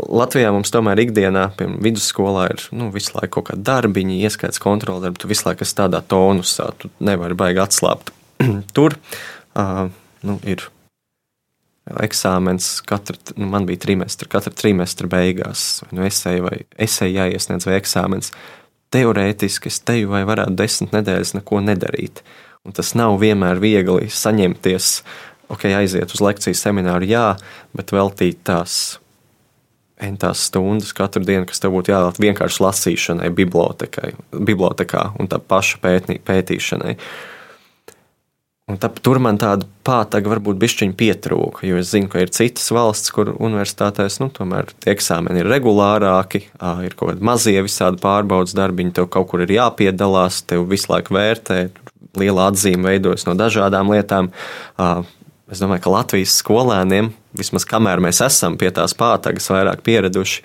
Latvijā 0.00 0.50
mums 0.52 0.72
tomēr 0.72 1.00
ikdienā, 1.04 1.46
piemēram, 1.58 1.80
vidusskolā 1.84 2.46
ir 2.52 2.64
nu, 2.76 2.90
visu 2.94 3.14
laiku 3.16 3.38
kaut 3.38 3.50
kāda 3.50 3.64
darbiņa, 3.70 4.18
ieskaits 4.26 4.60
kontrole, 4.62 5.02
darbi. 5.04 5.20
Tu 5.22 5.30
visu 5.30 5.46
laiku 5.48 5.64
esi 5.66 5.76
tādā 5.78 6.02
tonusā, 6.06 6.70
tu 6.80 6.90
nevari 7.04 7.36
baigi 7.38 7.62
atslābt. 7.62 8.12
Tur 8.76 8.96
uh, 8.96 9.88
nu, 10.26 10.36
ir 10.48 10.66
eksāmens, 12.04 12.78
katra, 12.86 13.16
nu, 13.36 13.48
man 13.50 13.66
bija 13.68 13.82
trimestra, 13.86 14.28
katra 14.30 14.52
trimestra 14.54 15.08
beigās, 15.10 15.82
nu 15.94 16.04
esēja, 16.06 16.44
vai 16.46 16.62
esēja 16.78 17.24
jāiesniedz, 17.24 17.66
vai 17.68 17.78
eksāmens. 17.80 18.32
Teorētiski 18.94 19.70
es 19.70 19.80
teju 19.86 20.10
vai 20.12 20.22
varētu 20.28 20.56
desmit 20.58 20.94
nedēļas 20.94 21.36
neko 21.38 21.60
nedarīt. 21.64 22.24
Un 22.66 22.76
tas 22.76 22.92
nav 22.98 23.16
vienmēr 23.22 23.60
viegli 23.62 24.10
saņemties, 24.12 24.94
ok, 25.50 25.70
aiziet 25.80 26.12
uz 26.14 26.22
lekciju 26.24 26.58
semināru, 26.58 27.08
jā, 27.08 27.28
bet 27.76 27.94
veltīt 27.94 28.42
tās 28.46 28.98
entās 30.04 30.46
stundas 30.48 30.94
katru 30.96 31.24
dienu, 31.26 31.46
kas 31.48 31.62
tev 31.62 31.74
būtu 31.76 31.92
jāvēlta 31.92 32.22
vienkārši 32.22 32.64
lasīšanai, 32.64 33.28
bibliotekā 33.34 35.04
un 35.20 35.28
tā 35.30 35.40
paša 35.40 35.82
pētnī, 35.82 36.20
pētīšanai. 36.26 36.96
Un 38.70 38.78
tā, 38.78 38.86
tur 39.02 39.18
man 39.18 39.38
tāda 39.40 39.66
pātaga 39.86 40.30
varbūt 40.30 40.58
bišķiņa 40.62 40.94
pietrūka, 40.98 41.64
jo 41.66 41.80
es 41.80 41.90
zinu, 41.90 42.06
ka 42.12 42.20
ir 42.22 42.30
citas 42.34 42.68
valsts, 42.70 43.10
kur 43.14 43.32
universitātēs, 43.32 44.20
nu, 44.22 44.28
tomēr 44.30 44.70
eksāmeni 44.92 45.42
ir 45.42 45.50
regulārāki, 45.50 46.44
ir 46.86 46.94
kaut 46.94 47.16
kādi 47.16 47.26
mazie 47.26 47.56
visādi 47.66 47.98
pārbaudas 48.02 48.54
darbiņi, 48.54 48.94
tev 49.00 49.08
kaut 49.10 49.32
kur 49.32 49.42
ir 49.42 49.56
jāpiedalās, 49.56 50.44
tev 50.46 50.68
visu 50.70 50.92
laiku 50.92 51.18
vērtē, 51.18 51.64
liela 52.20 52.46
atzīme 52.50 52.92
veidojas 52.92 53.26
no 53.26 53.34
dažādām 53.38 53.90
lietām. 53.90 54.30
Es 55.50 55.58
domāju, 55.58 55.82
ka 55.82 55.94
Latvijas 55.96 56.36
skolēniem, 56.38 57.10
vismaz 57.34 57.66
kamēr 57.66 58.02
mēs 58.02 58.22
esam 58.22 58.54
pie 58.60 58.70
tās 58.74 58.94
pātagas 58.94 59.50
vairāk 59.50 59.82
pieraduši, 59.86 60.44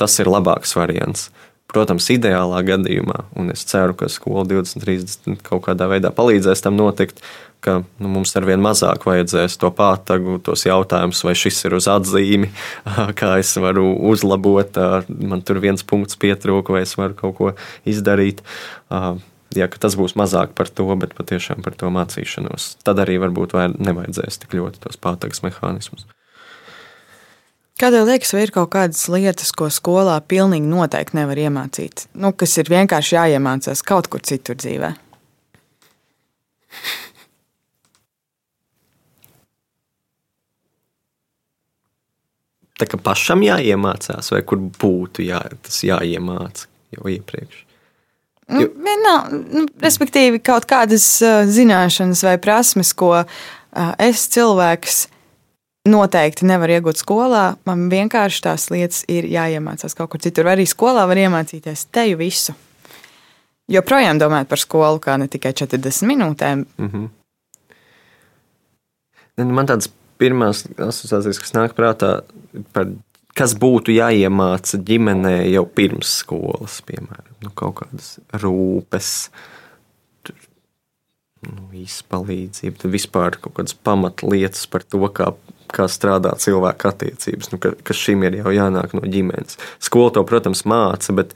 tas 0.00 0.18
ir 0.20 0.28
labāks 0.28 0.76
variants. 0.76 1.30
Protams, 1.72 2.10
ideālā 2.12 2.60
gadījumā, 2.66 3.24
un 3.40 3.48
es 3.54 3.64
ceru, 3.66 3.96
ka 3.98 4.10
skola 4.12 4.44
2030 4.46 5.40
kaut 5.46 5.64
kādā 5.64 5.88
veidā 5.90 6.12
palīdzēs 6.14 6.62
tam 6.62 6.76
notikt, 6.76 7.24
ka 7.64 7.78
nu, 7.80 8.10
mums 8.12 8.34
ar 8.36 8.44
vien 8.44 8.60
mazāk 8.62 9.06
vajadzēs 9.08 9.56
to 9.62 9.70
pātagu, 9.74 10.36
tos 10.44 10.66
jautājumus, 10.68 11.24
vai 11.24 11.34
šis 11.40 11.64
ir 11.64 11.78
uz 11.78 11.88
atzīmi, 11.90 12.50
kā 13.20 13.38
es 13.40 13.54
varu 13.56 13.94
uzlabot, 14.12 14.76
man 15.08 15.42
tur 15.46 15.62
viens 15.64 15.86
punkts 15.88 16.20
pietrūka, 16.20 16.76
vai 16.76 16.84
es 16.84 16.92
varu 17.00 17.16
kaut 17.18 17.38
ko 17.40 17.54
izdarīt 17.88 18.44
ja 19.58 19.68
tas 19.68 19.96
būs 19.98 20.16
mazāk 20.18 20.54
par 20.58 20.68
to, 20.68 20.86
bet 21.00 21.14
patiešām 21.18 21.62
par 21.64 21.76
to 21.78 21.90
mācīšanos, 21.94 22.74
tad 22.86 23.00
arī 23.02 23.18
varbūt 23.22 23.56
nevajadzēs 23.78 24.42
tik 24.42 24.56
ļoti 24.58 24.82
tos 24.84 25.00
pātagas 25.00 25.44
mehānismus. 25.46 26.06
Kādēļ 27.80 28.04
liekas, 28.06 28.30
vai 28.36 28.44
ir 28.44 28.52
kaut 28.54 28.70
kādas 28.70 29.00
lietas, 29.10 29.50
ko 29.50 29.66
skolā 29.66 30.14
pilnīgi 30.30 30.68
noteikti 30.70 31.18
nevar 31.18 31.40
iemācīt, 31.42 32.06
nu, 32.14 32.30
kas 32.30 32.54
ir 32.62 32.70
vienkārši 32.70 33.16
jāiemācās 33.16 33.82
kaut 33.86 34.06
kur 34.12 34.22
citur 34.22 34.58
dzīvē? 34.60 34.92
Tā 42.78 42.86
kā 42.90 42.98
pašam 42.98 43.42
jāiemācās, 43.46 44.32
vai 44.34 44.42
kur 44.46 44.58
būtu 44.58 45.26
jā, 45.26 45.42
tas 45.62 45.82
jāiemācās 45.86 46.70
jau 46.94 47.10
iepriekš. 47.10 47.64
Nu, 48.52 48.66
vienā, 48.68 49.14
nu, 49.32 49.64
respektīvi, 49.80 50.40
kaut 50.44 50.66
kādas 50.68 51.06
zināšanas 51.48 52.24
vai 52.26 52.36
prasmes, 52.42 52.92
ko 52.92 53.24
es 54.02 54.26
cilvēks 54.34 55.06
noteikti 55.88 56.46
nevaru 56.48 56.76
iegūt 56.78 57.00
skolā. 57.00 57.44
Man 57.68 57.88
vienkārši 57.92 58.44
tās 58.44 58.68
lietas 58.72 59.02
ir 59.12 59.28
jāiemācās 59.28 59.96
kaut 59.96 60.12
kur 60.12 60.22
citur. 60.24 60.48
Arī 60.52 60.66
skolā 60.68 61.06
var 61.08 61.20
iemācīties 61.20 61.88
teju 61.94 62.20
visu. 62.20 62.54
Joprojām 63.72 64.20
domājot 64.20 64.48
par 64.50 64.60
skolu, 64.60 65.00
kā 65.00 65.16
ne 65.20 65.28
tikai 65.32 65.54
40 65.56 66.08
minūtēm. 66.08 66.64
Mm 66.76 66.90
-hmm. 66.90 67.10
Man 69.52 69.66
tādas 69.66 69.88
pirmās 70.18 70.66
asociācijas, 70.78 71.40
kas 71.40 71.54
nāk 71.56 71.72
prātā, 71.74 72.22
par 72.72 72.86
kas 73.38 73.54
būtu 73.58 73.94
jāiemāca 73.94 74.78
ģimenē 74.86 75.36
jau 75.50 75.64
pirms 75.66 76.20
skolas, 76.22 76.78
piemēram, 76.86 77.34
nu, 77.44 77.50
kaut 77.58 77.80
kādas 77.82 78.14
rūpes, 78.42 79.10
tur, 80.26 80.38
nu, 81.48 81.66
izpalīdzība, 81.82 82.78
tad 82.84 82.94
vispār 82.94 83.38
kaut 83.42 83.58
kādas 83.58 83.74
pamatlietas 83.74 84.68
par 84.70 84.86
to, 84.86 85.02
kā, 85.14 85.32
kā 85.74 85.88
strādā 85.90 86.36
cilvēka 86.40 86.94
attiecības, 86.94 87.50
nu, 87.52 87.60
ka, 87.62 87.74
ka 87.82 87.98
šim 87.98 88.24
ir 88.28 88.40
jau 88.44 88.54
jānāk 88.54 88.94
no 88.96 89.02
ģimenes. 89.02 89.58
Skola 89.82 90.14
to, 90.14 90.24
protams, 90.28 90.62
māca, 90.70 91.16
bet 91.18 91.34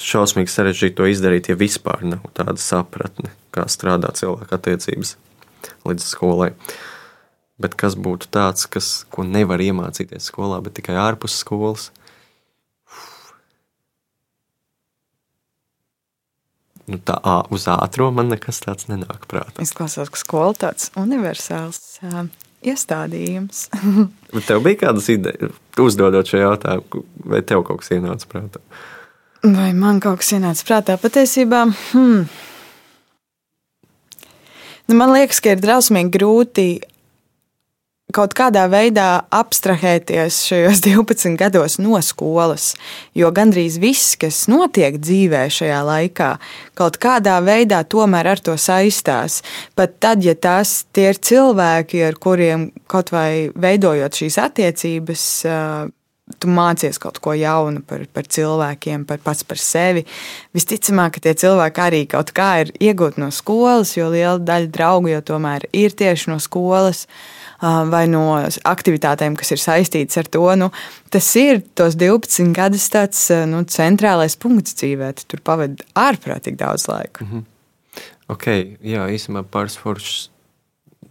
šausmīgi 0.00 0.52
sarežģīti 0.52 0.98
to 1.00 1.08
izdarīt, 1.08 1.48
ja 1.52 1.58
vispār 1.58 2.04
nav 2.06 2.28
tāda 2.36 2.60
sapratne, 2.60 3.32
kā 3.52 3.66
strādā 3.72 4.12
cilvēka 4.16 4.60
attiecības 4.60 5.16
līdz 5.88 6.06
skolai. 6.12 6.52
Bet 7.60 7.74
kas 7.78 7.96
būtu 7.98 8.30
tāds, 8.32 8.64
kas, 8.70 8.92
ko 9.12 9.26
nevar 9.28 9.60
iemācīties 9.60 10.30
skolā, 10.30 10.60
bet 10.64 10.78
tikai 10.78 10.96
ārpus 10.98 11.36
skolas? 11.42 11.90
Nu, 16.90 16.98
tā 16.98 17.14
uz 17.54 17.68
ātrā 17.70 18.08
man 18.12 18.32
nekas 18.32 18.58
tāds 18.64 18.88
nenāk 18.90 19.28
prātā. 19.30 19.62
Izklausās, 19.62 20.10
ka 20.10 20.18
skola 20.18 20.56
tāds 20.64 20.90
universāls 20.98 22.00
uh, 22.02 22.24
iestādījums. 22.66 23.68
bet 24.34 24.48
tev 24.48 24.64
bija 24.64 24.80
kādas 24.88 25.08
idejas, 25.12 25.54
uzdodot 25.78 26.28
šo 26.28 26.42
jautājumu, 26.42 27.04
vai 27.30 27.42
tev 27.46 27.62
kaut 27.68 27.84
kas 27.84 27.94
ienāca 27.94 28.30
prātā? 28.32 28.62
Vai 29.42 29.70
man 29.74 30.02
kaut 30.02 30.22
kas 30.22 30.34
ienāca 30.36 30.66
prātā? 30.66 30.98
Patiesībā, 31.02 31.64
hmm. 31.92 32.26
nu, 34.90 34.98
man 34.98 35.14
liekas, 35.14 35.42
ka 35.42 35.54
ir 35.54 35.62
drausmīgi 35.62 36.14
grūti 36.18 36.66
kaut 38.12 38.34
kādā 38.36 38.64
veidā 38.70 39.24
abstrahēties 39.32 40.42
šajos 40.48 40.82
12 40.86 41.36
gados 41.40 41.78
no 41.80 42.00
skolas, 42.04 42.72
jo 43.16 43.30
gandrīz 43.34 43.78
viss, 43.82 44.16
kas 44.20 44.44
notiek 44.52 44.98
dzīvē 45.00 45.46
šajā 45.52 45.80
laikā, 45.88 46.34
kaut 46.78 46.98
kādā 47.02 47.38
veidā 47.44 47.82
tomēr 47.84 48.32
ar 48.34 48.44
to 48.44 48.56
saistās. 48.60 49.40
Pat 49.78 49.98
tad, 50.02 50.24
ja 50.24 50.34
tās 50.34 50.82
ir 50.98 51.18
cilvēki, 51.18 52.04
ar 52.10 52.20
kuriem 52.20 52.70
kaut 52.90 53.12
vai 53.14 53.50
veidojot 53.54 54.22
šīs 54.22 54.38
attiecības, 54.42 55.26
tu 56.40 56.48
mācies 56.48 56.96
kaut 57.02 57.18
ko 57.20 57.34
jaunu 57.36 57.82
par, 57.84 58.06
par 58.12 58.24
cilvēkiem, 58.24 59.04
par 59.08 59.20
pats 59.24 59.44
par 59.44 59.60
sevi. 59.60 60.04
Visticamāk, 60.56 61.16
ka 61.16 61.26
tie 61.26 61.34
cilvēki 61.42 61.82
arī 61.84 62.02
kaut 62.08 62.32
kā 62.36 62.48
ir 62.62 62.72
iegūti 62.80 63.20
no 63.20 63.28
skolas, 63.34 63.96
jo 63.98 64.08
liela 64.12 64.38
daļa 64.40 64.72
draugu 64.72 65.12
jau 65.12 65.22
tomēr 65.34 65.68
ir 65.76 65.92
tieši 65.98 66.32
no 66.32 66.38
skolas. 66.40 67.04
Uh, 67.04 67.41
vai 67.62 68.02
no 68.10 68.24
aktivitātēm, 68.68 69.36
kas 69.38 69.54
ir 69.54 69.62
saistītas 69.62 70.18
ar 70.18 70.28
to. 70.34 70.42
Nu, 70.58 70.70
tas 71.14 71.28
ir 71.38 71.62
tos 71.78 71.96
12 71.98 72.50
gadus 72.56 72.88
tāds 72.92 73.28
nu, 73.48 73.62
centrālais 73.70 74.36
punkts 74.36 74.74
dzīvē. 74.80 75.12
Tu 75.18 75.28
tur 75.30 75.44
pavadi 75.46 75.86
ārprātīgi 75.94 76.58
daudz 76.58 76.88
laika. 76.90 77.24
Mm 77.24 77.30
-hmm. 77.30 77.48
Ok, 78.32 78.46
jā, 78.82 79.06
īstenībā 79.12 79.44
pāris 79.50 79.76
foršas 79.76 80.30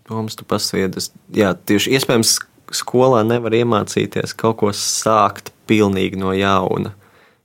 domas 0.10 0.36
tu 0.36 0.46
pasviedas. 0.46 1.12
Jā, 1.34 1.54
tieši 1.54 1.92
iespējams, 1.98 2.40
skolā 2.72 3.24
nevar 3.28 3.52
iemācīties 3.52 4.36
kaut 4.38 4.58
ko 4.62 4.72
sākt 4.76 5.52
pilnīgi 5.68 6.20
no 6.20 6.34
jauna. 6.34 6.94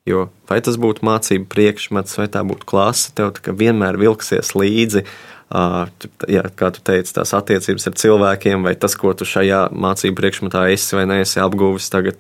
Jo 0.07 0.29
vai 0.47 0.61
tas 0.63 0.79
būtu 0.79 1.03
mācību 1.07 1.49
priekšmets, 1.51 2.15
vai 2.19 2.29
tā 2.31 2.45
būtu 2.47 2.69
klase, 2.69 3.11
tev 3.19 3.35
vienmēr 3.59 3.99
vilksies 3.99 4.55
līdzi 4.55 5.03
jā, 5.51 6.43
kā 6.59 6.71
tu 6.75 6.83
teici, 6.87 7.15
tās 7.15 7.33
attiecības 7.37 7.87
ar 7.87 7.97
cilvēkiem, 8.01 8.67
vai 8.67 8.75
tas, 8.75 8.97
ko 8.99 9.13
tu 9.15 9.27
šajā 9.29 9.69
mācību 9.71 10.19
priekšmetā 10.19 10.65
esi 10.73 10.99
vai 10.99 11.07
neesi 11.07 11.39
apguvis, 11.43 11.87
tagad, 11.93 12.19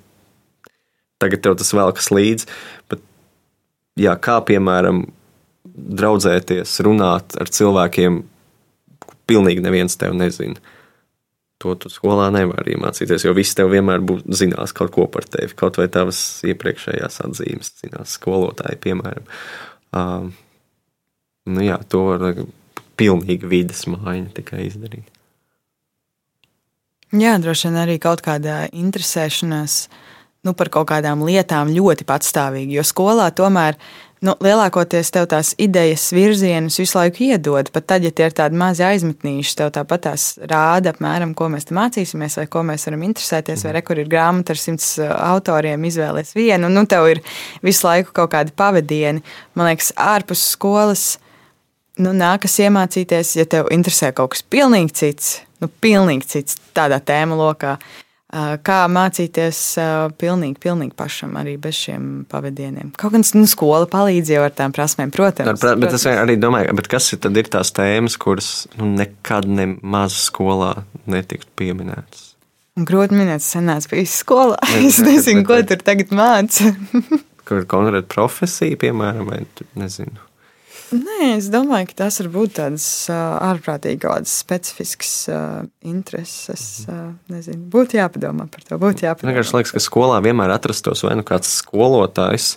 tagad 1.22 1.42
tev 1.42 1.56
tas 1.58 1.72
velkas 1.74 2.12
līdzi. 2.14 2.46
Bet, 2.92 3.02
jā, 3.98 4.14
kā 4.22 4.38
piemēram, 4.46 5.08
draudzēties, 5.76 6.78
runāt 6.86 7.34
ar 7.40 7.50
cilvēkiem, 7.50 8.22
pilnīgi 9.26 9.64
neviens 9.64 9.98
tev 9.98 10.14
nezina. 10.16 10.60
To 11.64 11.72
tu 11.80 11.88
skolā 11.90 12.28
nevar 12.34 12.68
iemācīties, 12.68 13.24
jo 13.24 13.32
visi 13.34 13.56
tev 13.56 13.72
vienmēr 13.72 14.02
būs 14.04 14.26
zinās 14.38 14.74
kaut 14.76 14.92
ko 14.94 15.06
par 15.10 15.24
tevi, 15.24 15.54
kaut 15.56 15.78
vai 15.80 15.88
tavas 15.90 16.20
iepriekšējās 16.46 17.22
atzīmes, 17.24 17.72
zinās 17.80 18.18
skolotāji, 18.18 18.78
piemēram. 18.84 19.24
Uh, 19.96 20.28
nu 21.48 21.64
jā, 21.64 21.80
to 21.88 22.02
var 22.10 22.26
pilnīga 22.96 23.48
vidas 23.50 23.84
maiņa 23.90 24.32
tikai 24.40 24.66
izdarīt. 24.70 25.06
Jā, 27.14 27.36
droši 27.38 27.68
vien 27.68 27.78
arī 27.84 28.00
kaut 28.02 28.20
kāda 28.24 28.64
interesēšanās 28.74 29.86
nu, 30.46 30.54
par 30.58 30.70
kaut 30.74 30.88
kādām 30.90 31.22
lietām 31.26 31.70
ļoti 31.74 32.06
patstāvīgi. 32.06 32.76
Jo 32.78 32.84
skolā 32.86 33.28
tomēr 33.34 33.78
nu, 34.26 34.34
lielākoties 34.42 35.12
tev 35.14 35.28
tās 35.30 35.52
idejas 35.62 36.08
virzienus 36.14 36.78
visu 36.80 36.98
laiku 36.98 37.24
iedod. 37.28 37.70
Pat 37.74 37.86
tad, 37.92 38.06
ja 38.06 38.10
tie 38.14 38.28
ir 38.28 38.36
tādi 38.36 38.58
mazi 38.58 38.84
aizmetnīši, 38.86 39.54
tev 39.58 39.70
tāpat 39.76 40.06
tās 40.08 40.26
rāda 40.42 40.92
apmēram, 40.94 41.34
ko 41.38 41.50
mēs 41.52 41.70
mācīsimies, 41.74 42.38
vai 42.40 42.46
ko 42.50 42.64
mēs 42.66 42.88
varam 42.88 43.04
interesēties, 43.08 43.66
vai 43.66 43.76
re, 43.76 43.84
kur 43.86 44.00
ir 44.02 44.10
grāmata 44.10 44.54
ar 44.54 44.62
simts 44.62 44.96
uh, 45.02 45.12
autoriem, 45.32 45.86
izvēlēties 45.90 46.34
vienu. 46.38 46.72
Nu, 46.72 46.86
tev 46.90 47.10
ir 47.12 47.22
visu 47.66 47.86
laiku 47.88 48.14
kaut 48.16 48.34
kādi 48.34 48.54
pavadieni. 48.56 49.22
Man 49.54 49.70
liekas, 49.70 49.92
ārpus 49.94 50.42
skolas 50.56 51.16
nu, 52.02 52.14
nākas 52.16 52.58
iemācīties, 52.64 53.36
ja 53.40 53.46
tev 53.50 53.70
interesē 53.74 54.12
kaut 54.16 54.34
kas 54.34 54.44
pilnīgi 54.46 54.96
cits, 55.00 55.30
nu, 55.62 55.70
pilnīgi 55.82 56.28
cits 56.36 56.58
tādā 56.76 57.00
tēma 57.04 57.38
lokā. 57.38 57.76
Kā 58.66 58.78
mācīties 58.90 59.58
pilnīgi, 60.18 60.58
pilnīgi 60.60 60.96
pašam, 60.98 61.36
arī 61.38 61.54
bez 61.62 61.78
šiem 61.78 62.08
pavadieniem. 62.28 62.90
Kaut 62.98 63.14
gan 63.14 63.22
nu, 63.38 63.46
skola 63.48 63.86
palīdz 63.88 64.32
jau 64.34 64.42
ar 64.44 64.52
tām 64.52 64.74
prasmēm, 64.76 65.12
protams. 65.14 65.54
Bet, 65.54 65.62
protams. 65.62 65.84
bet 65.84 65.94
es 65.96 66.06
arī 66.10 66.34
domāju, 66.42 66.74
kas 66.90 67.06
ir, 67.14 67.22
ir 67.22 67.50
tās 67.54 67.70
tēmas, 67.76 68.18
kuras 68.20 68.50
nu, 68.76 68.90
nekad 68.98 69.46
nemaz 69.48 70.18
skolā 70.26 70.74
netiktu 71.06 71.48
pieminētas. 71.62 72.32
Grūti 72.76 73.16
minēt, 73.16 73.40
es 73.40 73.54
senācu 73.54 73.94
pie 73.94 74.04
skolā. 74.10 74.58
Es 74.84 74.98
nezinu, 75.00 75.46
ko 75.48 75.62
tur 75.64 75.80
tagad 75.86 76.10
māca. 76.12 76.74
Kur 77.46 77.62
ir 77.62 77.70
konkrēta 77.70 78.10
profesija, 78.10 78.76
piemēram, 78.82 79.30
vai 79.30 79.44
nezinu. 79.78 80.25
Nē, 80.94 81.32
es 81.34 81.48
domāju, 81.50 81.88
ka 81.90 81.96
tas 82.04 82.20
var 82.20 82.28
būt 82.30 82.52
tādas 82.60 82.86
ārprātīgi 83.10 83.98
kaut 84.04 84.20
kādas 84.20 84.34
specifiskas 84.44 85.12
uh, 85.32 85.64
intereses. 85.82 86.84
Uh, 86.86 87.16
nezinu, 87.32 87.64
būtu 87.72 87.98
jāpadomā 87.98 88.46
par 88.52 88.62
to. 88.62 88.78
Būtu 88.78 89.08
jāpadomā. 89.08 89.32
Vienkārši 89.32 89.56
liekas, 89.56 89.74
ka 89.74 89.82
skolā 89.82 90.20
vienmēr 90.22 90.54
atrastos 90.54 91.02
vai 91.02 91.16
nu 91.18 91.26
kāds 91.26 91.50
skolotājs, 91.58 92.52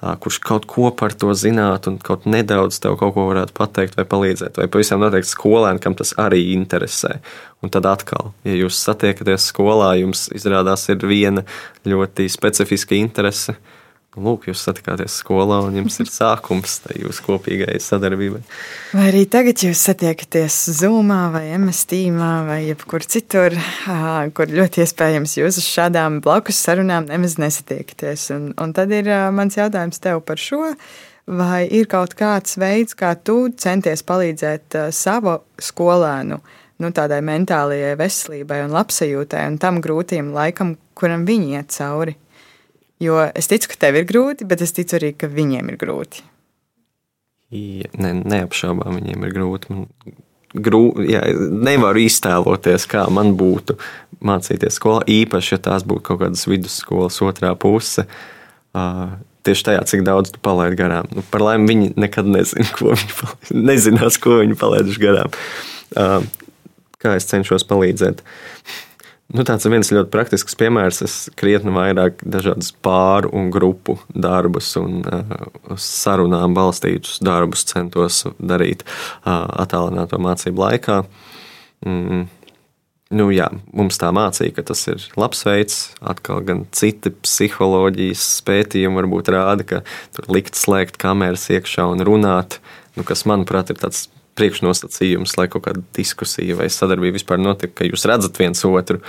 kurš 0.00 0.38
kaut 0.44 0.64
ko 0.68 0.88
par 0.96 1.12
to 1.16 1.32
zinātu 1.36 1.92
un 1.92 1.98
kaut 2.04 2.24
nedaudz 2.28 2.78
tev 2.80 2.96
kaut 3.00 3.12
ko 3.16 3.26
varētu 3.28 3.56
pateikt 3.56 3.98
vai 4.00 4.06
palīdzēt. 4.08 4.60
Vai 4.60 4.68
pavisam 4.72 5.00
noteikti 5.00 5.32
skolēni, 5.32 5.80
kam 5.80 5.96
tas 5.96 6.14
arī 6.20 6.46
interesē. 6.54 7.18
Un 7.64 7.72
tad 7.72 7.88
atkal, 7.88 8.32
ja 8.48 8.56
jūs 8.56 8.80
satiekaties 8.80 9.50
skolā, 9.52 9.94
jums 10.00 10.28
izrādās 10.36 10.86
ir 10.92 11.04
viena 11.04 11.44
ļoti 11.88 12.28
specifiska 12.32 12.96
interese 12.96 13.56
Lūk, 14.18 14.48
jūs 14.48 14.64
satikāties 14.66 15.20
skolā 15.20 15.60
un 15.62 15.76
jums 15.78 16.00
ir 16.02 16.08
sākums 16.10 16.80
jūsu 16.98 17.22
kopīgai 17.28 17.76
sadarbībai. 17.78 18.40
Vai 18.90 19.04
arī 19.06 19.20
tagad 19.30 19.62
jūs 19.62 19.84
satiekaties 19.86 20.56
Zoomā 20.80 21.28
vai 21.30 21.44
MSTīmā 21.54 22.30
vai 22.48 22.56
jebkur 22.64 23.04
citur, 23.06 23.54
kur 24.34 24.50
ļoti 24.50 24.82
iespējams 24.82 25.36
jūs 25.38 25.60
uz 25.62 25.68
šādām 25.68 26.18
blakus 26.24 26.58
sarunām 26.58 27.06
nemaz 27.06 27.36
nesatiekaties. 27.38 28.24
Un, 28.34 28.48
un 28.58 28.72
tad 28.74 28.90
ir 28.96 29.06
mans 29.30 29.54
jautājums 29.60 30.02
tev 30.02 30.24
par 30.26 30.42
šo. 30.42 30.72
Vai 31.30 31.68
ir 31.70 31.86
kaut 31.86 32.16
kāds 32.18 32.58
veids, 32.58 32.96
kā 32.98 33.12
tu 33.14 33.44
centies 33.54 34.02
palīdzēt 34.08 34.74
savu 34.90 35.36
skolēnu 35.62 36.40
nu, 36.82 36.90
tādai 36.90 37.20
mentālajai 37.22 37.94
veselībai 38.00 38.64
un 38.64 38.74
labsajūtai 38.74 39.44
un 39.52 39.60
tam 39.62 39.78
grūtiem 39.84 40.34
laikam, 40.34 40.74
kuram 40.98 41.22
viņi 41.30 41.54
iet 41.60 41.70
cauri? 41.78 42.16
Jo 43.00 43.22
es 43.34 43.48
ticu, 43.48 43.70
ka 43.72 43.78
tev 43.86 44.00
ir 44.00 44.08
grūti, 44.08 44.46
bet 44.48 44.60
es 44.64 44.74
ticu 44.76 44.98
arī, 44.98 45.14
ka 45.16 45.30
viņiem 45.30 45.72
ir 45.72 45.78
grūti. 45.80 46.24
Ja, 47.50 47.88
ne, 47.98 48.12
neapšaubām, 48.20 49.00
viņiem 49.00 49.24
ir 49.26 49.32
grūti. 49.34 49.72
Man 49.72 50.18
grūti, 50.54 51.06
jā, 51.14 51.22
nevaru 51.50 52.04
iztēloties, 52.04 52.86
kā 52.90 53.06
man 53.12 53.34
būtu 53.38 53.78
mācīties 54.26 54.76
skolā, 54.78 55.02
īpaši, 55.08 55.54
ja 55.56 55.62
tās 55.70 55.86
būtu 55.88 56.04
kaut 56.10 56.20
kādas 56.24 56.44
vidusskolas 56.50 57.18
otrā 57.24 57.54
puse. 57.58 58.04
Uh, 58.76 59.16
tieši 59.46 59.66
tajā, 59.70 59.86
cik 59.88 60.04
daudz 60.06 60.34
tu 60.34 60.42
palaidi 60.44 60.78
garām. 60.78 61.08
Nu, 61.14 61.24
par 61.32 61.44
laimi, 61.46 61.68
viņi 61.70 61.90
nekad 62.00 62.28
nezina, 62.28 62.68
ko 62.76 62.92
viņi 62.92 63.16
palaid, 63.16 63.50
nezinās, 63.70 64.20
ko 64.22 64.40
viņi 64.42 64.58
palaiduši 64.60 65.02
garām. 65.02 65.34
Uh, 65.96 66.20
kā 67.00 67.16
es 67.18 67.28
cenšos 67.30 67.66
palīdzēt? 67.70 68.22
Nu, 69.30 69.44
tāds 69.46 69.62
ir 69.62 69.70
viens 69.70 69.92
ļoti 69.94 70.10
praktisks 70.10 70.56
piemērs. 70.58 71.02
Es 71.06 71.14
krietni 71.38 71.70
vairāk 71.74 72.24
dažādus 72.26 72.72
pāru 72.82 73.30
un 73.36 73.52
grupu 73.54 74.00
darbus 74.10 74.72
un 74.80 75.04
uh, 75.06 75.76
sarunām 75.78 76.56
balstītus 76.56 77.20
darbus 77.22 77.62
centos 77.70 78.24
darīt 78.42 78.82
uh, 78.82 79.46
attālināto 79.62 80.18
mācību 80.18 80.64
laikā. 80.66 81.00
Mm. 81.86 82.26
Nu, 83.10 83.26
jā, 83.34 83.48
mums 83.74 83.98
tā 83.98 84.12
mācīja, 84.14 84.52
ka 84.54 84.62
tas 84.68 84.84
ir 84.90 85.02
labs 85.18 85.42
veids. 85.46 85.78
Atkal 85.98 86.44
gan 86.46 86.66
citi 86.74 87.10
psiholoģijas 87.10 88.26
pētījumi 88.46 89.00
varbūt 89.00 89.30
rāda, 89.34 89.66
ka 89.66 89.80
tur 90.14 90.30
likt 90.30 90.58
slēgt 90.58 90.98
kameras 91.02 91.48
iekšā 91.50 91.88
un 91.90 92.06
runāt, 92.06 92.60
nu, 92.94 93.06
kas, 93.06 93.26
manuprāt, 93.26 93.70
ir 93.74 93.82
tāds 93.82 94.06
priekšnosacījums, 94.40 95.36
lai 95.38 95.46
kaut 95.52 95.68
kāda 95.68 95.84
diskusija 95.96 96.56
vai 96.58 96.70
sadarbība 96.72 97.18
vispār 97.20 97.40
notiek, 97.42 97.74
ka 97.76 97.86
jūs 97.88 98.06
redzat 98.08 98.40
viens 98.40 98.64
otru. 98.66 99.00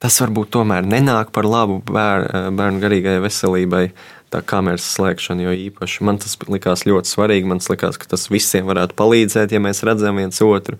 Tas 0.00 0.16
varbūt 0.22 0.52
tomēr 0.54 0.86
nenāk 0.86 1.32
par 1.34 1.48
labu 1.48 1.80
bēr, 1.84 2.28
bērnu 2.56 2.80
garīgajai 2.82 3.22
veselībai. 3.26 3.84
Tā 4.30 4.40
kameras 4.46 4.86
slēgšana 4.94 5.48
jau 5.48 5.54
īpaši. 5.66 6.04
Man 6.06 6.20
tas 6.22 6.36
likās 6.46 6.86
ļoti 6.86 7.10
svarīgi. 7.10 7.48
Man 7.50 7.58
liekas, 7.64 7.98
ka 7.98 8.12
tas 8.12 8.28
visiem 8.30 8.68
varētu 8.70 8.94
palīdzēt, 8.98 9.50
ja 9.50 9.60
mēs 9.62 9.82
redzam 9.86 10.22
viens 10.22 10.38
otru. 10.46 10.78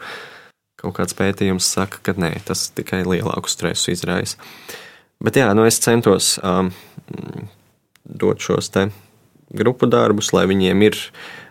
Kaut 0.81 0.95
kāds 0.97 1.17
pētījums 1.19 1.67
saka, 1.75 1.99
ka 2.07 2.15
nē, 2.17 2.37
tas 2.47 2.69
tikai 2.73 3.03
lielāku 3.05 3.51
stresu 3.51 3.91
izraisa. 3.93 4.39
Bet 5.21 5.37
jā, 5.37 5.51
nu 5.59 5.67
es 5.69 5.83
centos 5.83 6.37
um, 6.47 6.71
dot 8.07 8.41
šos 8.41 8.71
te 8.73 8.87
grupu 9.51 9.89
darbus, 9.91 10.31
lai 10.33 10.47
viņiem 10.49 10.87
ir 10.87 10.99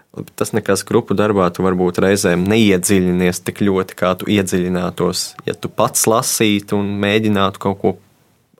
Tas 0.10 0.56
nekas 0.58 0.82
grupu 0.90 1.14
darbā, 1.14 1.46
tu 1.54 1.62
varbūt 1.62 2.00
reizēm 2.02 2.42
neiedziļinies 2.50 3.44
tik 3.46 3.62
ļoti, 3.62 3.96
kā 4.00 4.16
tu 4.18 4.26
iedziļinātos, 4.34 5.26
ja 5.46 5.54
tu 5.54 5.70
pats 5.70 6.08
lasītu 6.10 6.80
un 6.80 6.96
mēģinātu 7.04 7.62
kaut 7.62 7.78
ko 7.84 7.92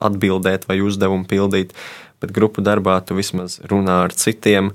atbildēt 0.00 0.68
vai 0.70 0.78
uzdevumu 0.84 1.26
pildīt. 1.30 1.74
Bet 2.22 2.30
grupu 2.36 2.62
darbā 2.62 3.00
tu 3.02 3.16
vismaz 3.18 3.58
runā 3.66 3.98
ar 4.04 4.14
citiem, 4.14 4.70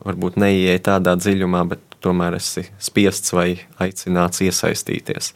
varbūt 0.00 0.40
neieej 0.40 0.80
tādā 0.88 1.12
dziļumā, 1.20 1.66
bet 1.74 1.84
tomēr 2.04 2.38
esi 2.38 2.64
spiests 2.82 3.36
vai 3.36 3.48
aicināts 3.82 4.40
iesaistīties. 4.46 5.32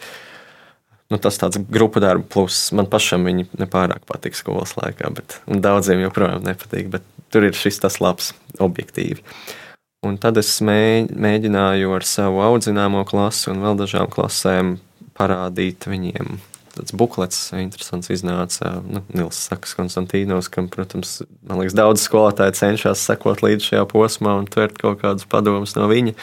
Nu, 1.13 1.21
tas 1.21 1.37
tāds 1.41 1.61
grupu 1.69 2.01
darba 2.05 2.25
pluss. 2.33 2.73
Man 2.77 2.89
pašam 2.89 3.29
viņi 3.29 3.51
nepārāk 3.61 4.09
patīk 4.09 4.37
skolas 4.37 4.75
laikā, 4.81 5.13
bet 5.21 5.39
daudziem 5.49 6.01
joprojām 6.07 6.45
nepatīk. 6.49 6.93
Tur 7.33 7.49
ir 7.49 7.57
šis 7.57 7.81
tas 7.85 7.97
labs, 8.01 8.33
objektīvi. 8.65 9.21
Uh, 9.21 9.68
Un 10.07 10.15
tad 10.23 10.39
es 10.39 10.53
mēģināju 10.63 11.97
ar 11.97 12.05
savu 12.07 12.39
audzināmo 12.45 13.01
klasi 13.09 13.49
un 13.51 13.65
vēl 13.65 13.81
dažām 13.81 14.07
klasēm 14.13 14.77
parādīt 15.19 15.89
viņiem. 15.91 16.37
Tas 16.77 16.95
buklets 16.95 17.41
interesants 17.59 18.13
iznāca. 18.15 18.77
Nu, 18.87 19.03
Nils 19.11 19.41
Saks, 19.49 19.75
Konstantīnos, 19.75 20.47
kam, 20.55 20.69
protams, 20.71 21.17
man 21.43 21.59
liekas, 21.59 21.75
daudz 21.75 22.05
skolotāji 22.07 22.55
cenšas 22.61 23.03
sekot 23.09 23.43
līdz 23.43 23.73
šajā 23.73 23.83
posmā 23.91 24.37
un 24.39 24.47
tvert 24.47 24.79
kaut 24.79 25.03
kādus 25.03 25.27
padomus 25.27 25.75
no 25.75 25.89
viņa. 25.91 26.15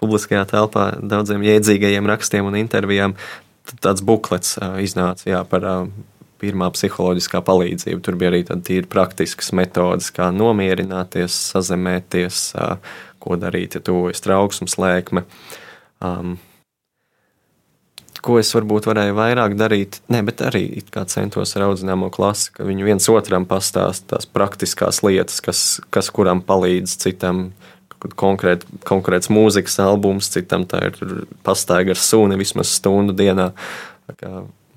Publiskajā 0.00 0.46
telpā 0.48 0.86
daudziem 1.04 1.44
jēdzīgajiem 1.44 2.08
rakstiem 2.08 2.48
un 2.48 2.56
intervijām 2.56 3.18
tāds 3.84 4.00
buklets 4.00 4.56
iznāca 4.80 5.28
jā, 5.28 5.44
par 5.44 5.68
pirmā 6.40 6.70
psiholoģiskā 6.74 7.42
palīdzība. 7.46 8.00
Tur 8.04 8.18
bija 8.20 8.32
arī 8.32 8.42
tādas 8.48 8.88
praktiskas 8.90 9.52
metodes, 9.56 10.10
kā 10.14 10.30
nomierināties, 10.34 11.36
sazemēties, 11.54 12.44
ko 13.20 13.40
darīt, 13.40 13.76
ja 13.76 13.84
tuvojas 13.84 14.24
trauksmes 14.24 14.78
lēkme. 14.80 15.26
Um, 16.00 16.38
ko 18.24 18.36
es 18.40 18.52
varbūt 18.54 18.88
varēju 18.90 19.16
vairāk 19.16 19.56
darīt, 19.58 20.00
ne, 20.12 20.20
bet 20.26 20.42
arī 20.44 20.64
centos 20.92 21.56
ar 21.56 21.66
audzināmo 21.70 22.10
klasi, 22.12 22.50
ka 22.56 22.66
viņi 22.68 22.86
viens 22.86 23.08
otram 23.12 23.46
pastāsta 23.48 24.16
tās 24.16 24.28
praktiskās 24.28 25.02
lietas, 25.06 25.40
kas, 25.44 25.80
kas 25.92 26.12
kuram 26.14 26.44
palīdz 26.44 26.96
citam. 27.00 27.50
Konkrēt, 28.00 28.62
konkrēts 28.88 29.28
mūzikas 29.28 29.74
albums, 29.84 30.30
citam 30.32 30.62
tā 30.64 30.78
ir 30.88 30.94
pastaiga 31.44 31.92
ar 31.92 32.00
suni 32.00 32.38
vismaz 32.40 32.70
stundu 32.78 33.12
dienā. 33.12 33.50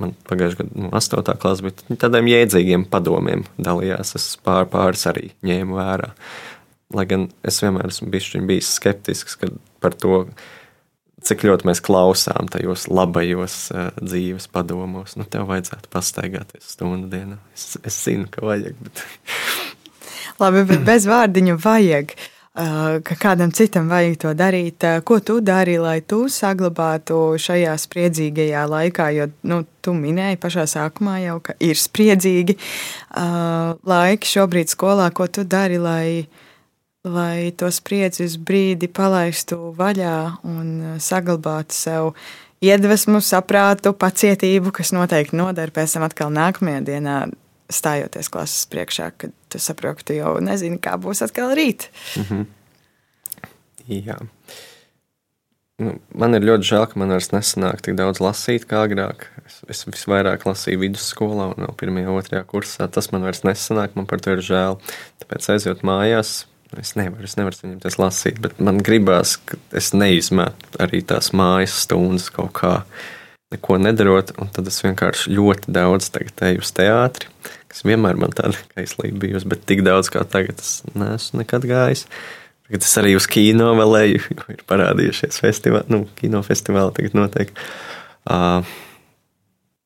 Man 0.02 0.16
pagājušajā 0.28 0.64
gadā, 0.64 0.80
nu, 0.80 0.90
8. 0.96 1.36
klasē, 1.42 1.68
bet 1.68 1.84
tādiem 2.02 2.30
jēdzīgiem 2.32 2.88
padomiem 2.92 3.46
dalījās. 3.62 4.16
Es 4.18 4.28
pār, 4.42 4.66
pāris 4.72 5.06
arī 5.10 5.30
ņēmu 5.46 5.78
vērā. 5.78 6.12
Lai 6.94 7.06
gan 7.10 7.28
es 7.46 7.62
vienmēr 7.64 7.90
esmu 7.90 8.10
bijis 8.14 8.74
skeptisks 8.78 9.38
par 9.84 9.96
to, 9.98 10.26
cik 11.24 11.46
ļoti 11.48 11.70
mēs 11.70 11.82
klausām 11.86 12.50
tajos 12.52 12.88
labajos 12.92 13.58
uh, 13.74 13.90
dzīves 14.02 14.50
padomos. 14.54 15.16
Nu, 15.20 15.26
tev 15.30 15.48
vajadzētu 15.52 15.90
pastaigāties 15.94 16.74
stundu 16.76 17.10
dienā. 17.14 17.40
Es, 17.56 17.74
es 17.86 18.02
zinu, 18.06 18.28
ka 18.34 18.46
vajag. 18.46 18.78
Bet... 18.84 19.06
Labi, 20.42 20.66
bet 20.74 20.86
bez 20.88 21.08
vārdiņa 21.10 21.58
vajag. 21.64 22.18
Uh, 22.18 22.33
ka 22.54 23.16
kādam 23.18 23.50
citam 23.50 23.90
vajag 23.90 24.20
to 24.22 24.32
darīt. 24.38 24.86
Uh, 24.86 25.02
ko 25.02 25.18
tu 25.20 25.40
dari, 25.42 25.80
lai 25.82 26.02
tu 26.06 26.28
saglabātu 26.30 27.34
šajā 27.42 27.74
spriedzīgajā 27.82 28.64
laikā? 28.70 29.10
Jo 29.18 29.28
nu, 29.50 29.64
tu 29.82 29.96
minēji 29.98 30.38
pašā 30.42 30.68
sākumā 30.70 31.18
jau, 31.24 31.40
ka 31.42 31.58
ir 31.58 31.80
spriedzīgi 31.80 32.58
uh, 32.60 33.74
laiki 33.82 34.30
šobrīd 34.36 34.70
skolā. 34.70 35.10
Ko 35.18 35.26
tu 35.28 35.48
dari, 35.50 35.82
lai 35.82 36.28
lai 37.04 37.52
to 37.60 37.68
spriedzi 37.68 38.24
uz 38.24 38.38
brīdi 38.40 38.88
palaistu 38.88 39.74
vaļā 39.76 40.18
un 40.48 40.70
saglabātu 41.04 41.76
sev 41.76 42.12
iedvesmu, 42.64 43.20
saprātu, 43.20 43.92
pacietību, 43.92 44.72
kas 44.72 44.94
noteikti 44.96 45.36
noder 45.36 45.74
pēc 45.76 45.98
tam 45.98 46.06
atkal 46.08 46.32
nākamajā 46.32 46.84
dienā, 46.88 47.18
stājoties 47.72 48.30
klases 48.34 48.68
priekšā, 48.72 49.12
kad 49.18 49.34
tu 49.52 49.62
saproti, 49.62 50.02
ka 50.02 50.10
tu 50.10 50.18
jau 50.18 50.36
nezini, 50.44 50.82
kā 50.82 50.98
būs 51.02 51.24
atkal 51.26 51.56
rīt. 51.58 51.90
Mm 52.18 52.24
-hmm. 52.30 52.46
Jā. 53.88 54.18
Nu, 55.82 55.98
man 56.16 56.36
ir 56.36 56.46
ļoti 56.46 56.68
žēl, 56.70 56.86
ka 56.88 57.00
man 57.00 57.10
vairs 57.10 57.32
nesanāk 57.34 57.82
tik 57.82 57.96
daudz 57.96 58.20
lasīt 58.20 58.66
kā 58.66 58.84
agrāk. 58.88 59.28
Es, 59.46 59.62
es 59.68 59.86
visvairāk 59.88 60.46
lasīju 60.46 60.80
vidusskolā 60.80 61.50
un 61.56 61.66
no 61.66 61.74
pirmajā, 61.74 62.08
otrajā 62.08 62.44
kursā. 62.44 62.88
Tas 62.88 63.12
man 63.12 63.22
vairs 63.22 63.44
nesanāk, 63.44 63.96
man 63.96 64.06
par 64.06 64.20
to 64.20 64.32
ir 64.32 64.44
žēl. 64.46 64.80
Tāpēc 65.20 65.50
aizjūt 65.50 65.84
mājās, 65.84 66.46
Es 66.82 66.96
nevaru, 66.98 67.28
es 67.28 67.36
nevaru 67.38 67.54
saņemties 67.54 68.00
lasīt, 68.02 68.40
bet 68.42 68.58
man 68.64 68.80
gribās, 68.82 69.36
ka 69.38 69.60
es 69.78 69.92
neizmetu 69.94 70.80
arī 70.82 71.04
tās 71.06 71.30
mājas 71.36 71.76
stundas 71.84 72.32
kaut 72.34 72.54
kā 72.58 72.72
neko 73.54 73.80
nedarot, 73.82 74.34
tad 74.56 74.70
es 74.70 74.82
vienkārši 74.84 75.34
ļoti 75.34 75.74
daudz 75.74 76.12
eju 76.18 76.64
uz 76.64 76.72
teātri, 76.76 77.30
kas 77.72 77.84
vienmēr 77.88 78.20
man 78.20 78.36
tāda 78.36 78.60
kaislība 78.76 79.26
bijusi, 79.26 79.50
bet 79.50 79.66
tik 79.70 79.84
daudz 79.86 80.12
kā 80.14 80.26
tagad 80.28 80.62
es 80.62 80.82
neesmu 80.94 81.44
nekad 81.44 81.68
gājis. 81.70 82.08
Tagad 82.68 82.88
es 82.88 82.96
arī 83.02 83.18
uz 83.18 83.28
kino 83.30 83.74
vēl 83.80 84.00
eju, 84.04 84.24
jo 84.36 84.48
ir 84.56 84.64
parādījušies 84.70 85.42
festivāli, 85.44 85.90
nu, 85.94 86.06
kinofestivāli 86.20 86.98
tagad 87.00 87.20
notiek. 87.20 87.54
Uh, 88.24 88.66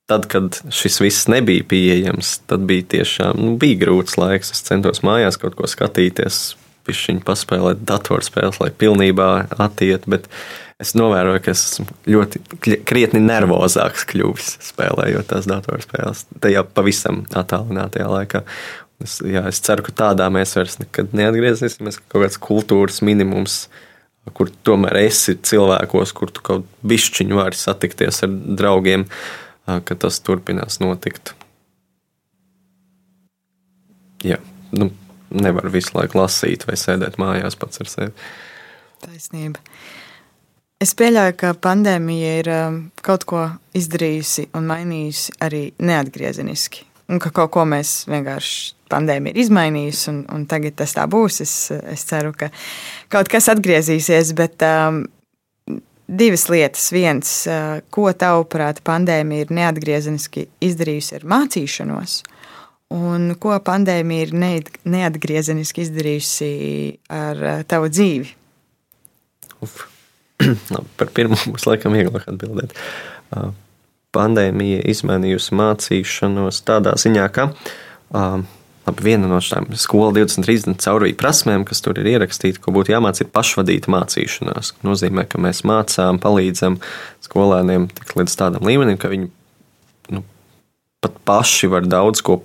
tad, 0.08 0.28
kad 0.32 0.60
šis 0.72 1.02
viss 1.04 1.28
nebija 1.32 1.66
pieejams, 1.68 2.38
tad 2.48 2.64
bija 2.70 2.86
tiešām 2.96 3.42
nu, 3.42 3.56
bija 3.60 3.82
grūts 3.86 4.18
laiks. 4.20 4.54
Es 4.56 4.64
centos 4.68 5.04
mājās 5.06 5.40
kaut 5.42 5.58
ko 5.60 5.68
skatīties, 5.68 6.56
pišķiņu 6.88 7.24
paspēlēt 7.28 7.84
datorspēles, 7.88 8.62
lai 8.64 8.72
pilnībā 8.72 9.30
attiet, 9.60 10.08
bet 10.10 10.28
es 10.82 10.94
novēroju, 10.98 11.44
ka 11.46 11.54
esmu 11.54 11.88
ļoti 12.10 12.42
krietni 12.88 13.22
nervozāks 13.24 14.06
kļuvis 14.10 14.58
spēlējot 14.70 15.32
tās 15.32 15.50
datorspēles 15.50 16.26
tajā 16.44 16.64
pavisam 16.78 17.24
attālinātajā 17.36 18.10
laikā. 18.12 18.44
Es, 19.04 19.20
jā, 19.22 19.44
es 19.46 19.60
ceru, 19.62 19.86
ka 19.86 19.94
tādā 19.94 20.30
mēs 20.34 20.56
vairs 20.58 20.80
nekad 20.82 21.12
neatgriezīsimies, 21.18 22.00
ka 22.00 22.14
kaut 22.14 22.26
kāds 22.26 22.40
kultūras 22.42 23.04
minimums, 23.06 23.66
kur 24.38 24.50
tomēr 24.66 25.04
esi 25.06 25.38
cilvēkos, 25.38 26.14
kur 26.18 26.34
tu 26.34 26.44
kaut 26.46 26.66
bišķiņu 26.88 27.38
vari 27.38 27.60
satikties 27.60 28.24
ar 28.26 28.34
draugiem, 28.34 29.06
ka 29.68 30.00
tas 30.02 30.18
turpinās 30.26 30.82
notikt. 30.82 31.36
Jā, 34.26 34.40
nu, 34.74 34.90
nevar 35.34 35.70
visu 35.74 35.96
laiku 35.98 36.22
lasīt 36.22 36.68
vai 36.68 36.78
sēdēt 36.80 37.20
mājās 37.22 37.58
pats 37.60 37.84
ar 37.84 37.92
sevi. 37.92 38.28
Taisnība. 39.04 39.62
Es 40.82 40.94
pieļauju, 40.98 41.34
ka 41.42 41.56
pandēmija 41.58 42.34
ir 42.42 42.50
um, 42.54 42.76
kaut 43.06 43.26
ko 43.30 43.48
izdarījusi 43.78 44.52
un 44.58 44.68
mainījusi 44.70 45.34
arī 45.42 45.64
neatgriezeniski. 45.82 46.86
Un 47.08 47.22
ka 47.24 47.32
kaut 47.34 47.54
ko 47.56 47.64
mēs 47.66 48.04
vienkārši 48.12 48.76
pandēmija 48.92 49.34
ir 49.34 49.42
izmainījusi, 49.42 50.10
un, 50.12 50.24
un 50.34 50.44
tagad 50.50 50.76
tas 50.78 50.94
tā 50.94 51.08
būs. 51.10 51.42
Es, 51.46 51.54
es 51.72 52.04
ceru, 52.10 52.34
ka 52.38 52.52
kaut 53.14 53.32
kas 53.32 53.50
atgriezīsies, 53.54 54.36
bet 54.38 54.62
um, 54.68 55.06
divas 56.08 56.48
lietas. 56.52 56.92
Viens, 56.94 57.32
ko 57.94 58.08
tavuprāt, 58.14 58.84
pandēmija 58.86 59.48
ir 59.48 59.54
neatgriezeniski 59.58 60.48
izdarījusi 60.64 61.18
ar 61.20 61.28
mācīšanos, 61.34 62.20
un 62.94 63.34
ko 63.42 63.56
pandēmija 63.64 64.28
ir 64.28 64.34
neatgriezeniski 64.88 65.84
izdarījusi 65.86 66.50
ar 67.12 67.46
tavu 67.70 67.92
dzīvi? 67.92 68.34
Uf. 69.66 69.86
Par 71.00 71.10
pirmo 71.16 71.38
būs 71.50 71.66
laikam 71.66 71.96
vieglāk 71.98 72.28
atbildēt. 72.30 72.76
Pandēmija 74.16 74.84
izmainījusi 74.92 75.58
mācīšanos 75.58 76.62
tādā 76.68 76.94
ziņā, 77.02 77.26
ka 77.34 77.50
Labi, 78.88 79.04
viena 79.04 79.28
no 79.28 79.42
šīm 79.44 79.66
skolu 79.76 80.14
2030 80.16 80.80
caurvīju 80.80 81.18
prasmēm, 81.20 81.66
kas 81.68 81.82
tur 81.84 81.98
ir 82.00 82.08
ierakstīta, 82.14 82.62
ko 82.64 82.72
būtu 82.72 82.94
jāmācās, 82.94 83.26
ir 83.26 83.32
pašvadīta 83.36 83.92
mācīšanās. 83.92 84.72
Tas 84.78 84.86
nozīmē, 84.88 85.26
ka 85.28 85.42
mēs 85.44 85.66
mācām, 85.68 86.22
palīdzam 86.24 86.78
skolēniem 87.26 87.90
līdz 88.16 88.38
tādam 88.40 88.64
līmenim, 88.68 88.96
ka 89.02 89.12
viņi 89.12 89.28
nu, 90.16 90.24
pat 91.04 91.20
paši 91.28 91.68
var 91.74 91.90
daudz 91.90 92.24
ko 92.24 92.40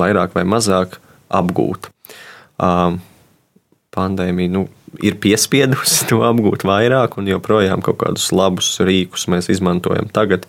vairāk 0.00 0.34
vai 0.36 0.46
mazāk 0.48 0.98
apgūt. 1.28 1.90
Um, 2.58 2.98
pandēmija 3.94 4.52
nu, 4.52 4.64
ir 5.04 5.18
piespiedusi 5.22 6.06
to 6.10 6.20
apgūt 6.26 6.64
vairāk, 6.68 7.18
un 7.20 7.28
joprojām 7.30 7.82
kaut 7.84 8.00
kādus 8.02 8.28
labus 8.34 8.70
rīkus 8.84 9.28
mēs 9.32 9.50
izmantojam 9.52 10.10
tagad. 10.14 10.46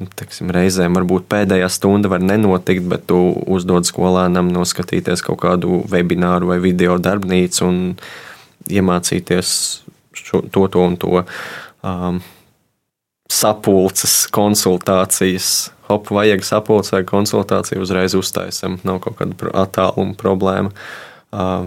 Nu, 0.00 0.08
teksim, 0.18 0.50
reizēm 0.54 0.96
varbūt 0.98 1.28
pēdējā 1.30 1.68
stunda 1.72 2.10
var 2.12 2.24
nenotikt, 2.24 2.86
bet 2.90 3.06
tu 3.10 3.20
uzdod 3.46 3.88
skolēnam 3.88 4.50
noskatīties 4.54 5.24
kaut 5.26 5.42
kādu 5.44 5.82
webināru 5.92 6.52
vai 6.52 6.60
video 6.62 6.98
darbnīcu 7.02 7.66
un 7.68 7.80
iemācīties 8.72 9.56
šo, 10.16 10.44
to, 10.52 10.68
to 10.72 10.86
un 10.86 10.98
to. 11.00 11.24
Um, 11.82 12.22
sapulces, 13.32 14.26
konsultācijas. 14.32 15.72
Hop, 15.92 16.08
vajag 16.08 16.44
sapulces 16.46 16.94
vai 16.94 17.02
konsultāciju, 17.04 17.82
uzreiz 17.84 18.16
uztaisam. 18.16 18.78
Nav 18.88 19.02
kaut 19.04 19.18
kāda 19.20 19.52
attāluma 19.64 20.16
problēma. 20.16 20.72
Uh, 21.32 21.66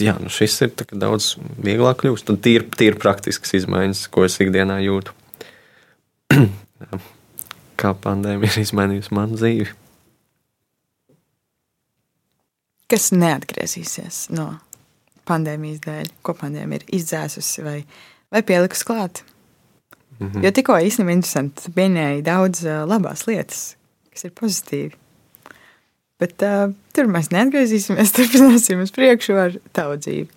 jā, 0.00 0.16
nu 0.20 0.32
šis 0.32 0.56
ir 0.64 0.72
daudz 0.92 1.34
vieglāk 1.60 2.00
kļūst. 2.02 2.30
Tad 2.30 2.40
tīri, 2.44 2.68
tīri 2.72 3.00
praktisks 3.00 3.52
izmaiņas, 3.60 4.06
ko 4.14 4.24
es 4.24 4.38
ikdienā 4.40 4.80
jūtu. 4.86 5.12
Kā 7.80 7.92
pandēmija 8.00 8.54
ir 8.54 8.64
izmainījusi 8.64 9.14
manu 9.16 9.36
dzīvi. 9.40 9.68
Kas 12.88 13.10
neatgriezīsies 13.12 14.28
no 14.32 14.54
pandēmijas 15.28 15.84
dēļ? 15.84 16.10
Ko 16.24 16.36
pandēmija 16.38 16.82
ir 16.82 16.98
izdzēsusi 17.00 17.64
vai, 17.66 17.78
vai 18.32 18.44
pielikusi 18.46 18.88
klāt? 18.88 19.24
-hmm. 20.20 20.44
Jo 20.44 20.50
tikko 20.50 20.78
īstenībā 20.78 21.12
interesanti 21.12 21.72
minēja 21.76 22.22
daudz 22.22 22.64
labās 22.64 23.26
lietas, 23.26 23.76
kas 24.12 24.24
ir 24.24 24.30
pozitīvi. 24.30 24.94
Bet 26.22 26.44
uh, 26.46 26.70
tur 26.94 27.10
mēs 27.10 27.32
neatgriezīsimies, 27.34 28.14
turpināsim 28.16 28.82
uz 28.84 28.94
priekšu 28.94 29.36
ar 29.40 29.58
tavu 29.76 29.98
dzīvi. 29.98 30.30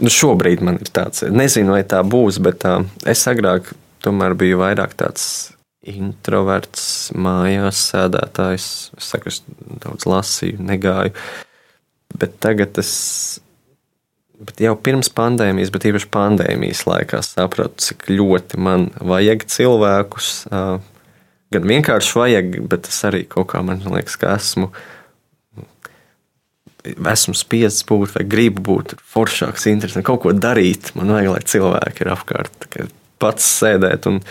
Nu 0.00 0.10
šobrīd 0.10 0.64
man 0.64 0.80
ir 0.80 0.90
tāds, 0.90 1.22
nezinu, 1.28 1.76
vai 1.76 1.84
tā 1.86 2.00
būs, 2.02 2.40
bet 2.42 2.64
uh, 2.66 2.80
es 3.06 3.22
agrāk 3.30 3.70
tomēr 4.02 4.34
biju 4.34 4.62
vairāk 4.62 4.96
tāds 4.98 5.52
introverts, 5.86 7.12
mājās 7.16 7.84
sēdētājs. 7.92 8.66
Es 8.96 9.12
saku, 9.12 9.30
es 9.30 9.42
daudz 9.84 10.08
lasīju, 10.08 10.60
negāju. 10.64 11.14
Bet 12.20 12.40
tagad 12.42 12.80
es 12.80 12.90
Bet 14.40 14.62
jau 14.64 14.72
pirms 14.80 15.10
pandēmijas, 15.12 15.68
bet 15.72 15.84
īpaši 15.90 16.08
pandēmijas 16.14 16.86
laikā 16.88 17.18
sapratu, 17.24 17.76
cik 17.84 18.06
ļoti 18.08 18.60
man 18.62 18.86
vajag 18.96 19.44
cilvēkus. 19.52 20.30
Gan 21.50 21.66
vienkārši 21.68 22.14
vajag, 22.16 22.56
bet 22.70 22.88
es 22.88 23.02
arī 23.04 23.26
kaut 23.28 23.50
kā 23.52 23.60
man 23.66 23.82
liekas, 23.84 24.16
ka 24.20 24.32
esmu. 24.38 24.70
Esmu 26.80 27.34
spiests 27.36 27.84
būt, 27.84 28.14
vai 28.14 28.24
gribu 28.24 28.64
būt 28.64 28.94
foršāks, 29.12 29.66
interesants, 29.68 30.06
kaut 30.08 30.22
ko 30.24 30.32
darīt. 30.32 30.94
Man 30.96 31.12
vajag, 31.12 31.34
lai 31.34 31.44
cilvēki 31.52 32.06
ir 32.06 32.12
apkārt. 32.14 32.68
Pats 33.20 33.50
sēdēt 33.58 34.08
un 34.08 34.22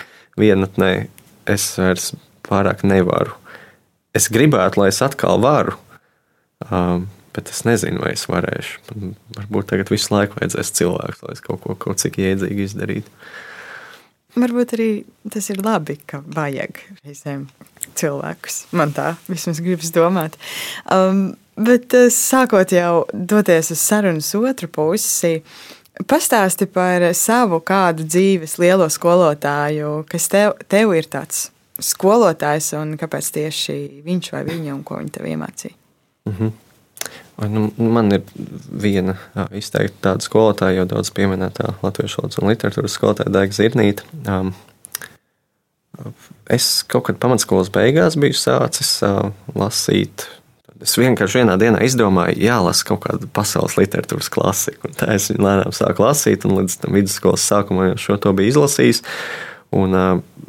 vienatnē 0.41 0.93
es 1.53 1.69
vairs 1.77 2.15
pārāk 2.49 2.81
nevaru. 2.87 3.37
Es 4.17 4.25
gribētu, 4.33 4.81
lai 4.81 4.89
es 4.89 5.03
atkal 5.05 5.37
varu. 5.43 5.77
Um, 6.65 7.05
Bet 7.39 7.53
es 7.53 7.61
nezinu, 7.63 8.01
vai 8.03 8.11
es 8.17 8.25
varēšu. 8.27 8.81
Man 8.91 9.13
varbūt 9.37 9.69
tagad 9.71 9.89
visu 9.93 10.11
laiku 10.11 10.41
vajadzēs 10.41 10.73
cilvēks, 10.75 11.21
lai 11.23 11.35
es 11.37 11.43
kaut 11.45 11.61
ko 11.63 11.75
kaut 11.79 12.01
cik 12.01 12.19
iedzīgi 12.19 12.65
izdarītu. 12.67 13.13
Varbūt 14.35 14.73
arī 14.75 14.89
tas 15.31 15.47
ir 15.47 15.61
labi, 15.63 15.95
ka 16.03 16.19
vajag 16.35 16.81
reizēm 16.99 17.45
cilvēkus. 17.95 18.65
Man 18.75 18.91
tā 18.97 19.13
vismaz 19.31 19.63
gribas 19.63 19.93
domāt. 19.95 20.35
Um, 20.91 21.37
bet 21.55 21.95
uh, 21.95 22.11
sākot 22.11 22.75
jau 22.75 23.05
doties 23.13 23.71
uz 23.71 23.87
sarunas 23.87 24.35
otru 24.35 24.67
pusi, 24.67 25.37
pastāsti 26.11 26.67
par 26.67 27.07
savu 27.15 27.63
kādu 27.63 28.03
dzīves 28.03 28.59
lielo 28.59 28.91
skolotāju, 28.91 30.01
kas 30.11 30.27
tev, 30.27 30.57
tev 30.67 30.91
ir 30.99 31.07
tāds 31.07 31.47
skolotājs 31.79 32.73
un 32.75 32.97
kāpēc 32.99 33.35
tieši 33.39 33.81
viņš 34.03 34.33
vai 34.35 34.47
viņa 34.51 34.75
un 34.75 34.83
ko 34.83 34.99
viņa 34.99 35.15
tev 35.15 35.31
iemācīja. 35.31 35.79
Mm 36.27 36.35
-hmm. 36.35 36.57
Nu, 37.47 37.69
man 37.77 38.11
ir 38.11 38.25
viena 38.67 39.15
izteikta 39.55 40.09
tāda 40.09 40.25
skolotāja, 40.25 40.81
jau 40.81 40.87
daudz 40.95 41.11
pieminētā 41.15 41.69
latviešu 41.79 42.19
valodas 42.19 42.39
un 42.41 42.49
literatūras 42.51 42.97
skolotāja 42.97 43.31
Daiga 43.31 43.55
Zirnīta. 43.55 44.03
Um, 44.27 44.51
es 46.51 46.67
kaut 46.89 47.07
kad 47.07 47.21
pamatskolas 47.21 47.71
beigās 47.71 48.19
biju 48.19 48.35
sācis 48.35 48.97
uh, 49.07 49.29
lasīt. 49.55 50.27
Es 50.83 50.97
vienkārši 50.99 51.41
vienā 51.41 51.55
dienā 51.59 51.79
izdomāju, 51.87 52.39
jālasa 52.43 52.87
kaut 52.87 53.05
kāda 53.07 53.27
pasaules 53.35 53.77
literatūras 53.79 54.31
klasika. 54.31 54.83
Un 54.87 54.99
tā 54.99 55.13
es 55.15 55.31
viņu 55.31 55.47
lēnām 55.47 55.75
sāku 55.75 56.03
lasīt, 56.03 56.47
un 56.47 56.59
līdz 56.59 56.79
vidusskolas 56.87 57.47
sākumam 57.47 57.93
jau 57.93 58.03
šo 58.03 58.19
to 58.19 58.35
biju 58.35 58.55
izlasījis. 58.55 59.03
Un, 59.79 59.95
uh, 59.95 60.47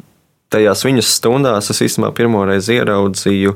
tajās 0.51 0.83
viņas 0.87 1.15
stundās 1.19 1.71
es 1.71 1.85
īstenībā 1.87 2.11
pirmo 2.19 2.43
reizi 2.47 2.75
ieraudzīju, 2.79 3.55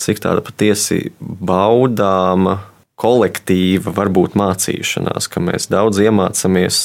cik 0.00 0.22
tāda 0.24 0.42
patiesi 0.44 1.10
baudāma 1.20 2.58
kolektīva, 3.00 3.92
varbūt 3.96 4.36
mācīšanās, 4.36 5.28
ka 5.32 5.40
mēs 5.44 5.70
daudz 5.72 6.00
iemācāmies 6.02 6.80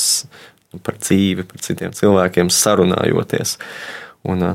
par 0.84 1.00
dzīvi, 1.00 1.46
par 1.48 1.64
citiem 1.64 1.96
cilvēkiem, 1.96 2.52
sarunājoties. 2.52 3.58
Un, 4.28 4.46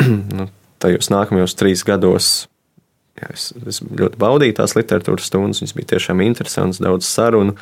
nu, 0.38 0.48
tajos 0.80 1.10
nākamajos 1.12 1.56
trīs 1.60 1.84
gados 1.86 2.30
jā, 3.20 3.28
es, 3.34 3.50
es 3.68 3.80
ļoti 3.84 4.20
baudīju 4.20 4.56
tās 4.60 4.76
literatūras 4.78 5.28
stundas. 5.30 5.62
Viņas 5.62 5.76
bija 5.76 5.92
tiešām 5.94 6.24
interesantas, 6.24 6.82
daudz 6.82 7.08
sarunu, 7.08 7.56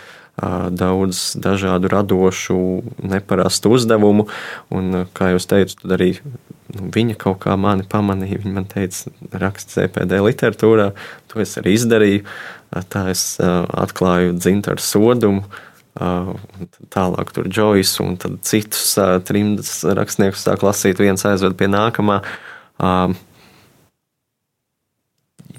daudz 0.71 1.37
dažādu 1.41 1.91
radošu, 1.91 2.59
neparastu 3.03 3.73
uzdevumu. 3.75 4.29
Un, 4.71 5.05
kā 5.17 5.33
jau 5.35 5.43
teicu, 5.55 5.79
tad 5.83 5.95
arī 5.99 6.11
nu, 6.23 6.89
viņa 6.95 7.17
kaut 7.19 7.41
kā 7.45 7.57
mani 7.59 7.87
pamanīja. 7.89 8.43
Viņa 8.45 8.55
man 8.55 8.69
teica, 8.71 9.13
raksta 9.33 9.83
CPD 9.89 10.23
literatūrā, 10.23 10.93
to 11.31 11.43
es 11.43 11.57
arī 11.61 11.75
izdarīju. 11.79 12.27
Tā 12.93 13.09
es 13.13 13.25
atklāju 13.41 14.37
dzintaru 14.39 14.85
sodumu. 14.85 15.47
Tālāk 15.99 17.33
tur 17.35 17.49
Džoisu 17.51 18.05
un 18.05 18.19
citus 18.47 18.93
trimdas 19.27 19.81
rakstniekus 19.83 20.45
sāk 20.47 20.63
lasīt, 20.63 21.01
viens 21.03 21.25
aizved 21.27 21.59
pie 21.59 21.67
nākamā. 21.73 22.21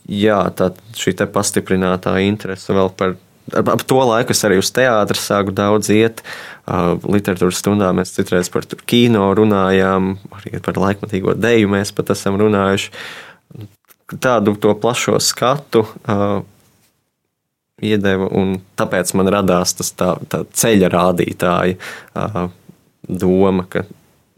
Jā, 0.09 0.38
tā 0.55 0.71
šī 0.97 1.17
pastiprinātā 1.30 2.15
interese 2.25 2.73
vēl 2.73 2.93
par 2.97 3.17
ap 3.56 3.84
to 3.88 4.00
laiku 4.06 4.36
es 4.36 4.43
arī 4.47 4.60
uz 4.62 4.70
teātru 4.76 5.20
sāku 5.20 5.54
daudz 5.56 5.89
iet. 5.93 6.24
Literatūras 6.68 7.62
stundā 7.62 7.89
mēs 7.97 8.14
citreiz 8.16 8.52
par 8.54 8.68
kino 8.89 9.32
runājām, 9.38 10.16
arī 10.38 10.62
par 10.66 10.80
laikmatīgo 10.82 11.36
deju 11.39 11.72
mēs 11.72 11.93
pat 11.95 12.14
esam 12.16 12.38
runājuši. 12.41 12.93
Tādu 14.20 14.56
to 14.58 14.74
plašo 14.78 15.20
skatu 15.22 15.86
iedeva, 17.80 18.28
un 18.36 18.58
tāpēc 18.80 19.14
man 19.18 19.30
radās 19.32 19.76
tas 19.78 19.93
tā, 19.95 20.14
tā 20.30 20.43
ceļa 20.52 20.89
rādītāja 20.91 21.78
doma, 23.10 23.66
ka 23.70 23.86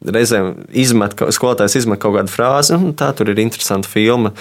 reizēm 0.06 0.54
izmet, 0.74 1.18
skolotājs 1.36 1.78
izmet 1.82 2.02
kaut 2.02 2.18
kādu 2.18 2.34
frāzi, 2.34 2.76
un 2.78 2.96
tā 2.98 3.12
tur 3.18 3.32
ir 3.32 3.42
interesanta 3.44 3.90
filma. 3.90 4.34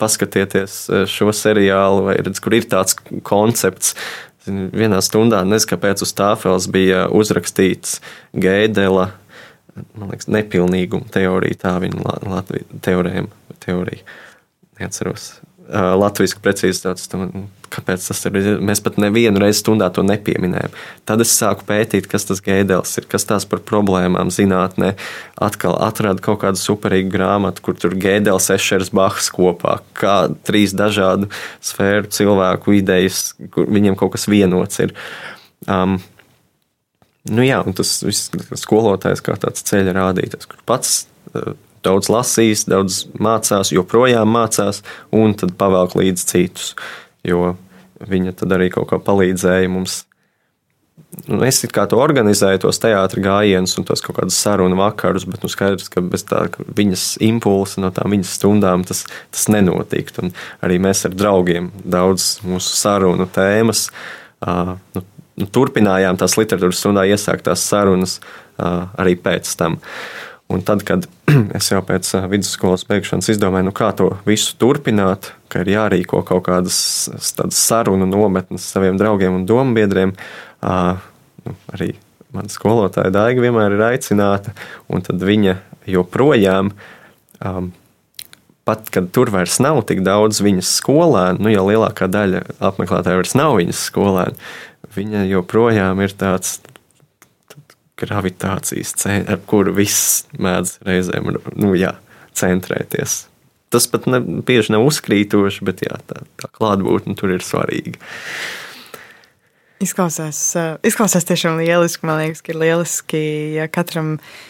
Paskatieties 0.00 0.82
šo 1.10 1.30
seriālu, 1.36 2.08
vai 2.10 2.18
redz, 2.20 2.42
kur 2.42 2.56
ir 2.58 2.68
tāds 2.70 2.98
koncepts. 3.26 3.94
Vienā 4.50 5.02
stundā, 5.04 5.42
nezinu, 5.44 5.74
kāpēc 5.74 6.00
uz 6.04 6.14
tāfeles 6.16 6.66
bija 6.72 7.04
uzrakstīts 7.12 7.98
Gēdela 8.32 9.10
liekas, 10.00 10.28
nepilnīguma 10.30 11.10
teorija, 11.12 11.58
tā 11.64 11.76
viņa 11.82 12.16
Latvijas 12.26 12.80
teorēma, 12.84 13.30
teorija. 13.62 14.18
Neatceros. 14.80 15.32
Latvijas 15.70 16.34
precīzi 16.42 16.82
tāds 16.82 17.08
kāpēc 17.70 18.06
tas 18.08 18.20
ir. 18.26 18.36
Mēs 18.64 18.82
pat 18.82 18.98
nevienu 19.00 19.40
reizi 19.42 19.60
stundā 19.62 19.90
to 19.94 20.02
nepieminējam. 20.06 20.74
Tad 21.08 21.22
es 21.22 21.32
sāku 21.38 21.66
pētīt, 21.68 22.08
kas 22.10 22.26
tas 22.28 22.42
gēdels 22.44 22.96
ir, 22.98 23.06
kas 23.10 23.26
tās 23.28 23.46
par 23.48 23.62
problēmām 23.66 24.32
zinātnē. 24.34 24.92
Atkal 25.40 25.78
atradu 25.86 26.24
kaut 26.24 26.42
kādu 26.44 26.60
superīgu 26.60 27.12
grāmatu, 27.14 27.64
kur 27.64 27.78
tur 27.78 27.94
gēdels, 28.00 28.50
ešers, 28.56 28.92
bahs 28.96 29.30
kopā, 29.34 29.78
kā 29.98 30.16
trīs 30.46 30.74
dažādu 30.76 31.30
sfēru 31.64 32.10
cilvēku 32.10 32.80
idejas, 32.80 33.30
kur 33.54 33.70
viņiem 33.70 33.98
kaut 34.00 34.16
kas 34.16 34.26
vienots 34.30 34.82
ir. 34.82 34.96
Um, 35.70 36.00
nu 37.30 37.46
jā, 37.46 37.62
tas 37.76 37.98
viss 38.06 38.32
skolotājs 38.64 39.22
kā 39.24 39.38
tāds 39.40 39.66
ceļa 39.70 39.94
rādītājs, 40.00 40.50
kur 40.50 40.64
pats 40.66 41.04
uh, 41.34 41.52
daudz 41.86 42.10
lasīs, 42.12 42.66
daudz 42.68 43.04
mācās, 43.20 43.72
joprojām 43.74 44.30
mācās, 44.34 44.82
un 45.14 45.34
tad 45.38 45.56
pavelk 45.60 45.96
līdzi 46.00 46.28
citus. 46.34 46.74
Jo 47.26 47.54
viņa 48.08 48.36
tad 48.40 48.54
arī 48.56 48.70
kaut 48.72 48.88
kā 48.92 49.00
palīdzēja 49.02 49.68
mums. 49.72 50.04
Nu, 51.26 51.40
es 51.42 51.58
kā 51.74 51.86
to 51.90 51.98
organizēju, 52.00 52.60
tos 52.62 52.78
teātris 52.80 53.24
gājienus 53.24 53.74
un 53.80 53.86
tos 53.88 54.02
kaut 54.04 54.20
kādus 54.20 54.36
sarunu 54.38 54.76
vakarus, 54.78 55.26
bet 55.28 55.42
nu, 55.42 55.50
skaidrs, 55.50 55.90
ka 55.90 56.02
bez 56.04 56.22
tā 56.28 56.44
ka 56.52 56.64
viņas 56.76 57.16
impulsa, 57.26 57.80
no 57.82 57.90
tām 57.94 58.14
viņas 58.14 58.36
stundām 58.38 58.84
tas, 58.86 59.02
tas 59.34 59.48
nenotiktu. 59.50 60.28
Un 60.28 60.34
arī 60.64 60.78
mēs 60.82 61.02
ar 61.08 61.16
draugiem 61.16 61.72
daudz 61.82 62.36
mūsu 62.46 62.76
sarunu 62.78 63.26
tēmas 63.34 63.88
uh, 63.90 64.76
nu, 64.94 65.04
turpinājām 65.50 66.20
tās 66.20 66.38
literatūras 66.38 66.80
stundā 66.84 67.08
iesāktās 67.10 67.66
sarunas 67.66 68.20
uh, 68.20 68.86
arī 69.00 69.16
pēc 69.18 69.50
tam. 69.58 69.80
Uh, 69.80 70.29
Un 70.50 70.64
tad, 70.66 70.82
kad 70.86 71.06
es 71.58 71.70
jau 71.70 71.80
pēc 71.86 72.10
vidusskolas 72.30 72.84
beigšanas 72.88 73.30
izdomāju, 73.30 73.68
nu, 73.68 73.74
kā 73.76 73.92
to 73.96 74.10
visu 74.26 74.56
turpināt, 74.60 75.32
ka 75.50 75.62
ir 75.62 75.72
jārīko 75.76 76.24
kaut 76.26 76.44
kādas 76.48 76.76
sarunu 77.54 78.08
nometnes 78.10 78.66
saviem 78.74 78.98
draugiem 79.00 79.38
un 79.38 79.46
dombiedriem, 79.46 80.14
nu, 80.60 81.58
arī 81.74 81.92
mana 82.34 82.50
skolotāja 82.50 83.12
Daiga 83.14 83.42
vienmēr 83.42 83.74
ir 83.74 83.84
aicināta, 83.92 84.54
un 84.90 85.02
viņa 85.02 85.56
joprojām. 85.90 86.74
Um, 87.40 87.70
pat 88.68 88.90
kad 88.92 89.08
tur 89.14 89.30
vairs 89.32 89.56
nav 89.62 89.80
tik 89.88 90.02
daudz 90.06 90.42
viņas 90.44 90.68
skolēnu, 90.78 91.40
nu 91.42 91.50
jau 91.50 91.64
lielākā 91.66 92.06
daļa 92.12 92.42
apmeklētāju 92.68 93.22
vairs 93.22 93.32
nav 93.38 93.56
viņas 93.58 93.80
skolēni, 93.88 94.36
viņa 94.94 95.24
joprojām 95.30 96.02
ir 96.04 96.14
tāds 96.20 96.58
gravitācijas 98.00 98.94
centra, 98.98 99.36
ar 99.36 99.42
kuru 99.50 99.74
viss 99.76 100.24
mēdz 100.38 100.78
reizēm 100.86 101.32
nu, 101.56 101.74
jā, 101.78 101.94
centrēties. 102.36 103.24
Tas 103.70 103.86
pat 103.90 104.08
ne, 104.10 104.18
bieži 104.46 104.74
nav 104.74 104.86
uzkrītoši, 104.88 105.66
bet 105.66 105.84
jā, 105.86 106.00
tā, 106.10 106.24
tā 106.40 106.50
klātbūtne 106.56 107.14
tur 107.18 107.36
ir 107.36 107.44
svarīga. 107.46 108.00
Izklausās, 109.80 110.38
eh, 110.60 110.74
izklausās 110.84 111.24
tiešām 111.24 111.56
lieliski. 111.62 112.04
Man 112.04 112.18
liekas, 112.20 112.42
ka 112.44 112.52
ir 112.52 112.58
lieliski, 112.60 113.20
ja 113.56 113.68
katram 113.72 114.18
ir 114.18 114.49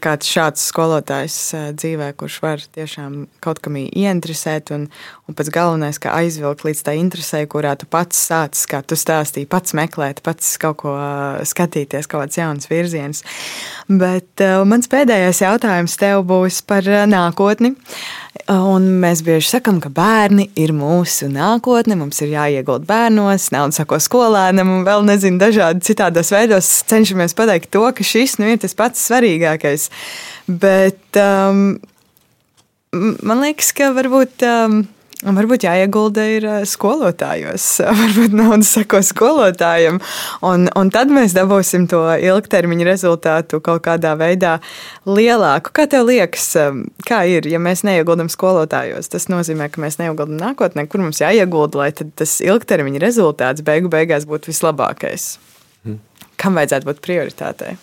kāds 0.00 0.28
šāds 0.28 0.62
skolotājs 0.70 1.36
eh, 1.56 1.64
dzīvē, 1.76 2.12
kurš 2.16 2.38
var 2.44 2.62
tiešām 2.74 3.26
kaut 3.44 3.60
kam 3.64 3.76
ieinteresēt, 3.80 4.72
un, 4.72 4.86
un 5.28 5.36
pats 5.36 5.50
galvenais, 5.52 5.98
ka 6.00 6.14
aizvilkt 6.16 6.64
līdz 6.64 6.84
tā 6.86 6.94
interesē, 6.96 7.42
kurā 7.50 7.74
tu 7.76 7.88
pats 7.90 8.16
sācis, 8.28 8.68
kā 8.70 8.80
tu 8.82 8.96
stāstīji, 8.96 9.48
pats 9.50 9.74
meklēt, 9.76 10.22
pats 10.24 10.56
kaut 10.62 10.80
ko 10.84 10.94
eh, 10.96 11.42
skatīties, 11.48 12.08
kaut 12.08 12.26
kāds 12.26 12.40
jauns 12.40 12.70
virziens. 12.70 13.24
Bet 13.88 14.44
uh, 14.44 14.62
mans 14.68 14.88
pēdējais 14.90 15.40
jautājums 15.40 15.96
tev 16.00 16.22
būs 16.28 16.60
par 16.68 16.84
nākotni. 17.08 17.72
Un 18.48 18.84
mēs 19.02 19.20
bieži 19.26 19.50
sakām, 19.50 19.80
ka 19.82 19.90
bērni 19.92 20.46
ir 20.56 20.70
mūsu 20.76 21.26
nākotne, 21.32 21.96
mums 22.00 22.20
ir 22.24 22.30
jāiegūt 22.32 22.86
bērnos, 22.88 23.50
naudu 23.52 23.76
sako 23.76 23.98
skolēnam, 24.00 24.70
un 24.72 24.86
vēl 24.86 25.04
nezinu, 25.08 25.40
dažādi 25.42 25.84
citādos 25.84 26.32
veidos 26.32 26.68
cenšamies 26.88 27.36
pateikt 27.36 27.72
to, 27.74 27.84
ka 27.92 28.06
šis 28.06 28.38
nu, 28.40 28.48
ir 28.48 28.62
tas 28.62 28.76
pats 28.78 29.02
svarīgākais. 29.10 29.88
Bet 30.48 31.20
um, 31.20 31.64
man 32.94 33.44
liekas, 33.44 33.74
ka 33.76 33.90
varbūt. 33.96 34.46
Um, 34.48 34.86
Un 35.26 35.34
varbūt 35.34 35.64
jāiegulda 35.66 36.24
ir 36.30 36.44
skolotājos, 36.70 37.64
varbūt 38.00 38.36
nauda 38.38 38.62
sako 38.62 39.00
skolotājiem, 39.02 39.98
un, 40.46 40.68
un 40.78 40.92
tad 40.94 41.10
mēs 41.10 41.34
dabūsim 41.34 41.88
to 41.90 42.04
ilgtermiņa 42.22 42.86
rezultātu 42.86 43.58
kaut 43.64 43.82
kādā 43.88 44.14
veidā 44.20 44.60
lielāku. 45.10 45.74
Kā 45.74 45.88
tev 45.90 46.06
liekas, 46.06 46.46
kā 47.08 47.24
ir, 47.26 47.50
ja 47.50 47.58
mēs 47.58 47.82
neieguldam 47.88 48.30
skolotājos? 48.30 49.10
Tas 49.10 49.26
nozīmē, 49.32 49.66
ka 49.74 49.82
mēs 49.82 49.98
neieguldam 49.98 50.38
nākotnē, 50.38 50.86
kur 50.86 51.02
mums 51.02 51.18
jāiegulda, 51.24 51.82
lai 51.82 51.90
tas 51.98 52.38
ilgtermiņa 52.44 53.02
rezultāts 53.02 53.66
beigu 53.66 53.90
beigās 53.90 54.28
būtu 54.28 54.52
vislabākais. 54.52 55.32
Hmm. 55.82 55.98
Kam 56.38 56.62
vajadzētu 56.62 56.92
būt 56.92 57.02
prioritātei? 57.02 57.74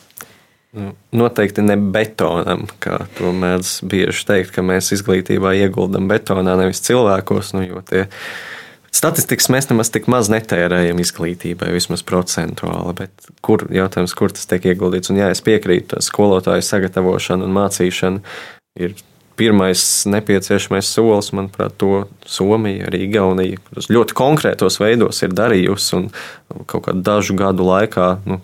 Noteikti 1.16 1.64
ne 1.64 1.78
betonam, 1.80 2.66
kā 2.84 3.06
to 3.16 3.32
mēdz 3.36 3.78
bieži 3.88 4.26
teikt, 4.28 4.52
ka 4.56 4.64
mēs 4.66 4.92
izglītībā 4.98 5.54
ieguldam 5.62 6.10
betonā, 6.12 6.58
nevis 6.60 6.84
cilvēkos. 6.84 7.54
Nu, 7.56 7.64
statistikas 8.96 9.48
mēs 9.54 9.70
nemaz 9.72 9.92
tik 9.94 10.10
maz 10.12 10.30
netērējam 10.34 11.00
izglītībai, 11.04 11.72
vismaz 11.76 12.04
procentuāli. 12.08 13.08
Kur, 13.46 13.68
jautājums, 13.72 14.16
kur 14.18 14.36
tas 14.36 14.50
tiek 14.52 14.68
ieguldīts? 14.74 15.14
Un 15.14 15.24
jā, 15.24 15.32
es 15.32 15.44
piekrītu, 15.46 16.02
skolotāju 16.04 16.66
sagatavošana 16.66 17.48
un 17.48 17.56
mācīšana 17.56 18.36
ir 18.84 18.98
pirmais 19.36 19.82
nepieciešamais 20.08 20.88
solis, 20.88 21.32
manuprāt, 21.36 21.76
to 21.80 22.06
Somija, 22.28 22.88
arī 22.90 23.06
Igaunija, 23.08 23.60
kas 23.74 23.90
ļoti 23.92 24.16
konkrētos 24.16 24.80
veidos 24.80 25.22
ir 25.26 25.36
darījusi 25.36 25.98
un 26.00 26.08
kaut 26.70 26.88
kādu 26.88 27.04
dažu 27.06 27.36
gadu 27.40 27.68
laikā. 27.68 28.10
Nu, 28.28 28.40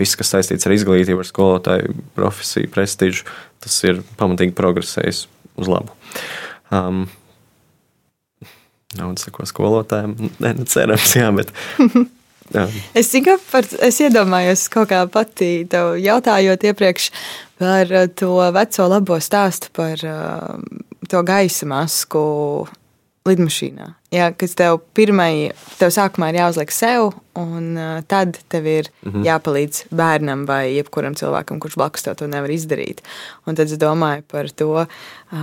viss, 0.00 0.16
kas 0.18 0.32
saistīts 0.34 0.66
ar 0.66 0.74
izglītību, 0.74 1.22
ar 1.22 1.28
skolotāju 1.28 1.94
profesiju, 2.16 2.70
prestižu, 2.74 3.28
tas 3.64 3.76
ir 3.86 4.02
pamatīgi 4.18 4.56
progresējis 4.58 5.26
uz 5.60 5.70
labu. 5.70 5.94
Um, 6.74 7.06
Naudas 8.94 9.26
ko 9.34 9.46
skolotājiem, 9.48 10.12
ne, 10.38 10.52
nu, 10.54 10.66
cerams, 10.70 11.16
jā, 11.18 11.30
bet. 11.34 11.54
Jā. 12.54 12.68
Es 13.00 13.08
tikai 13.08 13.38
par, 13.48 13.64
es 13.86 13.96
iedomājos 14.04 14.66
kaut 14.68 14.90
kā 14.90 14.98
pati 15.08 15.64
tev 15.72 15.94
jautājot 15.96 16.66
iepriekš 16.68 17.06
par 17.56 17.88
to 18.20 18.34
veco 18.52 18.88
labo 18.92 19.16
stāstu 19.16 19.70
par 19.72 20.02
uh, 20.04 20.58
to 21.08 21.22
gaisa 21.24 21.64
masku 21.70 22.20
lidmašīnā. 23.24 23.86
Jā, 24.12 24.28
kas 24.36 24.52
tev 24.58 24.82
pirmai, 24.96 25.50
tev 25.78 25.90
sākumā 25.94 26.28
ir 26.30 26.38
jāuzliek 26.42 26.72
sev, 26.74 27.14
un 27.40 27.70
uh, 27.80 28.02
tad 28.06 28.36
tev 28.52 28.66
ir 28.68 28.90
mm 29.02 29.10
-hmm. 29.10 29.24
jāpalīdz 29.24 29.86
bērnam 29.90 30.44
vai 30.46 30.76
jebkuram 30.76 31.16
cilvēkam, 31.16 31.58
kurš 31.58 31.76
blakus 31.80 32.02
tev 32.02 32.14
to 32.20 32.26
nevar 32.26 32.50
izdarīt. 32.50 33.00
Un 33.46 33.54
tad 33.54 33.66
es 33.66 33.78
domāju 33.78 34.22
par 34.28 34.50
to, 34.50 34.84
uh, 34.84 35.38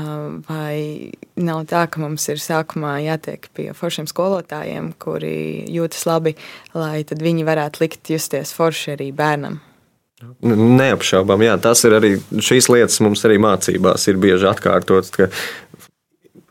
vai 0.49 1.11
nav 1.35 1.65
tā, 1.65 1.87
ka 1.89 1.99
mums 1.99 2.29
ir 2.29 2.37
sākumā 2.37 3.01
jātiek 3.01 3.49
pie 3.53 3.73
foršiem 3.73 4.07
skolotājiem, 4.07 4.93
kuri 4.99 5.65
jūtas 5.67 6.05
labi, 6.05 6.35
lai 6.73 7.03
tad 7.03 7.21
viņi 7.21 7.43
varētu 7.45 7.81
likt 7.81 8.09
justies 8.09 8.53
forši 8.53 8.91
arī 8.91 9.11
bērnam. 9.11 9.59
Neapšaubām, 10.41 11.41
jā, 11.41 11.57
tas 11.57 11.83
ir 11.83 11.95
arī 11.97 12.11
šīs 12.29 12.69
lietas 12.69 12.99
mums 13.01 13.25
arī 13.25 13.39
mācībās 13.41 14.07
ir 14.07 14.17
bieži 14.21 14.45
atkārtotas, 14.45 15.09
ka 15.09 15.29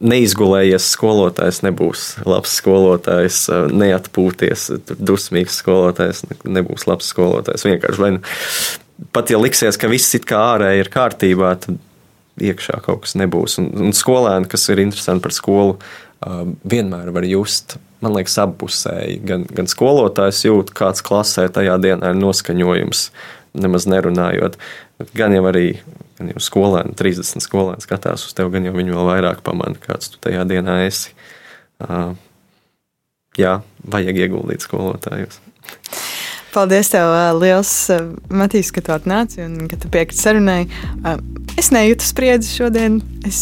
neizgulējies 0.01 0.86
skolotājs 0.94 1.61
nebūs 1.66 2.05
labs 2.28 2.55
skolotājs, 2.61 3.42
neatpūties, 3.72 4.70
dusmīgs 4.96 5.61
skolotājs 5.61 6.24
nebūs 6.44 6.86
labs 6.88 7.11
skolotājs. 7.12 7.66
Vienkārši 7.68 8.03
vai 8.05 8.14
nu 8.16 8.22
pat 9.12 9.32
ja 9.32 9.40
liksies, 9.40 9.78
ka 9.80 9.90
viss 9.92 10.16
it 10.16 10.26
kā 10.28 10.40
ārēji 10.55 10.84
ir 10.84 10.92
kārtībā, 10.92 11.55
tad 11.64 11.78
iekšā 12.40 12.80
kaut 12.84 13.05
kas 13.05 13.16
nebūs. 13.20 13.59
Un, 13.61 13.70
un 13.86 13.96
skolēni, 13.96 14.48
kas 14.51 14.68
ir 14.72 14.82
interesanti 14.82 15.24
par 15.26 15.36
skolu, 15.36 15.76
vienmēr 16.68 17.12
var 17.14 17.26
just. 17.28 17.78
Man 18.01 18.14
liekas, 18.16 18.38
abpusēji. 18.40 19.18
Gan, 19.28 19.44
gan 19.53 19.68
skolotājs 19.68 20.44
jūt, 20.46 20.72
kāds 20.76 21.05
klasē 21.05 21.46
tajā 21.53 21.76
dienā 21.82 22.14
ir 22.14 22.20
noskaņojums, 22.20 23.03
nemaz 23.57 23.86
nerunājot. 23.90 24.59
Gan 25.16 25.34
jau 25.34 25.44
arī 25.51 25.66
gan 26.20 26.30
jau 26.34 26.42
skolēni, 26.44 26.94
30 26.98 27.44
skolēni 27.44 27.84
skatās 27.84 28.26
uz 28.28 28.36
tevi, 28.36 28.53
gan 28.53 28.68
jau 28.68 28.74
viņi 28.76 28.92
vēl 28.92 29.09
vairāk 29.09 29.40
pamana, 29.46 29.80
kāds 29.80 30.12
tu 30.12 30.20
tajā 30.20 30.44
dienā 30.48 30.82
esi. 30.84 31.14
Uh, 31.80 32.12
jā, 33.40 33.61
vajag 33.88 34.20
ieguldīt 34.26 34.66
skolotājos. 34.66 35.40
Paldies, 36.51 36.88
tev 36.90 37.12
liels, 37.38 37.70
Matīs, 38.34 38.72
ka 38.74 38.82
tu 38.82 38.90
atnāci 38.94 39.44
un 39.44 39.68
ka 39.70 39.76
tu 39.78 39.90
piekriti 39.92 40.18
sarunai. 40.18 40.64
Es 41.61 41.70
nejūtu 41.70 42.03
spriedzi 42.03 42.51
šodien. 42.57 42.98
Es 43.28 43.38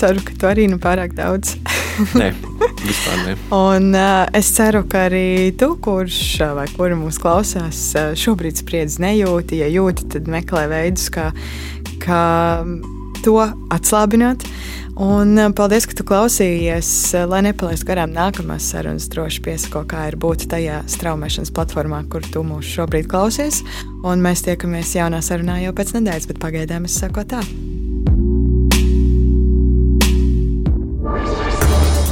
ceru, 0.00 0.20
ka 0.26 0.34
tu 0.36 0.48
arī 0.50 0.66
nu 0.68 0.76
pārāk 0.82 1.14
daudz. 1.16 1.54
Nē, 2.20 2.28
vispār 2.82 3.22
ne. 3.24 3.36
un 3.56 3.96
es 4.36 4.52
ceru, 4.56 4.82
ka 4.90 5.06
arī 5.08 5.52
tu, 5.56 5.72
kurš 5.80 6.20
vai 6.58 6.66
kura 6.74 6.98
mūs 7.00 7.20
klausās, 7.22 7.80
šobrīd 8.20 8.60
spriedzi 8.60 9.00
nejūti. 9.06 9.62
Ja 9.62 9.70
jūti, 9.72 10.10
tad 10.16 10.28
meklē 10.28 10.66
veidus, 10.72 11.08
kā, 11.14 11.30
kā 12.04 12.24
to 13.24 13.38
atslābināt. 13.72 14.44
Un 15.00 15.38
paldies, 15.56 15.86
ka 15.88 15.94
tu 15.96 16.04
klausījies. 16.04 16.88
Lai 17.30 17.40
nepalaistu 17.46 17.88
garām 17.88 18.12
nākamās 18.12 18.66
sarunas, 18.68 19.06
droši 19.08 19.40
piesako, 19.46 19.86
kā 19.88 20.10
ir 20.10 20.18
būt 20.20 20.44
tajā 20.52 20.82
straumēšanas 20.92 21.54
platformā, 21.56 22.02
kur 22.12 22.26
tu 22.28 22.44
mūs 22.44 22.68
šobrīd 22.68 23.08
klausies. 23.08 23.62
Un 24.04 24.20
mēs 24.20 24.44
tiekamies 24.44 24.92
jaunā 24.98 25.22
sarunā 25.24 25.56
jau 25.64 25.72
pēc 25.72 25.94
nedēļas, 25.96 26.28
bet 26.28 26.44
pagaidām 26.44 26.84
es 26.84 27.00
saku 27.00 27.24
tā. 27.32 27.40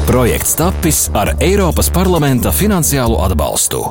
Projekts 0.09 0.57
tapis 0.57 1.05
ar 1.13 1.37
Eiropas 1.45 1.93
parlamenta 1.93 2.57
finansiālo 2.57 3.21
atbalstu. 3.29 3.85